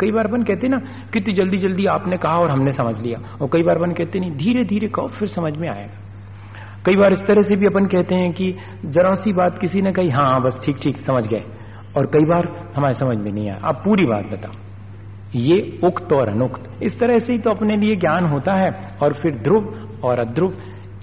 [0.00, 0.82] कई बार बन कहते ना,
[1.12, 4.36] कितनी जल्दी जल्दी आपने कहा और हमने समझ लिया। और कई बार बन कहते नहीं
[4.36, 6.03] धीरे धीरे कहो, फिर समझ में आएगा।
[6.86, 8.54] कई बार इस तरह से भी अपन कहते हैं कि
[8.84, 11.44] जरा सी बात किसी ने कही हाँ बस ठीक ठीक, समझ गए।
[11.96, 14.52] और कई बार हमारे समझ में नहीं आया। आप पूरी बात बताओ।
[15.34, 19.12] ये उक्त और अनुक्त। इस तरह से ही तो अपने लिए ज्ञान होता है। और
[19.12, 20.54] फिर ध्रुव और अध्रुव,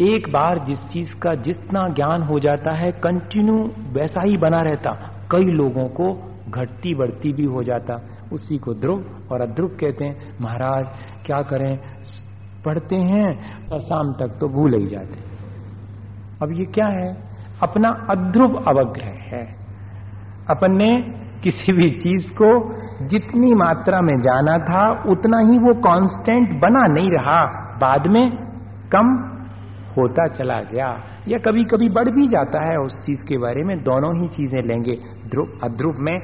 [0.02, 5.16] एक बार जिस चीज़ का जितना ज्ञान हो जाता है कंटिन्यू वैसा ही बना रहता।
[5.32, 8.02] कई लोगों को घटती बढ़ती भी हो जाता।
[8.34, 10.88] उसी को ध्रुव और अध्रुव कहते हैं। महाराज,
[11.26, 11.80] क्या करें?
[12.66, 15.31] पढ़ते हैं और शाम तक तो भूल ही जाते।
[16.42, 17.18] अब ये क्या है?
[17.62, 19.56] अपना अध्रुव अवग्रह है।
[20.50, 20.96] अपन ने
[21.44, 22.76] किसी भी चीज़ को
[23.08, 27.46] जितनी मात्रा में जाना था, उतना ही वो कांस्टेंट बना नहीं रहा।
[27.82, 28.38] बाद में
[28.92, 29.08] कम
[29.98, 33.84] होता चला गया। या कभी कभी बढ़ भी जाता है उस चीज़ के बारे में।
[33.84, 36.20] दोनों ही चीज़ें लेंगे। ध्रुव अध्रुव में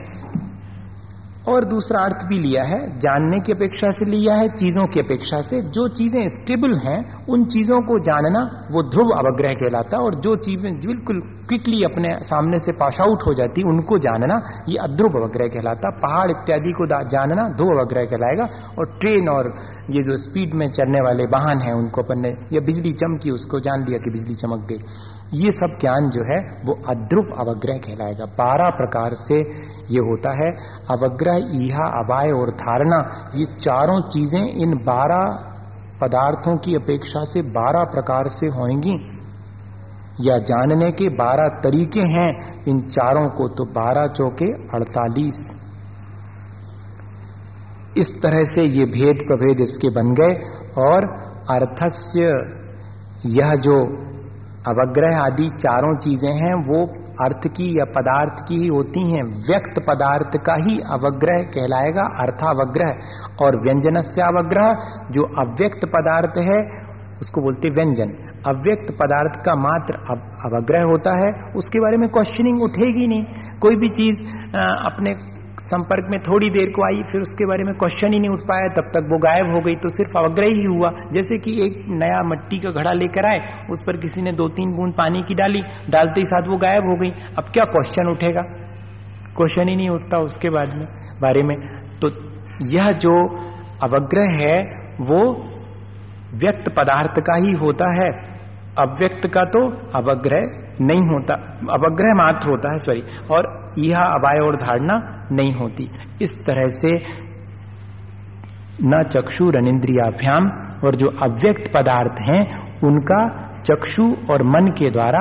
[1.48, 5.42] और दूसरा अर्थ भी लिया है, जानने की अपेक्षा से लिया है, चीज़ों की अपेक्षा
[5.42, 8.42] से। जो चीज़ें स्टेबल हैं, उन चीज़ों को जानना
[8.72, 13.34] वो ध्रुव अवग्रह कहलाता और जो चीज़ें बिल्कुल क्विकली अपने सामने से पास आउट हो
[13.34, 18.98] जाती, उनको जानना ये अध्रुव अवग्रह कहलाता। पहाड़ इत्यादि को जानना ध्रुव अवग्रह कहलाएगा और
[19.02, 19.54] ट्रेन और
[19.90, 23.60] ये जो स्पीड में चलने वाले वाहन हैं, उनको अपन ने, या बिजली चमकी, उसको
[23.60, 24.80] जान लिया कि बिजली चमक गई।
[25.34, 29.54] ये सब ज्ञान जो है, वो अद्रुप अवग्रह कहलाएगा। बारह प्रकार से
[29.90, 30.58] ये होता है।
[30.90, 35.44] अवग्रह, ईहा, अवाय और धारणा, ये चारों चीज़ें इन बारह
[36.02, 39.22] पदार्थों की अपेक्षा से बारह प्रकार से होंगी।
[40.22, 45.64] या जानने के बारह तरीके हैं, इन चारों को तो बारह चौके अड़तालीस।
[47.98, 50.36] इस तरह से ये भेद प्रभेद इसके बन गए।
[50.78, 52.24] और अर्थस्य,
[53.26, 54.04] यह जो
[54.68, 56.86] अवग्रह आदि चारों चीज़ें हैं, वो
[57.22, 62.96] अर्थ की या पदार्थ की ही होती हैं। व्यक्त पदार्थ का ही अवग्रह कहलाएगा, अर्थावग्रह।
[63.42, 64.78] और व्यंजन से अवग्रह,
[65.12, 66.60] जो अव्यक्त पदार्थ है,
[67.22, 68.12] उसको बोलते व्यंजन।
[68.48, 69.94] अव्यक्त पदार्थ का मात्र
[70.46, 73.26] अवग्रह होता है, उसके बारे में क्वेश्चनिंग उठेगी नहीं।
[73.62, 74.22] कोई भी चीज़
[74.58, 75.16] अपने
[75.60, 78.68] संपर्क में थोड़ी देर को आई, फिर उसके बारे में क्वेश्चन ही नहीं उठ पाया।
[78.68, 82.24] तब तक वो गायब हो गई। तो सिर्फ़ अवग्रह ही हुआ, जैसे कि एक नया
[82.24, 85.62] मिट्टी का घड़ा लेकर आए, उस पर किसी ने दो तीन बूंद पानी की डाली,
[85.90, 88.42] डालते ही साथ वो गायब हो गई। अब क्या क्वेश्चन उठेगा?
[89.38, 90.88] क्वेश्चन ही नहीं उठता उसके बाद में,
[91.22, 91.58] बारे में।
[92.00, 92.12] तो
[92.62, 93.28] यह जो
[93.84, 94.64] अवग्रह है,
[95.02, 95.50] वो
[96.34, 98.12] व्यक्त पदार्थ का ही होता है।
[98.78, 101.34] अव्यक्त का तो अवग्रह नहीं होता।
[101.72, 105.90] अवग्रह मात्र होता है सॉरी और यह अवाय और धारणा नहीं होती।
[106.22, 107.04] इस तरह से
[108.84, 110.52] न चक्षु रनिंद्रियाभ्याम
[110.84, 115.20] और जो अव्यक्त पदार्थ हैं, उनका चक्षु और मन के द्वारा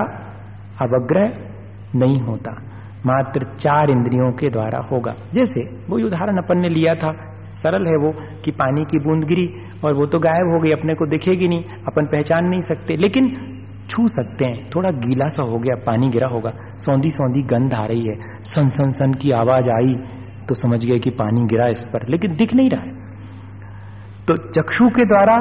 [0.80, 1.32] अवग्रह
[1.94, 2.62] नहीं होता।
[3.07, 7.96] मात्र चार इंद्रियों के द्वारा होगा। जैसे वो उदाहरण अपन ने लिया था, सरल है
[7.96, 9.54] वो, कि पानी की बूंद गिरी
[9.84, 13.52] और वो तो गायब हो गई, अपने को दिखेगी नहीं, अपन पहचान नहीं सकते। लेकिन
[13.91, 17.84] छू सकते हैं। थोड़ा गीला सा हो गया, पानी गिरा होगा। सौंधी सौंधी गंध आ
[17.87, 19.95] रही है। सन सन सन की आवाज़ आई
[20.49, 22.93] तो समझ गए कि पानी गिरा इस पर, लेकिन दिख नहीं रहा है।
[24.26, 25.37] तो चक्षु के द्वारा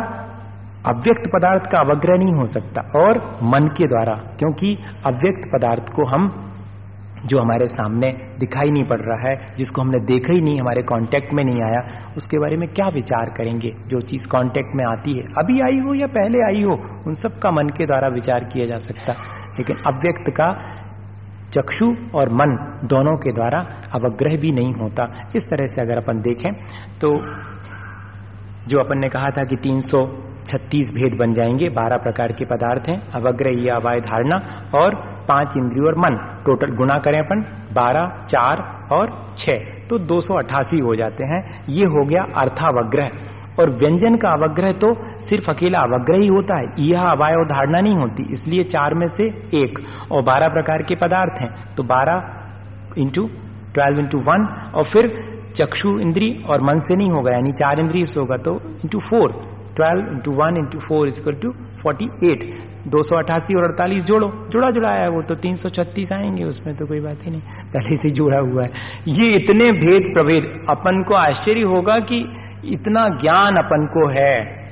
[0.85, 6.05] अव्यक्त पदार्थ का अवग्रह नहीं हो सकता, और मन के द्वारा, क्योंकि अव्यक्त पदार्थ को
[6.05, 6.41] हम,
[7.25, 11.33] जो हमारे सामने दिखाई नहीं पड़ रहा है, जिसको हमने देखा ही नहीं, हमारे कांटेक्ट
[11.33, 13.75] में नहीं आया उसके बारे में क्या विचार करेंगे?
[13.87, 17.39] जो चीज़ कांटेक्ट में आती है, अभी आई हो या पहले आई हो, उन सब
[17.39, 19.13] का मन के द्वारा विचार किया जा सकता।
[19.57, 20.55] लेकिन अव्यक्त का
[21.53, 26.21] चक्षु और मन दोनों के द्वारा अवग्रह भी नहीं होता। इस तरह से अगर अपन
[26.21, 26.53] देखें
[27.01, 27.21] तो
[28.67, 33.11] जो अपन ने कहा था कि 336 भेद बन जाएँगे 12 प्रकार के पदार्थ हैं,
[33.11, 34.95] अवग्रह या अवाय धारणा, और
[35.27, 37.41] पाँच इंद्रियों और मन। टोटल गुना करें अपन,
[37.73, 39.49] बारह, चार और छ
[39.89, 43.11] तो दो सौ अठासी हो जाते हैं। ये हो गया अर्थावग्रह।
[43.59, 44.87] और व्यंजन का अवग्रह तो
[45.21, 49.25] सिर्फ़ अकेला अवग्रह ही होता है। यह अवाय धारणा नहीं होती। इसलिए चार में से
[49.53, 49.79] एक
[50.11, 53.29] और बारह प्रकार के पदार्थ हैं। तो बारह इंटू
[53.73, 55.13] ट्वेल्व इंटू वन और फिर
[55.55, 59.31] चक्षु इंद्री और मन से नहीं होगा। यानी चार इंद्रिय से होगा तो into four
[59.75, 62.43] twelve into one into four equal to forty eight
[62.87, 66.43] दो सौ अठासी और अड़तालीस जोड़ो। जुड़ा जुड़ा है वो तो तीन सौ छत्तीस आएँगे,
[66.43, 67.41] उसमें तो कोई बात ही नहीं।
[67.73, 68.71] पहले से जुड़ा हुआ है।
[69.07, 72.33] ये इतने भेद प्रभेद, अपन को आश्चर्य होगा कि
[72.65, 74.65] इतना ज्ञान अपन को है।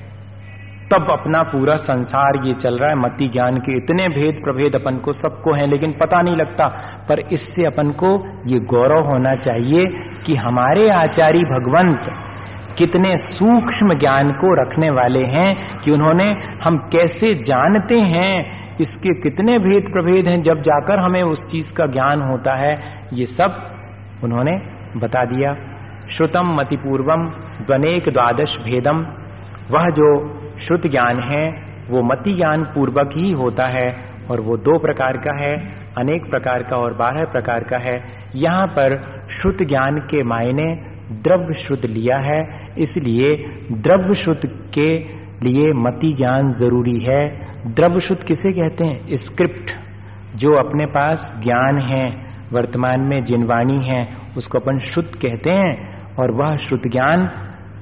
[0.91, 4.97] तब अपना पूरा संसार ये चल रहा है, मति ज्ञान के इतने भेद प्रभेद अपन
[4.97, 6.67] को सबको है, लेकिन पता नहीं लगता।
[7.09, 9.87] पर इससे अपन को ये गौरव होना चाहिए
[10.25, 11.99] कि हमारे आचार्य भगवंत
[12.77, 19.59] कितने सूक्ष्म ज्ञान को रखने वाले हैं कि उन्होंने, हम कैसे जानते हैं, इसके कितने
[19.59, 23.69] भेद प्रभेद हैं, जब जाकर हमें उस चीज़ का ज्ञान होता है, ये सब
[24.23, 24.61] उन्होंने
[24.95, 25.57] बता दिया।
[26.09, 27.25] श्रुतम मतिपूर्वम
[27.67, 29.07] द्वनेक द्वादश भेदम,
[29.71, 34.77] वह जो श्रुत ज्ञान है, वो मति ज्ञान पूर्वक ही होता है, और वो दो
[34.77, 38.03] प्रकार का है, अनेक प्रकार का और बारह प्रकार का है।
[38.35, 40.79] यहाँ पर श्रुत ज्ञान के मायने
[41.11, 43.35] द्रव्य श्रुत लिया है इसलिए
[43.71, 44.41] द्रव्य श्रुत
[44.73, 44.97] के
[45.43, 49.07] लिए मति ज्ञान ज़रूरी है। द्रव्य श्रुत किसे कहते हैं?
[49.11, 49.71] स्क्रिप्ट।
[50.35, 56.31] जो अपने पास ज्ञान है, वर्तमान में जिनवाणी है, उसको अपन शुद्ध कहते हैं। और
[56.31, 57.25] वह शुद्ध ज्ञान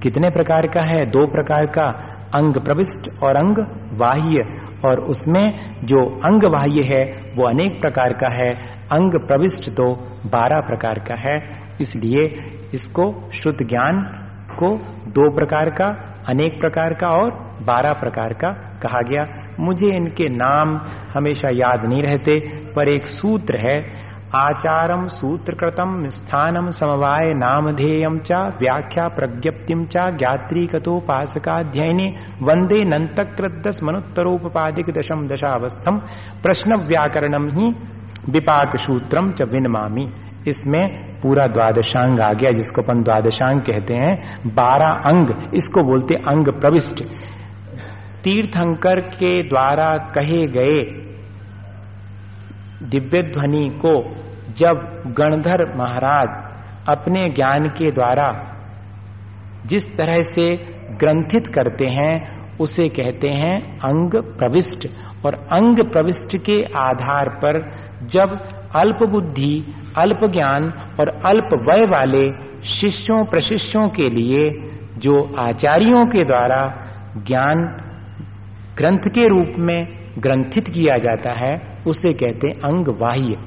[0.03, 1.05] कितने प्रकार का है?
[1.05, 3.57] दो प्रकार का। अंग प्रविष्ट और अंग
[3.93, 8.53] बाह्य। और उसमें जो अंग बाह्य है, वो अनेक प्रकार का है।
[8.91, 12.35] अंग प्रविष्ट तो बारह प्रकार का है। इसलिए
[12.73, 14.20] इसको शुद्ध ज्ञान
[14.63, 14.75] को
[15.07, 15.87] दो प्रकार का,
[16.27, 17.31] अनेक प्रकार का और
[17.61, 18.51] बारह प्रकार का
[18.83, 19.27] कहा गया।
[19.59, 20.79] मुझे इनके नाम
[21.13, 22.39] हमेशा याद नहीं रहते,
[22.75, 24.01] पर एक सूत्र है,
[24.35, 32.07] आचारम सूत्र कृतम स्थानम समवाय नामधेयम चा, व्याख्या प्रज्ञप्तिम चा, ज्ञात्री कतोपासकाध्ययने
[32.41, 35.97] वंदे नंतकृदस मनुत्तरोपादिक दशम दशावस्थम,
[36.43, 37.75] प्रश्न व्याकरणम ही
[38.29, 40.09] विपाक सूत्रम च विनमामी।
[40.47, 46.47] इसमें पूरा द्वादशांग आ गया, जिसको अपन द्वादशांग कहते हैं। बारह अंग, इसको बोलते अंग
[46.47, 47.03] प्रविष्ट।
[48.23, 50.81] तीर्थंकर के द्वारा कहे गए
[52.83, 53.93] दिव्य ध्वनि को
[54.57, 56.29] जब गणधर महाराज
[56.89, 58.47] अपने ज्ञान के द्वारा
[59.65, 60.55] जिस तरह से
[60.99, 64.87] ग्रंथित करते हैं, उसे कहते हैं अंग प्रविष्ट।
[65.25, 67.71] और अंग प्रविष्ट के आधार पर
[68.03, 68.39] जब
[68.75, 72.31] अल्प बुद्धि अल्प ज्ञान और अल्प वय वाले
[72.63, 76.87] शिष्यों, प्रशिष्यों के लिए, जो आचार्यों के द्वारा
[77.27, 77.63] ज्ञान
[78.77, 79.87] ग्रंथ के रूप में
[80.19, 83.37] ग्रंथित किया जाता है, उसे कहते अंग बाह्य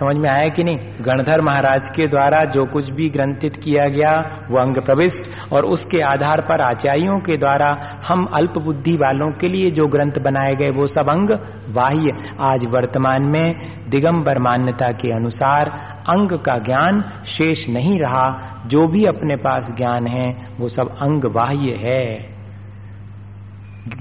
[0.00, 0.78] समझ में आया कि नहीं?
[1.00, 6.00] गणधर महाराज के द्वारा जो कुछ भी ग्रंथित किया गया, वो अंग प्रविष्ट, और उसके
[6.00, 10.70] आधार पर आचार्यों के द्वारा हम अल्प बुद्धि वालों के लिए जो ग्रंथ बनाए गए,
[10.70, 11.30] वो सब अंग
[11.68, 13.54] बाह्य। आज वर्तमान में
[13.88, 15.68] दिगंबर मान्यता के अनुसार
[16.08, 21.24] अंग का ज्ञान शेष नहीं रहा। जो भी अपने पास ज्ञान है, वो सब अंग
[21.24, 22.36] बाह्य है।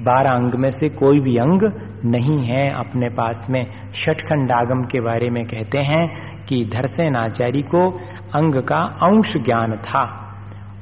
[0.02, 1.62] बारह अंग में से कोई भी अंग
[2.06, 8.02] नहीं है, अपने पास में षटखंडागम के बारे में कहते हैं कि धरसेन आचार्य को
[8.34, 10.22] अंग का अंश ज्ञान था।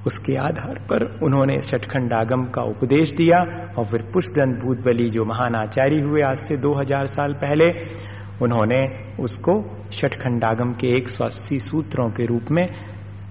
[0.08, 6.02] उसके आधार पर उन्होंने षटखंडागम का उपदेश दिया और फिर पुष्पदन भूतबली जो महान आचार्य
[6.02, 7.74] हुए आज से 2000 साल पहले,
[8.42, 12.70] उन्होंने उसको षटखंडागम के एक सूत्रों के रूप में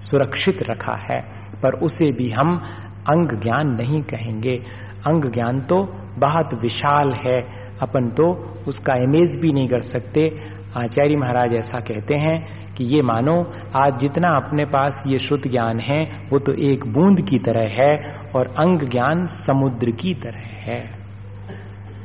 [0.00, 1.24] सुरक्षित रखा है।
[1.62, 2.64] पर उसे भी हम
[3.08, 4.62] अंग ज्ञान नहीं कहेंगे।
[5.06, 8.32] अंग ज्ञान तो बहुत विशाल है अपन तो
[8.68, 10.40] उसका इमेज भी नहीं कर सकते।
[10.76, 15.80] आचार्य महाराज ऐसा कहते हैं कि ये मानो, आज जितना अपने पास ये शुद्ध ज्ञान
[15.80, 20.80] है, वो तो एक बूंद की तरह है और अंग ज्ञान समुद्र की तरह है।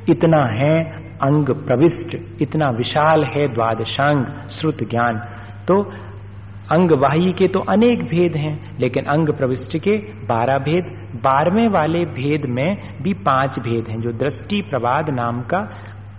[0.10, 0.84] इतना है
[1.22, 5.18] अंग प्रविष्ट, इतना विशाल है द्वादशांग श्रुत ज्ञान।
[5.68, 5.82] तो
[6.70, 9.96] अंग वाही के तो अनेक भेद हैं, लेकिन अंग प्रविष्ट के
[10.28, 10.86] बारह भेद,
[11.24, 15.60] बारहवें वाले भेद में भी पाँच भेद हैं, जो दृष्टि प्रवाद नाम का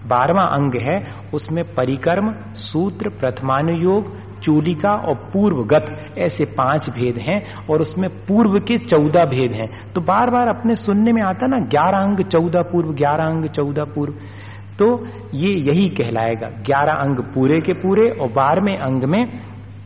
[0.06, 1.02] बारवा अंग है।
[1.34, 8.78] उसमें परिकर्म, सूत्र, प्रथमानुयोग, चूलिका और पूर्वगत ऐसे पाँच भेद हैं, और उसमें पूर्व के
[8.78, 12.92] चौदह भेद हैं। तो बार बार अपने सुनने में आता ना, ग्यारह अंग चौदह पूर्व,
[12.94, 14.14] ग्यारह अंग चौदह पूर्व
[14.78, 19.24] तो ये यही कहलाएगा। ग्यारह अंग पूरे के पूरे और बारहवें अंग में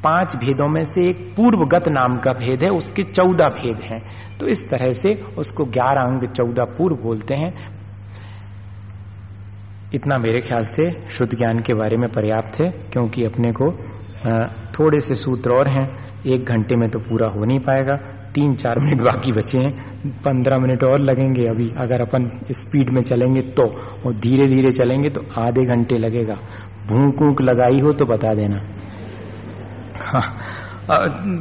[0.05, 4.03] पाँच भेदों में से एक पूर्वगत नाम का भेद है, उसके चौदह भेद हैं।
[4.39, 7.53] तो इस तरह से उसको ग्यारह अंग चौदह पूर्व बोलते हैं।
[9.95, 13.71] इतना मेरे ख्याल से शुद्ध ज्ञान के बारे में पर्याप्त है, क्योंकि अपने को
[14.79, 15.89] थोड़े से सूत्र और हैं।
[16.25, 17.97] एक घंटे में तो पूरा हो नहीं पाएगा।
[18.35, 23.03] तीन चार मिनट बाकी बचे हैं। पंद्रह मिनट और लगेंगे अभी। अगर अपन स्पीड में
[23.03, 23.67] चलेंगे तो
[24.07, 26.39] और धीरे धीरे चलेंगे तो आधे घंटे लगेगा।
[26.87, 28.63] भूख ऊक लगाई हो तो बता देना।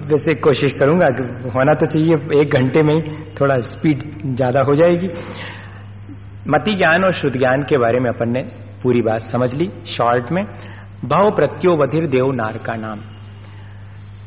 [0.10, 1.08] वैसे कोशिश करूँगा
[1.56, 3.02] होना तो चाहिए, एक घंटे में ही
[3.42, 5.10] थोड़ा स्पीड ज़्यादा हो जाएगी।
[6.48, 8.42] मति ज्ञान और शुद्ध ज्ञान के बारे में अपन ने
[8.84, 10.46] पूरी बात समझ ली शॉर्ट में।
[11.06, 13.00] भाव प्रत्योवधिर देव नार का नाम।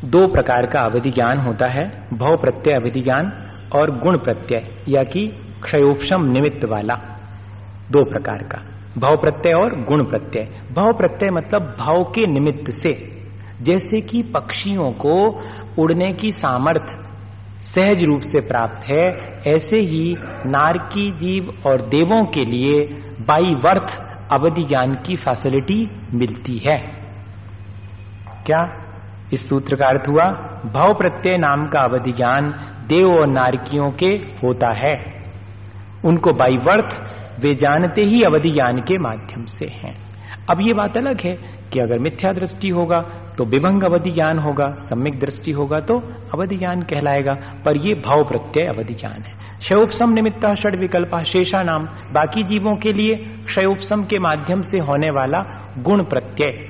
[0.05, 3.32] दो प्रकार का अवधि ज्ञान होता है, भव प्रत्यय अवधि ज्ञान
[3.74, 5.26] और गुण प्रत्यय, या कि
[5.62, 7.01] क्षयोपम निमित्त वाला।
[7.91, 8.62] दो प्रकार का।
[8.99, 12.93] भाव प्रत्यय और गुण प्रत्यय। भाव प्रत्यय मतलब भाव के निमित्त से।
[13.63, 15.43] जैसे कि पक्षियों को
[15.79, 17.05] उड़ने की सामर्थ्य
[17.63, 22.85] सहज रूप से प्राप्त है, ऐसे ही नारकी जीव और देवों के लिए
[23.27, 24.01] बाई वर्थ
[24.33, 26.79] अवधि ज्ञान की फैसिलिटी मिलती है।
[28.47, 28.85] क्या
[29.33, 30.31] इस सूत्र का अर्थ हुआ?
[30.73, 32.55] भाव प्रत्यय नाम का अवधि ज्ञान
[32.89, 34.07] देव और नारकियों के
[34.43, 35.25] होता है।
[36.05, 37.03] उनको बाई वर्थ
[37.41, 39.99] वे जानते ही अवधि ज्ञान के माध्यम से हैं।
[40.51, 41.39] अब ये बात अलग है
[41.73, 43.05] कि अगर मिथ्या दृष्टि होगा
[43.39, 45.99] तो विभंग अवधि ज्ञान होगा, सम्यक दृष्टि होगा तो
[46.35, 51.62] अवधि ज्ञान कहलाएगा। पर यह भाव प्रत्यय अवधि ज्ञान है। क्षयोपम निमित्त षड विकल्प शेषा
[51.62, 53.14] नाम बाकी जीवों के लिए
[53.47, 55.45] क्षयोपम के माध्यम से होने वाला
[55.78, 56.68] गुण प्रत्यय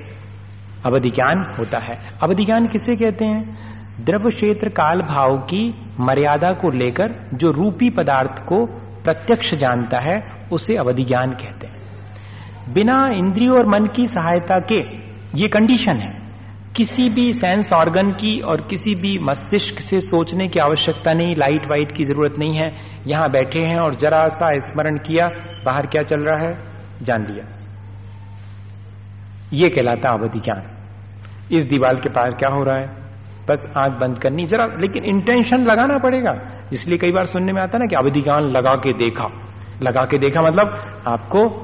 [0.85, 3.65] अवधि ज्ञान होता है। अवधि ज्ञान किसे कहते हैं?
[4.05, 8.65] द्रव क्षेत्र काल भाव की मर्यादा को लेकर जो रूपी पदार्थ को
[9.03, 11.75] प्रत्यक्ष जानता है, उसे अवधि ज्ञान कहते हैं।
[12.73, 14.85] बिना इंद्रियों और मन की सहायता के
[15.35, 16.24] ये कंडीशन है।
[16.75, 21.65] किसी भी सेंस ऑर्गन की और किसी भी मस्तिष्क से सोचने की आवश्यकता नहीं लाइट
[21.65, 22.75] वाइट की ज़रूरत नहीं है।
[23.07, 25.31] यहाँ बैठे हैं और जरा सा स्मरण किया,
[25.65, 26.57] बाहर क्या चल रहा है?
[27.01, 27.45] जान लिया।
[29.53, 30.63] ये कहलाता अवधि ज्ञान।
[31.51, 32.89] इस दीवार के पार क्या हो रहा है?
[33.49, 36.41] बस आँख बंद करनी, जरा लेकिन इंटेंशन लगाना पड़ेगा।
[36.73, 39.29] इसलिए कई बार सुनने में आता ना कि अवधि ज्ञान लगा के देखा।
[39.81, 41.61] लगा के देखा मतलब आपको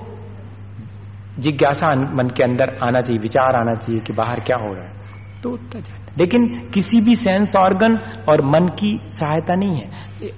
[1.40, 5.01] जिज्ञासा मन के अंदर आना चाहिए, विचार आना चाहिए कि बाहर क्या हो रहा है।
[5.44, 7.98] तो उठता जाता लेकिन किसी भी सेंस ऑर्गन
[8.30, 9.92] और मन की सहायता नहीं है।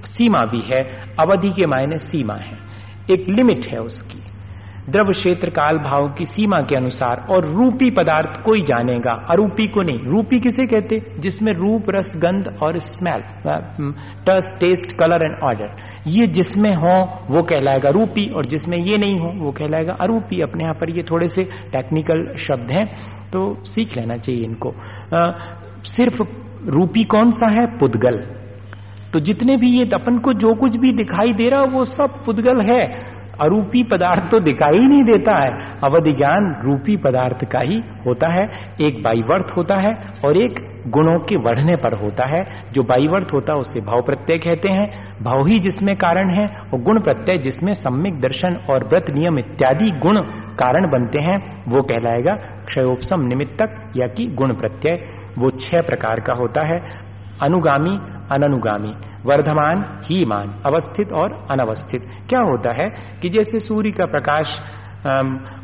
[0.05, 2.57] सीमा भी है, अवधि के मायने सीमा है।
[3.11, 4.19] एक लिमिट है उसकी।
[4.89, 9.81] द्रव क्षेत्र काल भाव की सीमा के अनुसार और रूपी पदार्थ कोई जानेगा, अरूपी को
[9.81, 11.01] नहीं। रूपी किसे कहते?
[11.19, 13.21] जिसमें रूप, रस, गंध और स्मेल
[14.27, 15.69] टस टेस्ट कलर एंड ऑर्डर
[16.07, 20.63] ये जिसमें हो, वो कहलाएगा रूपी और जिसमें ये नहीं हो, वो कहलाएगा अरूपी। अपने
[20.63, 24.75] यहाँ पर ये थोड़े से टेक्निकल शब्द हैं। तो सीख लेना चाहिए इनको।
[25.13, 25.31] आ,
[25.83, 26.21] सिर्फ़
[26.67, 27.77] रूपी कौन सा है?
[27.77, 28.23] पुद्गल।
[29.13, 32.61] तो जितने भी ये अपन को जो कुछ भी दिखाई दे रहा वो सब पुद्गल
[32.61, 38.27] है। अरूपी पदार्थ तो दिखाई नहीं देता है। अवधि ज्ञान रूपी पदार्थ का ही होता
[38.27, 43.27] है। एक बाईवर्थ होता है और एक गुणों के बढ़ने पर होता है। जो बाईवर्थ
[43.33, 47.37] होता है उसे भाव प्रत्यय कहते हैं। भाव ही जिसमें कारण है और गुण प्रत्यय
[47.37, 50.19] जिसमें सम्यक दर्शन और व्रत नियम इत्यादि गुण
[50.59, 55.03] कारण बनते हैं, वो कहलाएगा क्षयोपम निमित्तक या कि गुण प्रत्यय।
[55.37, 56.81] वो छह प्रकार का होता है,
[57.41, 57.99] अनुगामी,
[58.31, 58.93] अननुगामी,
[59.25, 62.89] वर्धमान ही मान अवस्थित और अनवस्थित। क्या होता है
[63.21, 64.59] कि जैसे सूर्य का प्रकाश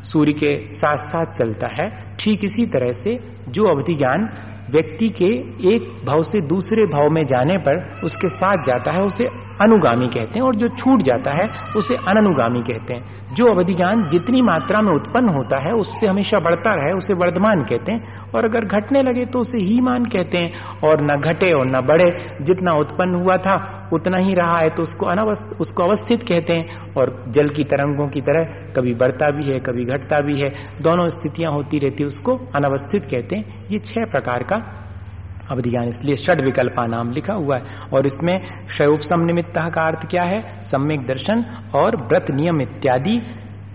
[0.06, 4.30] सूर्य के साथ साथ चलता है, ठीक इसी तरह से जो अवधि ज्ञान
[4.70, 5.30] व्यक्ति के
[5.70, 9.30] एक भाव से दूसरे भाव में जाने पर उसके साथ जाता है, उसे
[9.62, 14.10] अनुगामी कहते हैं और जो छूट जाता है, उसे अननुगामी कहते हैं। जो अवधि ज्ञान
[14.10, 18.46] जितनी मात्रा में उत्पन्न होता है, उससे हमेशा बढ़ता रहे, उसे वर्धमान कहते हैं। और
[18.46, 20.54] अगर घटने लगे तो उसे ही मान कहते हैं।
[20.84, 24.84] और न घटे और न बढ़े, जितना उत्पन्न हुआ था, उतना ही रहा है तो
[24.84, 28.44] उसको अनवस्थ उसको अवस्थित कहते हैं। और जल की तरंगों की तरह,
[28.76, 33.08] कभी बढ़ता भी है, कभी घटता भी है, दोनों स्थितियाँ होती रहती है, उसको अनवस्थित
[33.12, 34.79] कहते हैं। ये छह प्रकार का
[35.50, 38.42] अवधि ज्ञान इसलिए षड विकल्पा नाम लिखा हुआ है। और इसमें
[38.78, 40.62] शयोपम निमित्त का अर्थ क्या है?
[40.62, 41.46] सम्यक दर्शन
[41.76, 43.22] और व्रत नियम इत्यादि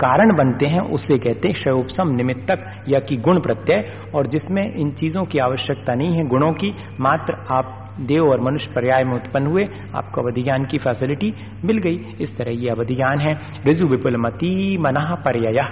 [0.01, 4.91] कारण बनते हैं, उसे कहते हैं शयोपम निमित्तक या कि गुण प्रत्यय। और जिसमें इन
[4.91, 9.47] चीज़ों की आवश्यकता नहीं है, गुणों की, मात्र आप देव और मनुष्य पर्याय में उत्पन्न
[9.47, 13.87] हुए, आपको अवधि ज्ञान की फैसिलिटी मिल गई। इस तरह ये अवधि ज्ञान है। ऋजु
[13.87, 15.67] विपुल मती मना पर्याय।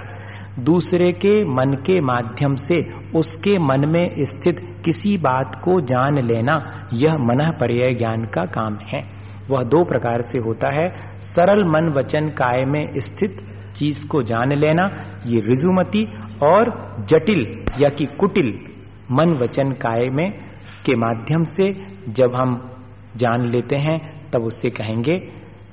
[0.59, 6.87] दूसरे के मन के माध्यम से, उसके मन में स्थित किसी बात को जान लेना
[6.93, 9.09] यह मन पर्याय ज्ञान का काम है।
[9.49, 13.41] वह दो प्रकार से होता है। सरल मन वचन काय में स्थित
[13.77, 14.91] चीज़ को जान लेना,
[15.25, 16.07] ये रिजुमति,
[16.43, 18.59] और जटिल या कि कुटिल
[19.11, 20.39] मन वचन काय में
[20.85, 22.71] के माध्यम से जब हम
[23.15, 25.29] जान लेते हैं, तब उसे कहेंगे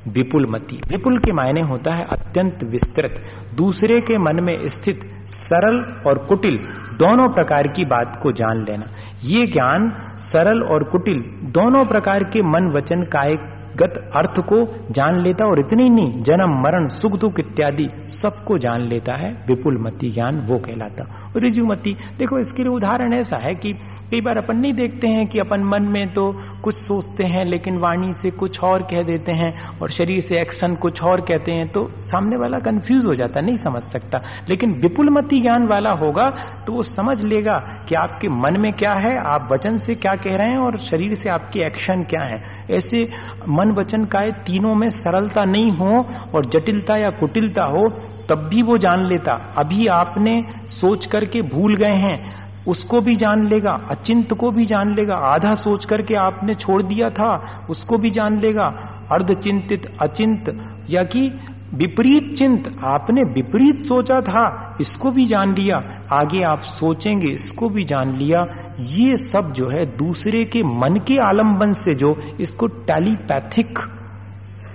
[0.09, 3.23] विपुल मति विपुल के मायने होता है अत्यंत विस्तृत।
[3.55, 6.61] दूसरे के मन में स्थित सरल और कुटिल
[7.01, 8.87] दोनों प्रकार की बात को जान लेना।
[9.25, 9.93] ये ज्ञान
[10.23, 13.39] सरल और कुटिल दोनों प्रकार के मन वचन काय
[13.77, 18.81] गत अर्थ को जान लेता और इतनी नहीं, जन्म, मरण, सुख दुख इत्यादि सबको जान
[18.81, 23.73] लेता है। विपुल मति ज्ञान वो कहलाता। रिजुमति देखो, इसके लिए उदाहरण ऐसा है कि
[24.11, 26.33] कई बार अपन नहीं देखते हैं कि अपन मन में तो
[26.65, 30.75] कुछ सोचते हैं, लेकिन वाणी से कुछ और कह देते हैं और शरीर से एक्शन
[30.77, 35.11] कुछ और कहते हैं तो सामने वाला कंफ्यूज हो जाता, नहीं समझ सकता। लेकिन विपुल
[35.11, 36.29] मति ज्ञान वाला होगा
[36.67, 37.59] तो वो समझ लेगा
[37.89, 41.15] कि आपके मन में क्या है, आप वचन से क्या कह रहे हैं और शरीर
[41.15, 43.09] से आपके एक्शन क्या है। ऐसे
[43.49, 47.89] मन वचन का तीनों में सरलता नहीं हो और जटिलता या कुटिलता हो
[48.31, 53.47] तब भी वो जान लेता, अभी आपने सोच करके भूल गए हैं, उसको भी जान
[53.49, 58.11] लेगा, अचिंत को भी जान लेगा, आधा सोच करके आपने छोड़ दिया था, उसको भी
[58.11, 58.65] जान लेगा,
[59.11, 60.59] अर्धचिंतित, अचिंत,
[60.91, 61.41] या कि
[61.75, 67.85] विपरीत चिंत, आपने विपरीत सोचा था, इसको भी जान लिया, आगे आप सोचेंगे, इसको भी
[67.85, 68.47] जान लिया,
[68.81, 73.79] ये सब जो है दूसरे के मन के आलंबन से जो इसको टेलीपैथिक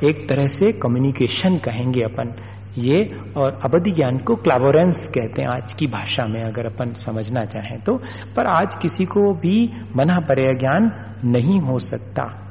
[0.04, 2.34] एक तरह से कम्युनिकेशन कहेंगे अपन।
[2.78, 7.46] ये और अवधि ज्ञान को क्लावोरेंस कहते हैं आज की भाषा में, अगर अपन समझना
[7.46, 8.02] चाहें तो।
[8.36, 10.92] पर आज किसी को भी मना पर्य ज्ञान
[11.26, 12.42] नहीं हो सकता।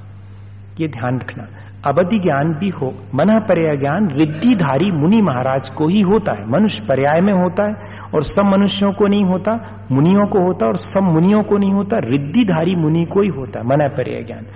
[0.81, 1.49] ये ध्यान रखना।
[1.85, 6.85] अवधि ज्ञान भी हो मन पर्याय ज्ञान रिद्धिधारी मुनि महाराज को ही होता है। मनुष्य
[6.89, 7.77] पर्याय में होता है
[8.15, 11.99] और सब मनुष्यों को नहीं होता, मुनियों को होता और सब मुनियों को नहीं होता,
[11.99, 14.47] रिद्धिधारी मुनि को ही होता है मन पर्याय ज्ञान।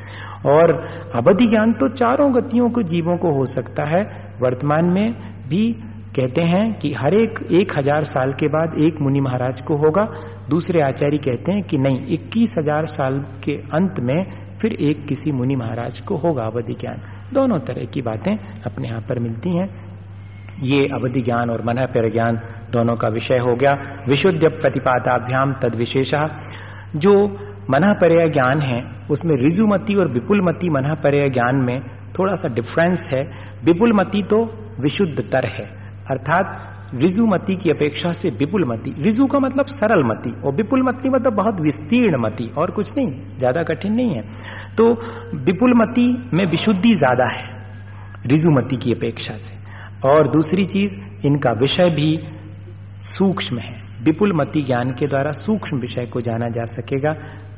[0.50, 0.70] और
[1.14, 5.72] अवधि ज्ञान तो चारों गतियों को, जीवों को हो सकता है। वर्तमान में भी
[6.16, 10.08] कहते हैं कि हर एक एक हज़ार साल के बाद एक मुनि महाराज को होगा।
[10.48, 14.26] दूसरे आचार्य कहते हैं कि नहीं, इक्कीस हज़ार साल के अंत में
[14.60, 17.02] फिर एक किसी मुनि महाराज को होगा अवधि ज्ञान।
[17.34, 18.36] दोनों तरह की बातें
[18.66, 19.68] अपने यहाँ पर मिलती हैं।
[20.62, 22.40] ये अवधि ज्ञान और मन पर ज्ञान
[22.72, 23.78] दोनों का विषय हो गया।
[24.08, 26.14] विशुद्ध प्रतिपादाभ्याम तद विशेष।
[26.96, 27.14] जो
[27.70, 31.80] मना पर्य ज्ञान है, उसमें रिजुमति और विपुलमति मना पर्य ज्ञान में
[32.14, 33.22] थोड़ा सा डिफरेंस है।
[33.64, 34.44] विपुलमति तो
[34.80, 35.64] विशुद्ध तर है।
[36.10, 41.08] अर्थात रिजुमति की अपेक्षा से विपुल मति रिजु का मतलब सरल मती और विपुल मति
[41.08, 44.22] मतलब बहुत विस्तीर्ण मती और कुछ नहीं, ज़्यादा कठिन नहीं है।
[44.76, 44.92] तो
[45.36, 47.46] विपुल मति में विशुद्धि ज़्यादा है
[48.26, 49.56] रिजुमति की अपेक्षा से।
[50.08, 50.94] और दूसरी चीज़,
[51.26, 52.18] इनका विषय भी
[53.06, 57.14] सूक्ष्म है। विपुल मति ज्ञान के द्वारा सूक्ष्म विषय को जाना जा सकेगा।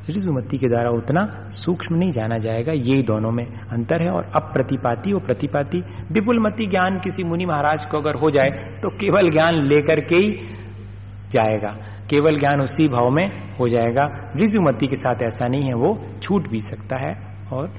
[0.09, 5.13] ऋजुमति के द्वारा उतना सूक्ष्म नहीं जाना जाएगा। ये दोनों में अंतर है और अप्रतिपाती
[5.13, 8.49] और प्रतिपाती। विपुलमति ज्ञान किसी मुनि महाराज को अगर हो जाए
[8.83, 10.39] तो केवल ज्ञान लेकर के ही
[11.31, 11.77] जाएगा।
[12.09, 16.47] केवल ज्ञान उसी भाव में हो जाएगा। ऋजुमति के साथ ऐसा नहीं है, वो छूट
[16.47, 17.15] भी सकता है
[17.53, 17.71] और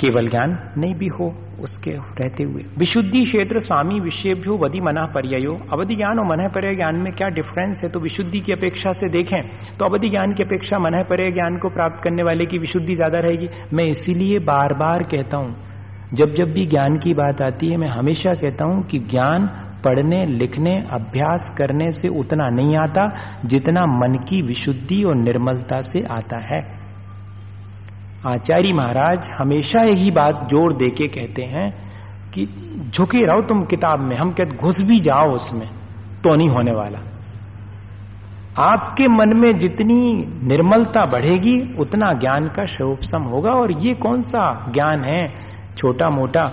[0.00, 1.90] केवल ज्ञान नहीं भी हो। उसके
[2.20, 6.96] रहते हुए। विशुद्धि क्षेत्र स्वामी विषयभ्यो वधि मना पर्यो अवधि ज्ञान और मन पर्य ज्ञान
[6.96, 7.90] में क्या डिफरेंस है?
[7.90, 9.42] तो विशुद्धि की अपेक्षा से देखें
[9.78, 13.20] तो अवधि ज्ञान की अपेक्षा मन पर्य ज्ञान को प्राप्त करने वाले की विशुद्धि ज़्यादा
[13.20, 15.56] रहेगी। मैं इसीलिए बार बार कहता हूँ,
[16.14, 19.46] जब जब भी ज्ञान की बात आती है, मैं हमेशा कहता हूँ कि ज्ञान
[19.84, 23.10] पढ़ने, लिखने, अभ्यास करने से उतना नहीं आता
[23.44, 26.60] जितना मन की विशुद्धि और निर्मलता से आता है।
[28.26, 31.90] आचार्य महाराज हमेशा यही बात ज़ोर दे के कहते हैं
[32.30, 32.46] कि
[32.94, 35.68] झुके रहो तुम किताब में, हम कहते, घुस भी जाओ उसमें
[36.24, 36.98] तो नहीं होने वाला।
[38.58, 44.70] आपके मन में जितनी निर्मलता बढ़ेगी, उतना ज्ञान का शोपसम होगा। और ये कौन सा
[44.72, 45.32] ज्ञान है?
[45.78, 46.52] छोटा मोटा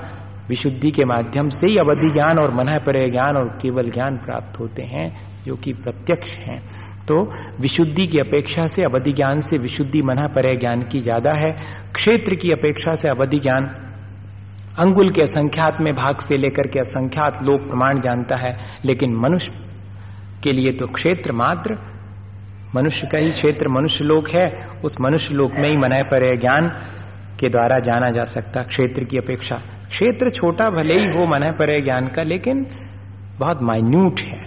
[0.50, 4.60] विशुद्धि के माध्यम से ही अवधि ज्ञान और मन पर ज्ञान और केवल ज्ञान प्राप्त
[4.60, 6.62] होते हैं, जो कि प्रत्यक्ष हैं।
[7.08, 7.22] तो
[7.60, 11.52] विशुद्धि की अपेक्षा से, अवधि ज्ञान से विशुद्धि मना पर ज्ञान की ज़्यादा है।
[11.96, 13.70] क्षेत्र की अपेक्षा से अवधि ज्ञान
[14.80, 19.52] अंगुल के असंख्यात में भाग से लेकर के असंख्यात लोक प्रमाण जानता है, लेकिन मनुष्य
[20.44, 21.78] के लिए तो क्षेत्र मात्र,
[22.76, 24.48] मनुष्य का ही क्षेत्र मनुष्य लोक है,
[24.84, 26.68] उस मनुष्य लोक में ही मनाए पर ज्ञान
[27.40, 29.56] के द्वारा जाना जा सकता क्षेत्र की अपेक्षा।
[29.90, 32.66] क्षेत्र छोटा भले ही हो मन पर ज्ञान का, लेकिन
[33.40, 34.46] बहुत माइन्यूट है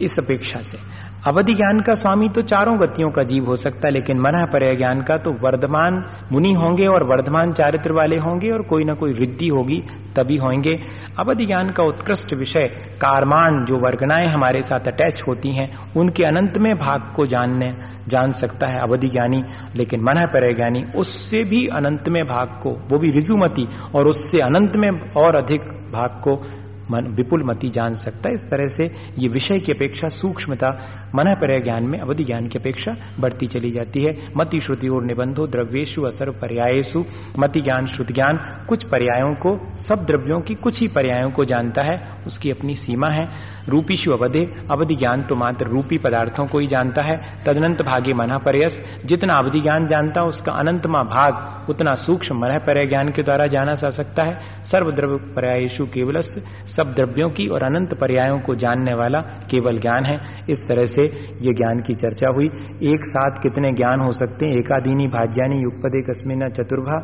[0.00, 0.78] इस अपेक्षा से।
[1.26, 4.76] अवधि ज्ञान का स्वामी तो चारों गतियों का जीव हो सकता है, लेकिन मना पर
[4.76, 9.12] ज्ञान का तो वर्धमान मुनि होंगे और वर्धमान चारित्र वाले होंगे और कोई ना कोई
[9.12, 9.84] रिद्धि होगी,
[10.16, 10.82] तभी होंगे।
[11.18, 12.66] अवधि ज्ञान का उत्कृष्ट विषय,
[13.00, 17.74] कारमान जो वर्गनाएँ हमारे साथ अटैच होती हैं, उनके अनंत में भाग को जानने,
[18.08, 19.44] जान सकता है अवधि ज्ञानी,
[19.76, 24.40] लेकिन मन पर ज्ञानी उससे भी अनंत में भाग को, वो भी रिजुमती, और उससे
[24.40, 25.62] अनंत में और अधिक
[25.92, 26.57] भाग को
[26.90, 30.70] मन विपुल मति जान सकता है। इस तरह से ये विषय की अपेक्षा, सूक्ष्मता
[31.14, 35.04] मन पर ज्ञान में अवधि ज्ञान की अपेक्षा बढ़ती चली जाती है। मति, श्रुति और
[35.04, 37.04] निबंधो द्रव्येशु असर पर्यायसु
[37.38, 41.82] मति ज्ञान, श्रुति ज्ञान, कुछ पर्यायों को, सब द्रव्यों की कुछ ही पर्यायों को जानता
[41.82, 46.66] है। उसकी अपनी सीमा है। रूपीशु अवधि अवधि ज्ञान तो मात्र रूपी पदार्थों को ही
[46.66, 52.36] जानता है, तदनंत भागे मना परयस। जितना अवधि ज्ञान जानता उसका अनंतमा भाग, उतना सूक्ष्म
[52.38, 57.46] मन पर ज्ञान के द्वारा जाना जा सकता है। सर्वद्रव्य पर्यायशु केवल सब द्रव्यों की
[57.46, 61.02] और अनंत पर्यायों को जानने वाला केवल ज्ञान है। इस तरह से
[61.40, 62.50] ये ज्ञान की चर्चा हुई।
[62.82, 64.56] एक साथ कितने ज्ञान हो सकते हैं?
[64.56, 66.96] एकादीनी, भाज्यानी, युगपदे कस्मिन चतुर्भा।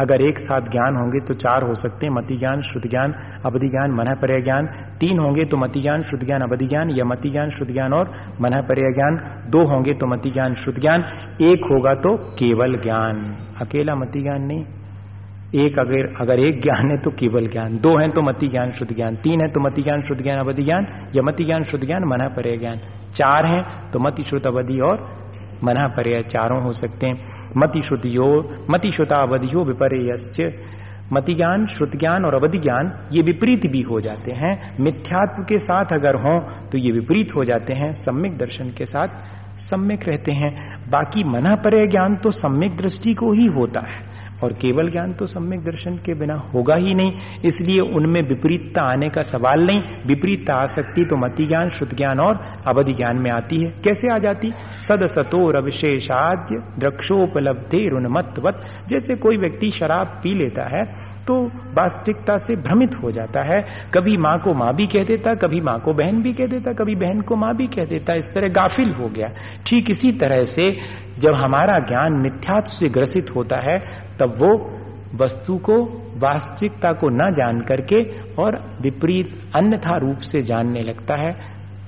[0.00, 3.14] अगर एक साथ ज्ञान होंगे तो चार हो सकते हैं। मति ज्ञान श्रुत ज्ञान
[3.46, 4.68] अवधि ज्ञान मन पर ज्ञान।
[5.02, 8.10] तीन होंगे तो मति ज्ञान श्रुति ज्ञान अवधि ज्ञान या मति ज्ञान श्रुति ज्ञान और
[8.40, 9.16] मन पर ज्ञान
[9.50, 11.04] दो होंगे तो मति ज्ञान श्रुति ज्ञान
[11.40, 13.24] एक होगा तो केवल ज्ञान।
[13.60, 14.64] अकेला मति ज्ञान नहीं।
[15.54, 18.94] एक अगर अगर एक ज्ञान है तो केवल ज्ञान। दो हैं तो मति ज्ञान शुद्ध
[18.94, 22.04] ज्ञान तीन है तो मति ज्ञान शुद्ध ज्ञान अवधि ज्ञान या मति ज्ञान शुद्ध ज्ञान
[22.04, 22.80] मना पर ज्ञान
[23.14, 25.08] चार हैं तो मति श्रुत अवधि और
[25.64, 28.28] मना पर्य चारों हो सकते हैं। मति श्रुतियो
[28.70, 30.40] मति श्रुता अवधियो विपर्यश्च
[31.12, 35.58] मति ज्ञान श्रुत ज्ञान और अवधि ज्ञान ये विपरीत भी हो जाते हैं। मिथ्यात्व के
[35.58, 39.08] साथ अगर हों तो ये विपरीत हो जाते हैं। सम्यक दर्शन के साथ
[39.58, 40.52] सम्यक रहते हैं।
[40.90, 44.11] बाकी मना पर ज्ञान तो सम्यक दृष्टि को ही होता है।
[44.42, 47.12] और केवल ज्ञान तो सम्यक दर्शन के बिना होगा ही नहीं,
[47.44, 52.20] इसलिए उनमें विपरीतता आने का सवाल नहीं। विपरीतता आ सकती तो मति ज्ञान, श्रुत ज्ञान
[52.20, 54.52] और अवधि ज्ञान में आती है। कैसे आ जाती?
[54.88, 60.84] सद सतोर अविशेषाद्य द्रक्षोपलब्धि रुणमत्वत। जैसे कोई व्यक्ति शराब पी लेता है
[61.22, 61.34] तो
[61.74, 63.64] वास्तविकता से भ्रमित हो जाता है।
[63.94, 66.94] कभी माँ को माँ भी कह देता, कभी माँ को बहन भी कह देता, कभी
[66.96, 69.30] बहन को माँ भी कह देता। इस तरह गाफिल हो गया।
[69.66, 70.76] ठीक इसी तरह से
[71.18, 73.78] जब हमारा ज्ञान मिथ्यात्व से ग्रसित होता है
[74.22, 74.78] तब वो
[75.14, 75.82] वस्तु को,
[76.16, 81.36] वास्तविकता को न जान करके और विपरीत अन्यथा रूप से जानने लगता है।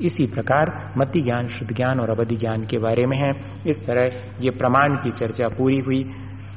[0.02, 3.34] इसी प्रकार मति ज्ञान, शुद्ध ज्ञान और अवधि ज्ञान के बारे में है।
[3.66, 4.10] इस तरह
[4.40, 6.10] ये प्रमाण की चर्चा पूरी हुई।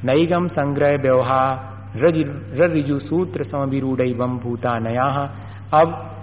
[0.05, 5.05] नईगम संग्रह व्यवहार रिजु सूत्र समविरूढ़ भूता नया
[5.73, 6.13] अब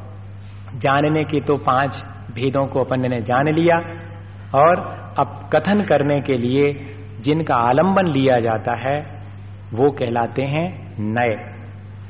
[0.78, 2.02] जानने के तो पाँच
[2.34, 3.78] भेदों को अपन ने जान लिया
[4.54, 4.76] और
[5.18, 9.13] अब कथन करने के लिए जिनका आलंबन लिया जाता है
[9.74, 11.34] वो कहलाते हैं नए,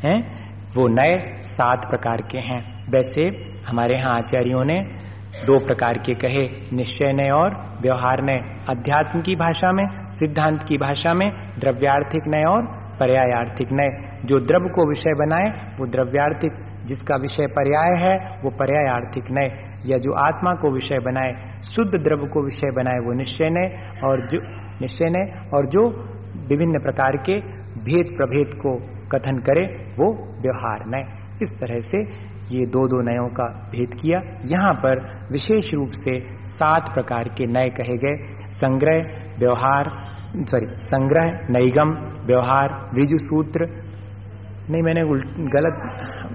[0.02, 0.48] हैं?
[0.74, 4.80] वो नए सात प्रकार के हैं। वैसे हमारे यहाँ आचार्यों ने
[5.46, 10.78] दो प्रकार के कहे, निश्चय नय और व्यवहार नय अध्यात्म की भाषा में, सिद्धांत की
[10.78, 12.62] भाषा में द्रव्यार्थिक नय और
[13.00, 16.52] पर्यायार्थिक नय जो द्रव्य को विषय बनाए, वो द्रव्यार्थिक।
[16.84, 19.52] जिसका विषय पर्याय है, वो पर्यायार्थिक नय
[19.86, 24.20] या जो आत्मा को विषय बनाए, शुद्ध द्रव्य को विषय बनाए, वो निश्चय नय और
[24.20, 24.40] जो,
[24.80, 26.10] निश्चय नय और जो
[26.48, 28.74] विभिन्न प्रकार के भेद प्रभेद को
[29.12, 29.64] कथन करे,
[29.98, 31.06] वो व्यवहार नय
[31.42, 32.02] इस तरह से
[32.50, 37.46] ये दो दो नयों का भेद किया। यहाँ पर विशेष रूप से सात प्रकार के
[37.46, 38.16] नए कहे गए।
[38.50, 39.06] संग्रह,
[39.38, 39.90] व्यवहार
[40.50, 41.90] सॉरी संग्रह, नैगम,
[42.26, 43.68] व्यवहार रिजु सूत्र।
[44.70, 45.04] नहीं, मैंने
[45.48, 45.80] गलत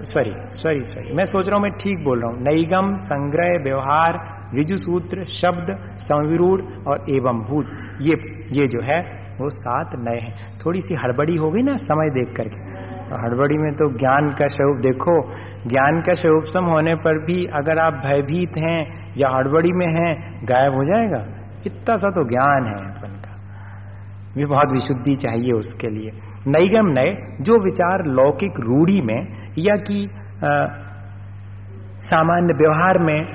[0.06, 4.20] सॉरी सॉरी सॉरी मैं सोच रहा हूँ मैं ठीक बोल रहा हूँ। नैगम, संग्रह, व्यवहार
[4.54, 7.66] रिजु सूत्र, शब्द, संविरूढ़ और एवं भूत।
[8.00, 9.00] ये ये जो है,
[9.40, 12.58] वो सात नए हैं। थोड़ी सी हड़बड़ी हो गई ना समय देख करके।
[13.10, 15.32] तो हड़बड़ी में तो ज्ञान का स्वरूप, देखो,
[15.66, 20.40] ज्ञान का स्वरूप सम होने पर भी अगर आप भयभीत हैं या हड़बड़ी में हैं,
[20.44, 21.24] गायब हो जाएगा।
[21.66, 23.36] इतना सा तो ज्ञान है अपन का।
[24.34, 26.12] भी बहुत विशुद्धि चाहिए उसके लिए।
[26.46, 29.26] नईगम नए, जो विचार लौकिक रूढ़ी में
[29.58, 30.10] या कि
[32.02, 33.26] सामान्य व्यवहार में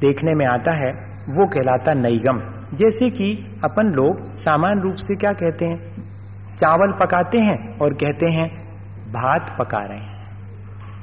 [0.00, 0.92] देखने में आता है,
[1.28, 2.40] वो कहलाता नईगम
[2.74, 5.97] जैसे कि अपन लोग सामान्य रूप से क्या कहते हैं?
[6.58, 8.68] चावल पकाते हैं और कहते हैं,
[9.12, 10.18] भात पका रहे हैं।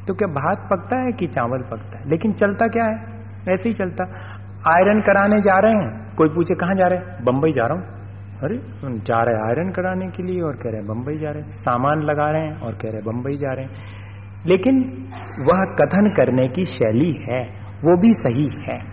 [0.06, 2.10] तो क्या भात पकता है कि चावल पकता है?
[2.10, 3.08] लेकिन चलता क्या है?
[3.48, 4.08] ऐसे ही चलता।
[4.68, 7.26] आयरन कराने जा रहे हैं। कोई पूछे, कहाँ जा रहे हैं?
[7.26, 7.84] बंबई जा रहा हूँ।
[8.44, 11.50] अरे जा रहे आयरन कराने के लिए और कह रहे हैं, बंबई जा रहे हैं।
[11.50, 13.72] सामान लगा रहे हैं और कह रहे हैं, बंबई जा रहे हैं।
[14.46, 15.06] लेकिन
[15.40, 17.50] वह कथन करने की शैली है,
[17.84, 18.86] वो भी सही है।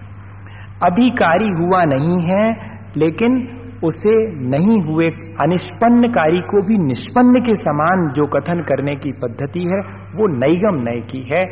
[0.82, 2.56] अधिकारी हुआ नहीं है,
[2.96, 5.10] लेकिन उसे नहीं हुए
[5.40, 9.80] अनिष्पन्न कार्य को भी निष्पन्न के समान जो कथन करने की पद्धति है,
[10.14, 11.44] वो नैगम नय की है,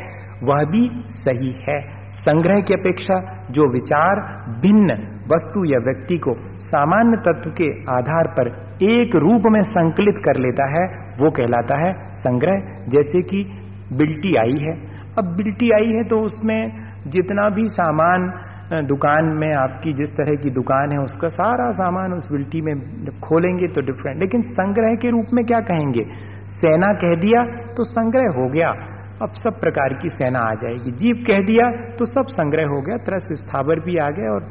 [0.43, 1.79] वह भी सही है।
[2.11, 4.19] संग्रह की अपेक्षा जो विचार
[4.61, 4.97] भिन्न
[5.27, 10.65] वस्तु या व्यक्ति को सामान्य तत्व के आधार पर एक रूप में संकलित कर लेता
[10.69, 13.43] है, वो कहलाता है संग्रह, जैसे कि
[13.93, 14.77] बिल्टी आई है।
[15.17, 18.33] अब बिल्टी आई है तो उसमें जितना भी सामान
[18.71, 23.67] दुकान में आपकी जिस तरह की दुकान है, उसका सारा सामान उस बिल्टी में खोलेंगे
[23.67, 26.05] तो डिफरेंट लेकिन संग्रह के रूप में क्या कहेंगे?
[26.49, 28.69] सेना कह दिया तो संग्रह हो गया।
[29.21, 32.97] अब सब प्रकार की सेना आ जाएगी। जीव कह दिया तो सब संग्रह हो गया।
[32.97, 34.47] त्रस स्थावर भी आ गए और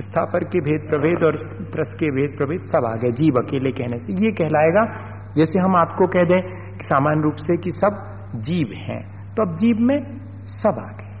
[0.00, 1.36] स्थापर के भेद प्रभेद और
[1.72, 4.88] त्रस के भेद प्रभेद सब आ गए, जीव अकेले कहने से। ये कहलाएगा,
[5.36, 6.42] जैसे हम आपको कह दें
[6.78, 8.04] कि सामान्य रूप से कि सब
[8.36, 9.04] जीव हैं।
[9.34, 11.11] तो अब जीव में सब आ गए।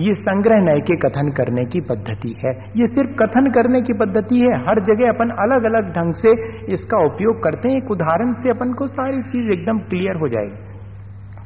[0.00, 4.40] ये संग्रह नय के कथन करने की पद्धति है। ये सिर्फ़ कथन करने की पद्धति
[4.40, 6.32] है। हर जगह अपन अलग अलग ढंग से
[6.68, 10.58] इसका उपयोग करते हैं। एक उदाहरण से अपन को सारी चीज़ एकदम क्लियर हो जाएगी।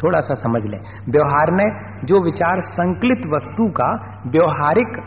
[0.02, 1.70] थोड़ा सा समझ लें। व्यवहार में
[2.04, 4.98] जो विचार संकलित वस्तु का व्यवहारिक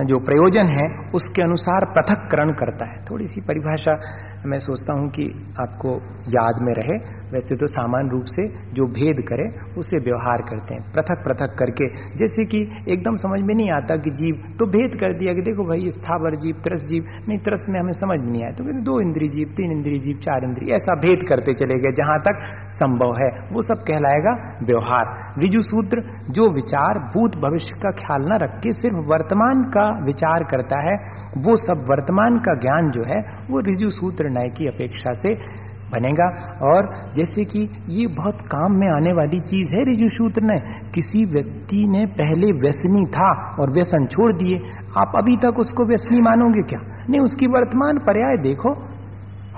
[0.00, 4.00] जो प्रयोजन है, उसके अनुसार पृथककरण करता है। थोड़ी सी परिभाषा
[4.46, 9.20] मैं सोचता हूँ कि आपको याद में रहे। वैसे तो सामान्य रूप से जो भेद
[9.20, 9.44] करे,
[9.78, 14.10] उसे व्यवहार करते हैं, पृथक पृथक करके। जैसे कि एकदम समझ में नहीं आता कि
[14.10, 17.80] जीव तो भेद कर दिया कि देखो भाई स्थावर जीव, त्रस जीव, नहीं, त्रस में
[17.80, 20.94] हमें समझ नहीं आया। तो कहते दो इंद्री जीव, तीन इंद्री जीव, चार इंद्री ऐसा
[20.94, 22.40] भेद करते चले गए, जहाँ तक
[22.70, 28.32] संभव है। वो सब कहलाएगा व्यवहार। रिजु सूत्र जो विचार भूत भविष्य का ख्याल न
[28.32, 31.00] रख के सिर्फ़ वर्तमान का विचार करता है,
[31.36, 35.61] वो सब वर्तमान का ज्ञान जो है, वो रिजु सूत्र नय की अपेक्षा से
[35.92, 40.62] बनेगा। और जैसे कि ये बहुत काम में आने वाली चीज़ है रिजु सूत्र ने,
[40.94, 44.62] किसी व्यक्ति ने पहले व्यसनी था और व्यसन छोड़ दिए,
[44.96, 46.80] आप अभी तक उसको व्यसनी मानोगे क्या?
[47.10, 48.76] नहीं, उसकी वर्तमान पर्याय देखो।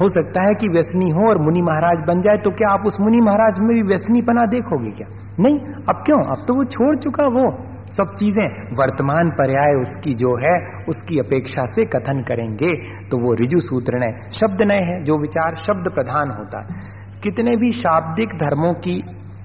[0.00, 3.00] हो सकता है कि व्यसनी हो और मुनि महाराज बन जाए तो क्या आप उस
[3.00, 5.06] मुनि महाराज में भी व्यसनी पना देखोगे क्या?
[5.40, 6.24] नहीं, अब क्यों?
[6.24, 7.58] अब तो वो छोड़ चुका वो।
[7.96, 10.54] सब चीज़ें, वर्तमान पर्याय उसकी जो है,
[10.88, 12.72] उसकी अपेक्षा से कथन करेंगे
[13.10, 16.82] तो वो रिजु सूत्र ने शब्द नए है, जो विचार शब्द प्रधान होता है।
[17.22, 19.00] कितने भी शाब्दिक धर्मों की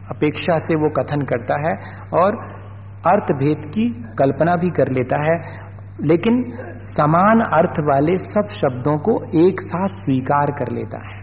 [0.09, 1.77] अपेक्षा से वो कथन करता है,
[2.13, 2.37] और
[3.05, 5.37] अर्थ भेद की कल्पना भी कर लेता है,
[6.01, 6.43] लेकिन
[6.85, 11.18] समान अर्थ वाले सब शब्दों को एक साथ स्वीकार कर लेता है।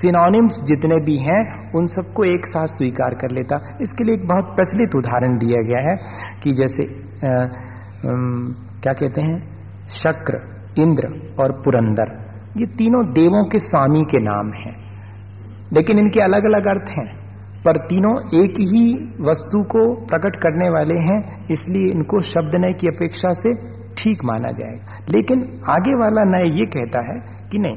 [0.00, 4.44] सिनोनिम्स जितने भी हैं उन सबको एक साथ स्वीकार कर लेता। इसके लिए एक बहुत
[4.44, 6.00] प्रचलित उदाहरण दिया गया है
[6.42, 7.48] कि जैसे आ, आ,
[8.82, 9.48] क्या कहते हैं?
[9.90, 10.40] शक्र
[10.78, 12.12] इंद्र और पुरंदर।
[12.56, 14.76] ये तीनों देवों के स्वामी के नाम हैं।
[15.72, 17.16] लेकिन इनके अलग अलग अर्थ हैं।
[17.64, 22.88] पर तीनों एक ही वस्तु को प्रकट करने वाले हैं इसलिए इनको शब्द नय की
[22.88, 23.54] अपेक्षा से
[23.98, 27.76] ठीक माना जाएगा। लेकिन आगे वाला नय ये कहता है कि नहीं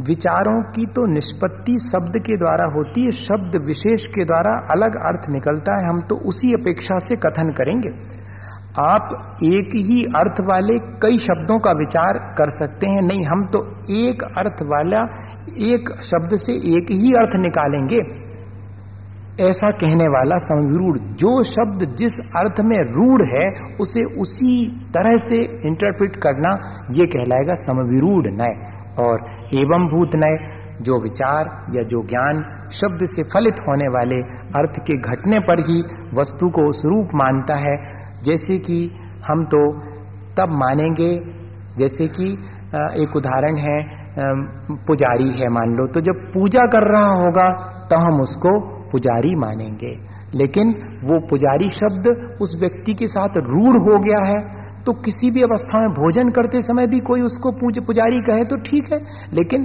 [0.00, 5.28] विचारों की तो निष्पत्ति शब्द के द्वारा होती है, शब्द विशेष के द्वारा अलग अर्थ
[5.28, 7.92] निकलता है, हम तो उसी अपेक्षा से कथन करेंगे।
[8.78, 13.76] आप एक ही अर्थ वाले कई शब्दों का विचार कर सकते हैं, नहीं, हम तो
[13.90, 15.08] एक अर्थ वाला,
[15.58, 18.06] एक शब्द से एक ही अर्थ निकालेंगे।
[19.40, 25.62] ऐसा कहने वाला समविरूढ़ जो शब्द जिस अर्थ में रूढ़ है, उसे उसी तरह से
[25.64, 30.38] इंटरप्रिट करना यह कहलाएगा समविरूढ़ नय। और एवं भूत नय
[30.82, 34.20] जो विचार या जो ज्ञान शब्द से फलित होने वाले
[34.56, 35.82] अर्थ के घटने पर ही
[36.14, 37.76] वस्तु को उस रूप मानता है,
[38.24, 38.78] जैसे कि
[39.26, 39.60] हम तो
[40.36, 41.12] तब मानेंगे,
[41.76, 42.32] जैसे कि
[43.02, 43.78] एक उदाहरण है
[44.86, 47.50] पुजारी है मान लो तो जब पूजा कर रहा होगा
[47.90, 48.58] तो हम उसको
[48.92, 49.96] पुजारी मानेंगे।
[50.34, 52.08] लेकिन वो पुजारी शब्द
[52.40, 54.42] उस व्यक्ति के साथ रूढ़ हो गया है
[54.86, 58.56] तो किसी भी अवस्था में भोजन करते समय भी कोई उसको पूज पुजारी कहे तो
[58.56, 59.00] ठीक है,
[59.32, 59.62] लेकिन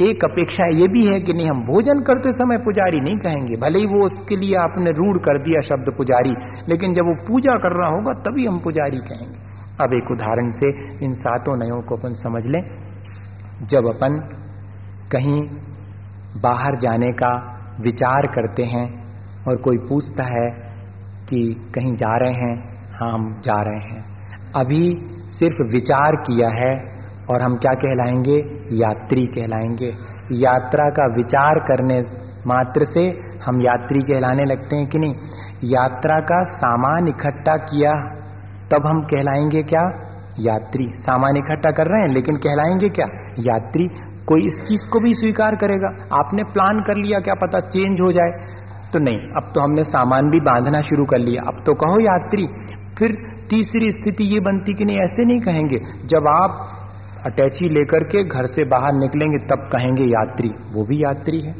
[0.00, 3.78] एक अपेक्षा ये भी है कि नहीं, हम भोजन करते समय पुजारी नहीं कहेंगे, भले
[3.78, 6.34] ही वो उसके लिए आपने रूढ़ कर दिया शब्द पुजारी,
[6.68, 9.40] लेकिन जब वो पूजा कर रहा होगा तभी हम पुजारी कहेंगे।
[9.80, 10.70] अब एक उदाहरण से
[11.02, 12.62] इन सातों नयों को अपन समझ लें।
[13.62, 14.16] जब अपन
[15.12, 15.42] कहीं
[16.42, 17.32] बाहर जाने का
[17.80, 18.86] विचार करते हैं
[19.48, 20.48] और कोई पूछता है
[21.28, 21.42] कि
[21.74, 22.56] कहीं जा रहे हैं
[22.92, 24.04] हाँ हम जा रहे हैं।
[24.56, 26.92] अभी सिर्फ़ विचार किया है
[27.30, 28.64] और हम क्या कहलाएँगे?
[28.72, 29.94] यात्री कहलाएँगे।
[30.32, 32.04] यात्रा का विचार करने
[32.46, 35.14] मात्र से हम यात्री कहलाने लगते हैं कि नहीं?
[35.64, 37.94] यात्रा का सामान इकट्ठा किया,
[38.70, 39.92] तब हम कहलाएँगे क्या?
[40.38, 43.08] यात्री। सामान इकट्ठा कर रहे हैं, लेकिन कहलाएँगे क्या?
[43.38, 43.90] यात्री
[44.26, 48.12] कोई इस चीज़ को भी स्वीकार करेगा। आपने प्लान कर लिया, क्या पता चेंज हो
[48.12, 48.40] जाए।
[48.92, 52.48] तो नहीं, अब तो हमने सामान भी बांधना शुरू कर लिया। अब तो कहो यात्री,
[52.98, 56.68] फिर तीसरी स्थिति ये बनती कि नहीं, ऐसे नहीं कहेंगे। जब आप
[57.24, 61.54] अटैची लेकर के घर से बाहर निकलेंगे, तब कहेंगे यात्री। वो भी यात्री है।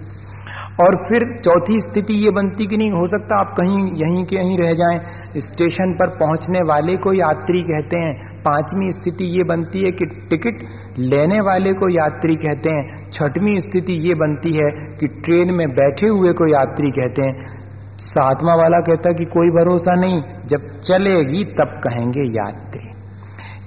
[0.81, 4.59] और फिर चौथी स्थिति ये बनती कि नहीं, हो सकता आप कहीं, यहीं के यहीं
[4.59, 5.01] रह जाएँ।
[5.36, 10.56] स्टेशन पर पहुँचने वाले को यात्री कहते हैं। पांचवी स्थिति ये बनती है कि टिकट
[10.98, 16.06] लेने वाले को यात्री कहते हैं। छठवीं स्थिति ये बनती है कि ट्रेन में बैठे
[16.06, 17.61] हुए को यात्री कहते हैं।
[18.03, 22.89] सातवां वाला कहता कि कोई भरोसा नहीं, जब चलेगी तब कहेंगे यात्री।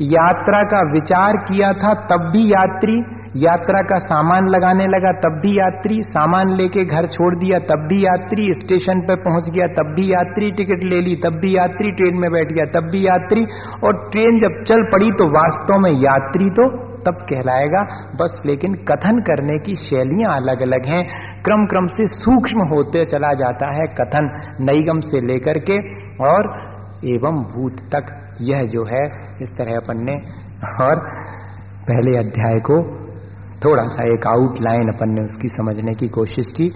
[0.01, 3.05] यात्रा का विचार किया था, तब भी यात्री,
[3.35, 8.05] यात्रा का सामान लगाने लगा, तब भी यात्री, सामान लेके घर छोड़ दिया, तब भी
[8.05, 12.17] यात्री, स्टेशन पर पहुँच गया, तब भी यात्री, टिकट ले ली, तब भी यात्री, ट्रेन
[12.17, 13.47] में बैठ गया, तब भी यात्री,
[13.83, 19.19] और ट्रेन जब चल पड़ी तो वास्तव में यात्री तो तब कहलाएगा। बस लेकिन कथन
[19.19, 24.55] करने की शैलियाँ अलग अलग हैं। क्रम क्रम से सूक्ष्म होते चला जाता है कथन
[24.61, 25.79] नईगम से लेकर के
[26.23, 26.65] और
[27.05, 29.11] एवं भूत तक। यह जो है,
[29.41, 30.21] इस तरह अपन ने
[30.81, 30.95] और
[31.87, 33.01] पहले अध्याय को
[33.65, 36.71] थोड़ा सा एक आउटलाइन अपन ने उसकी समझने की कोशिश की,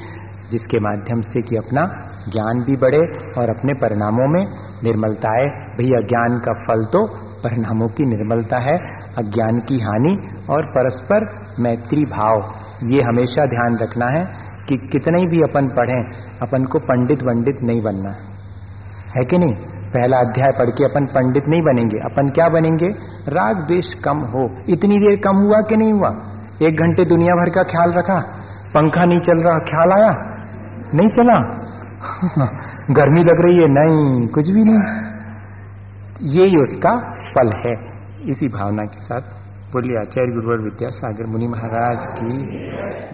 [0.51, 4.47] जिसके माध्यम से कि अपना ज्ञान भी बढ़े और अपने परिणामों में
[4.84, 5.47] निर्मलता आए।
[5.77, 7.06] भैया, ज्ञान का फल तो
[7.43, 12.53] परिणामों की निर्मलता है। अज्ञान की हानि और परस्पर मैत्री भाव।
[12.84, 14.27] ये हमेशा ध्यान रखना है
[14.69, 16.03] कि कितने भी अपन पढ़ें,
[16.41, 18.30] अपन को पंडित वंडित नहीं बनना। है
[19.15, 19.53] है कि नहीं?
[19.94, 22.95] पहला अध्याय पढ़ के अपन पंडित नहीं बनेंगे। अपन क्या बनेंगे?
[23.27, 26.15] राग द्वेष कम हो। इतनी देर कम हुआ कि नहीं हुआ?
[26.61, 28.19] एक घंटे दुनिया भर का ख्याल रखा?
[28.73, 30.26] पंखा नहीं चल रहा, ख्याल आया?
[30.94, 31.65] नहीं चला?
[32.91, 33.68] गर्मी लग रही है?
[33.68, 35.10] नहीं, कुछ भी नहीं।
[36.22, 36.95] यही उसका
[37.36, 39.21] फल है। इसी भावना के साथ
[39.73, 43.09] बोलिए आचार्य गुरुवर विद्यासागर मुनि महाराज की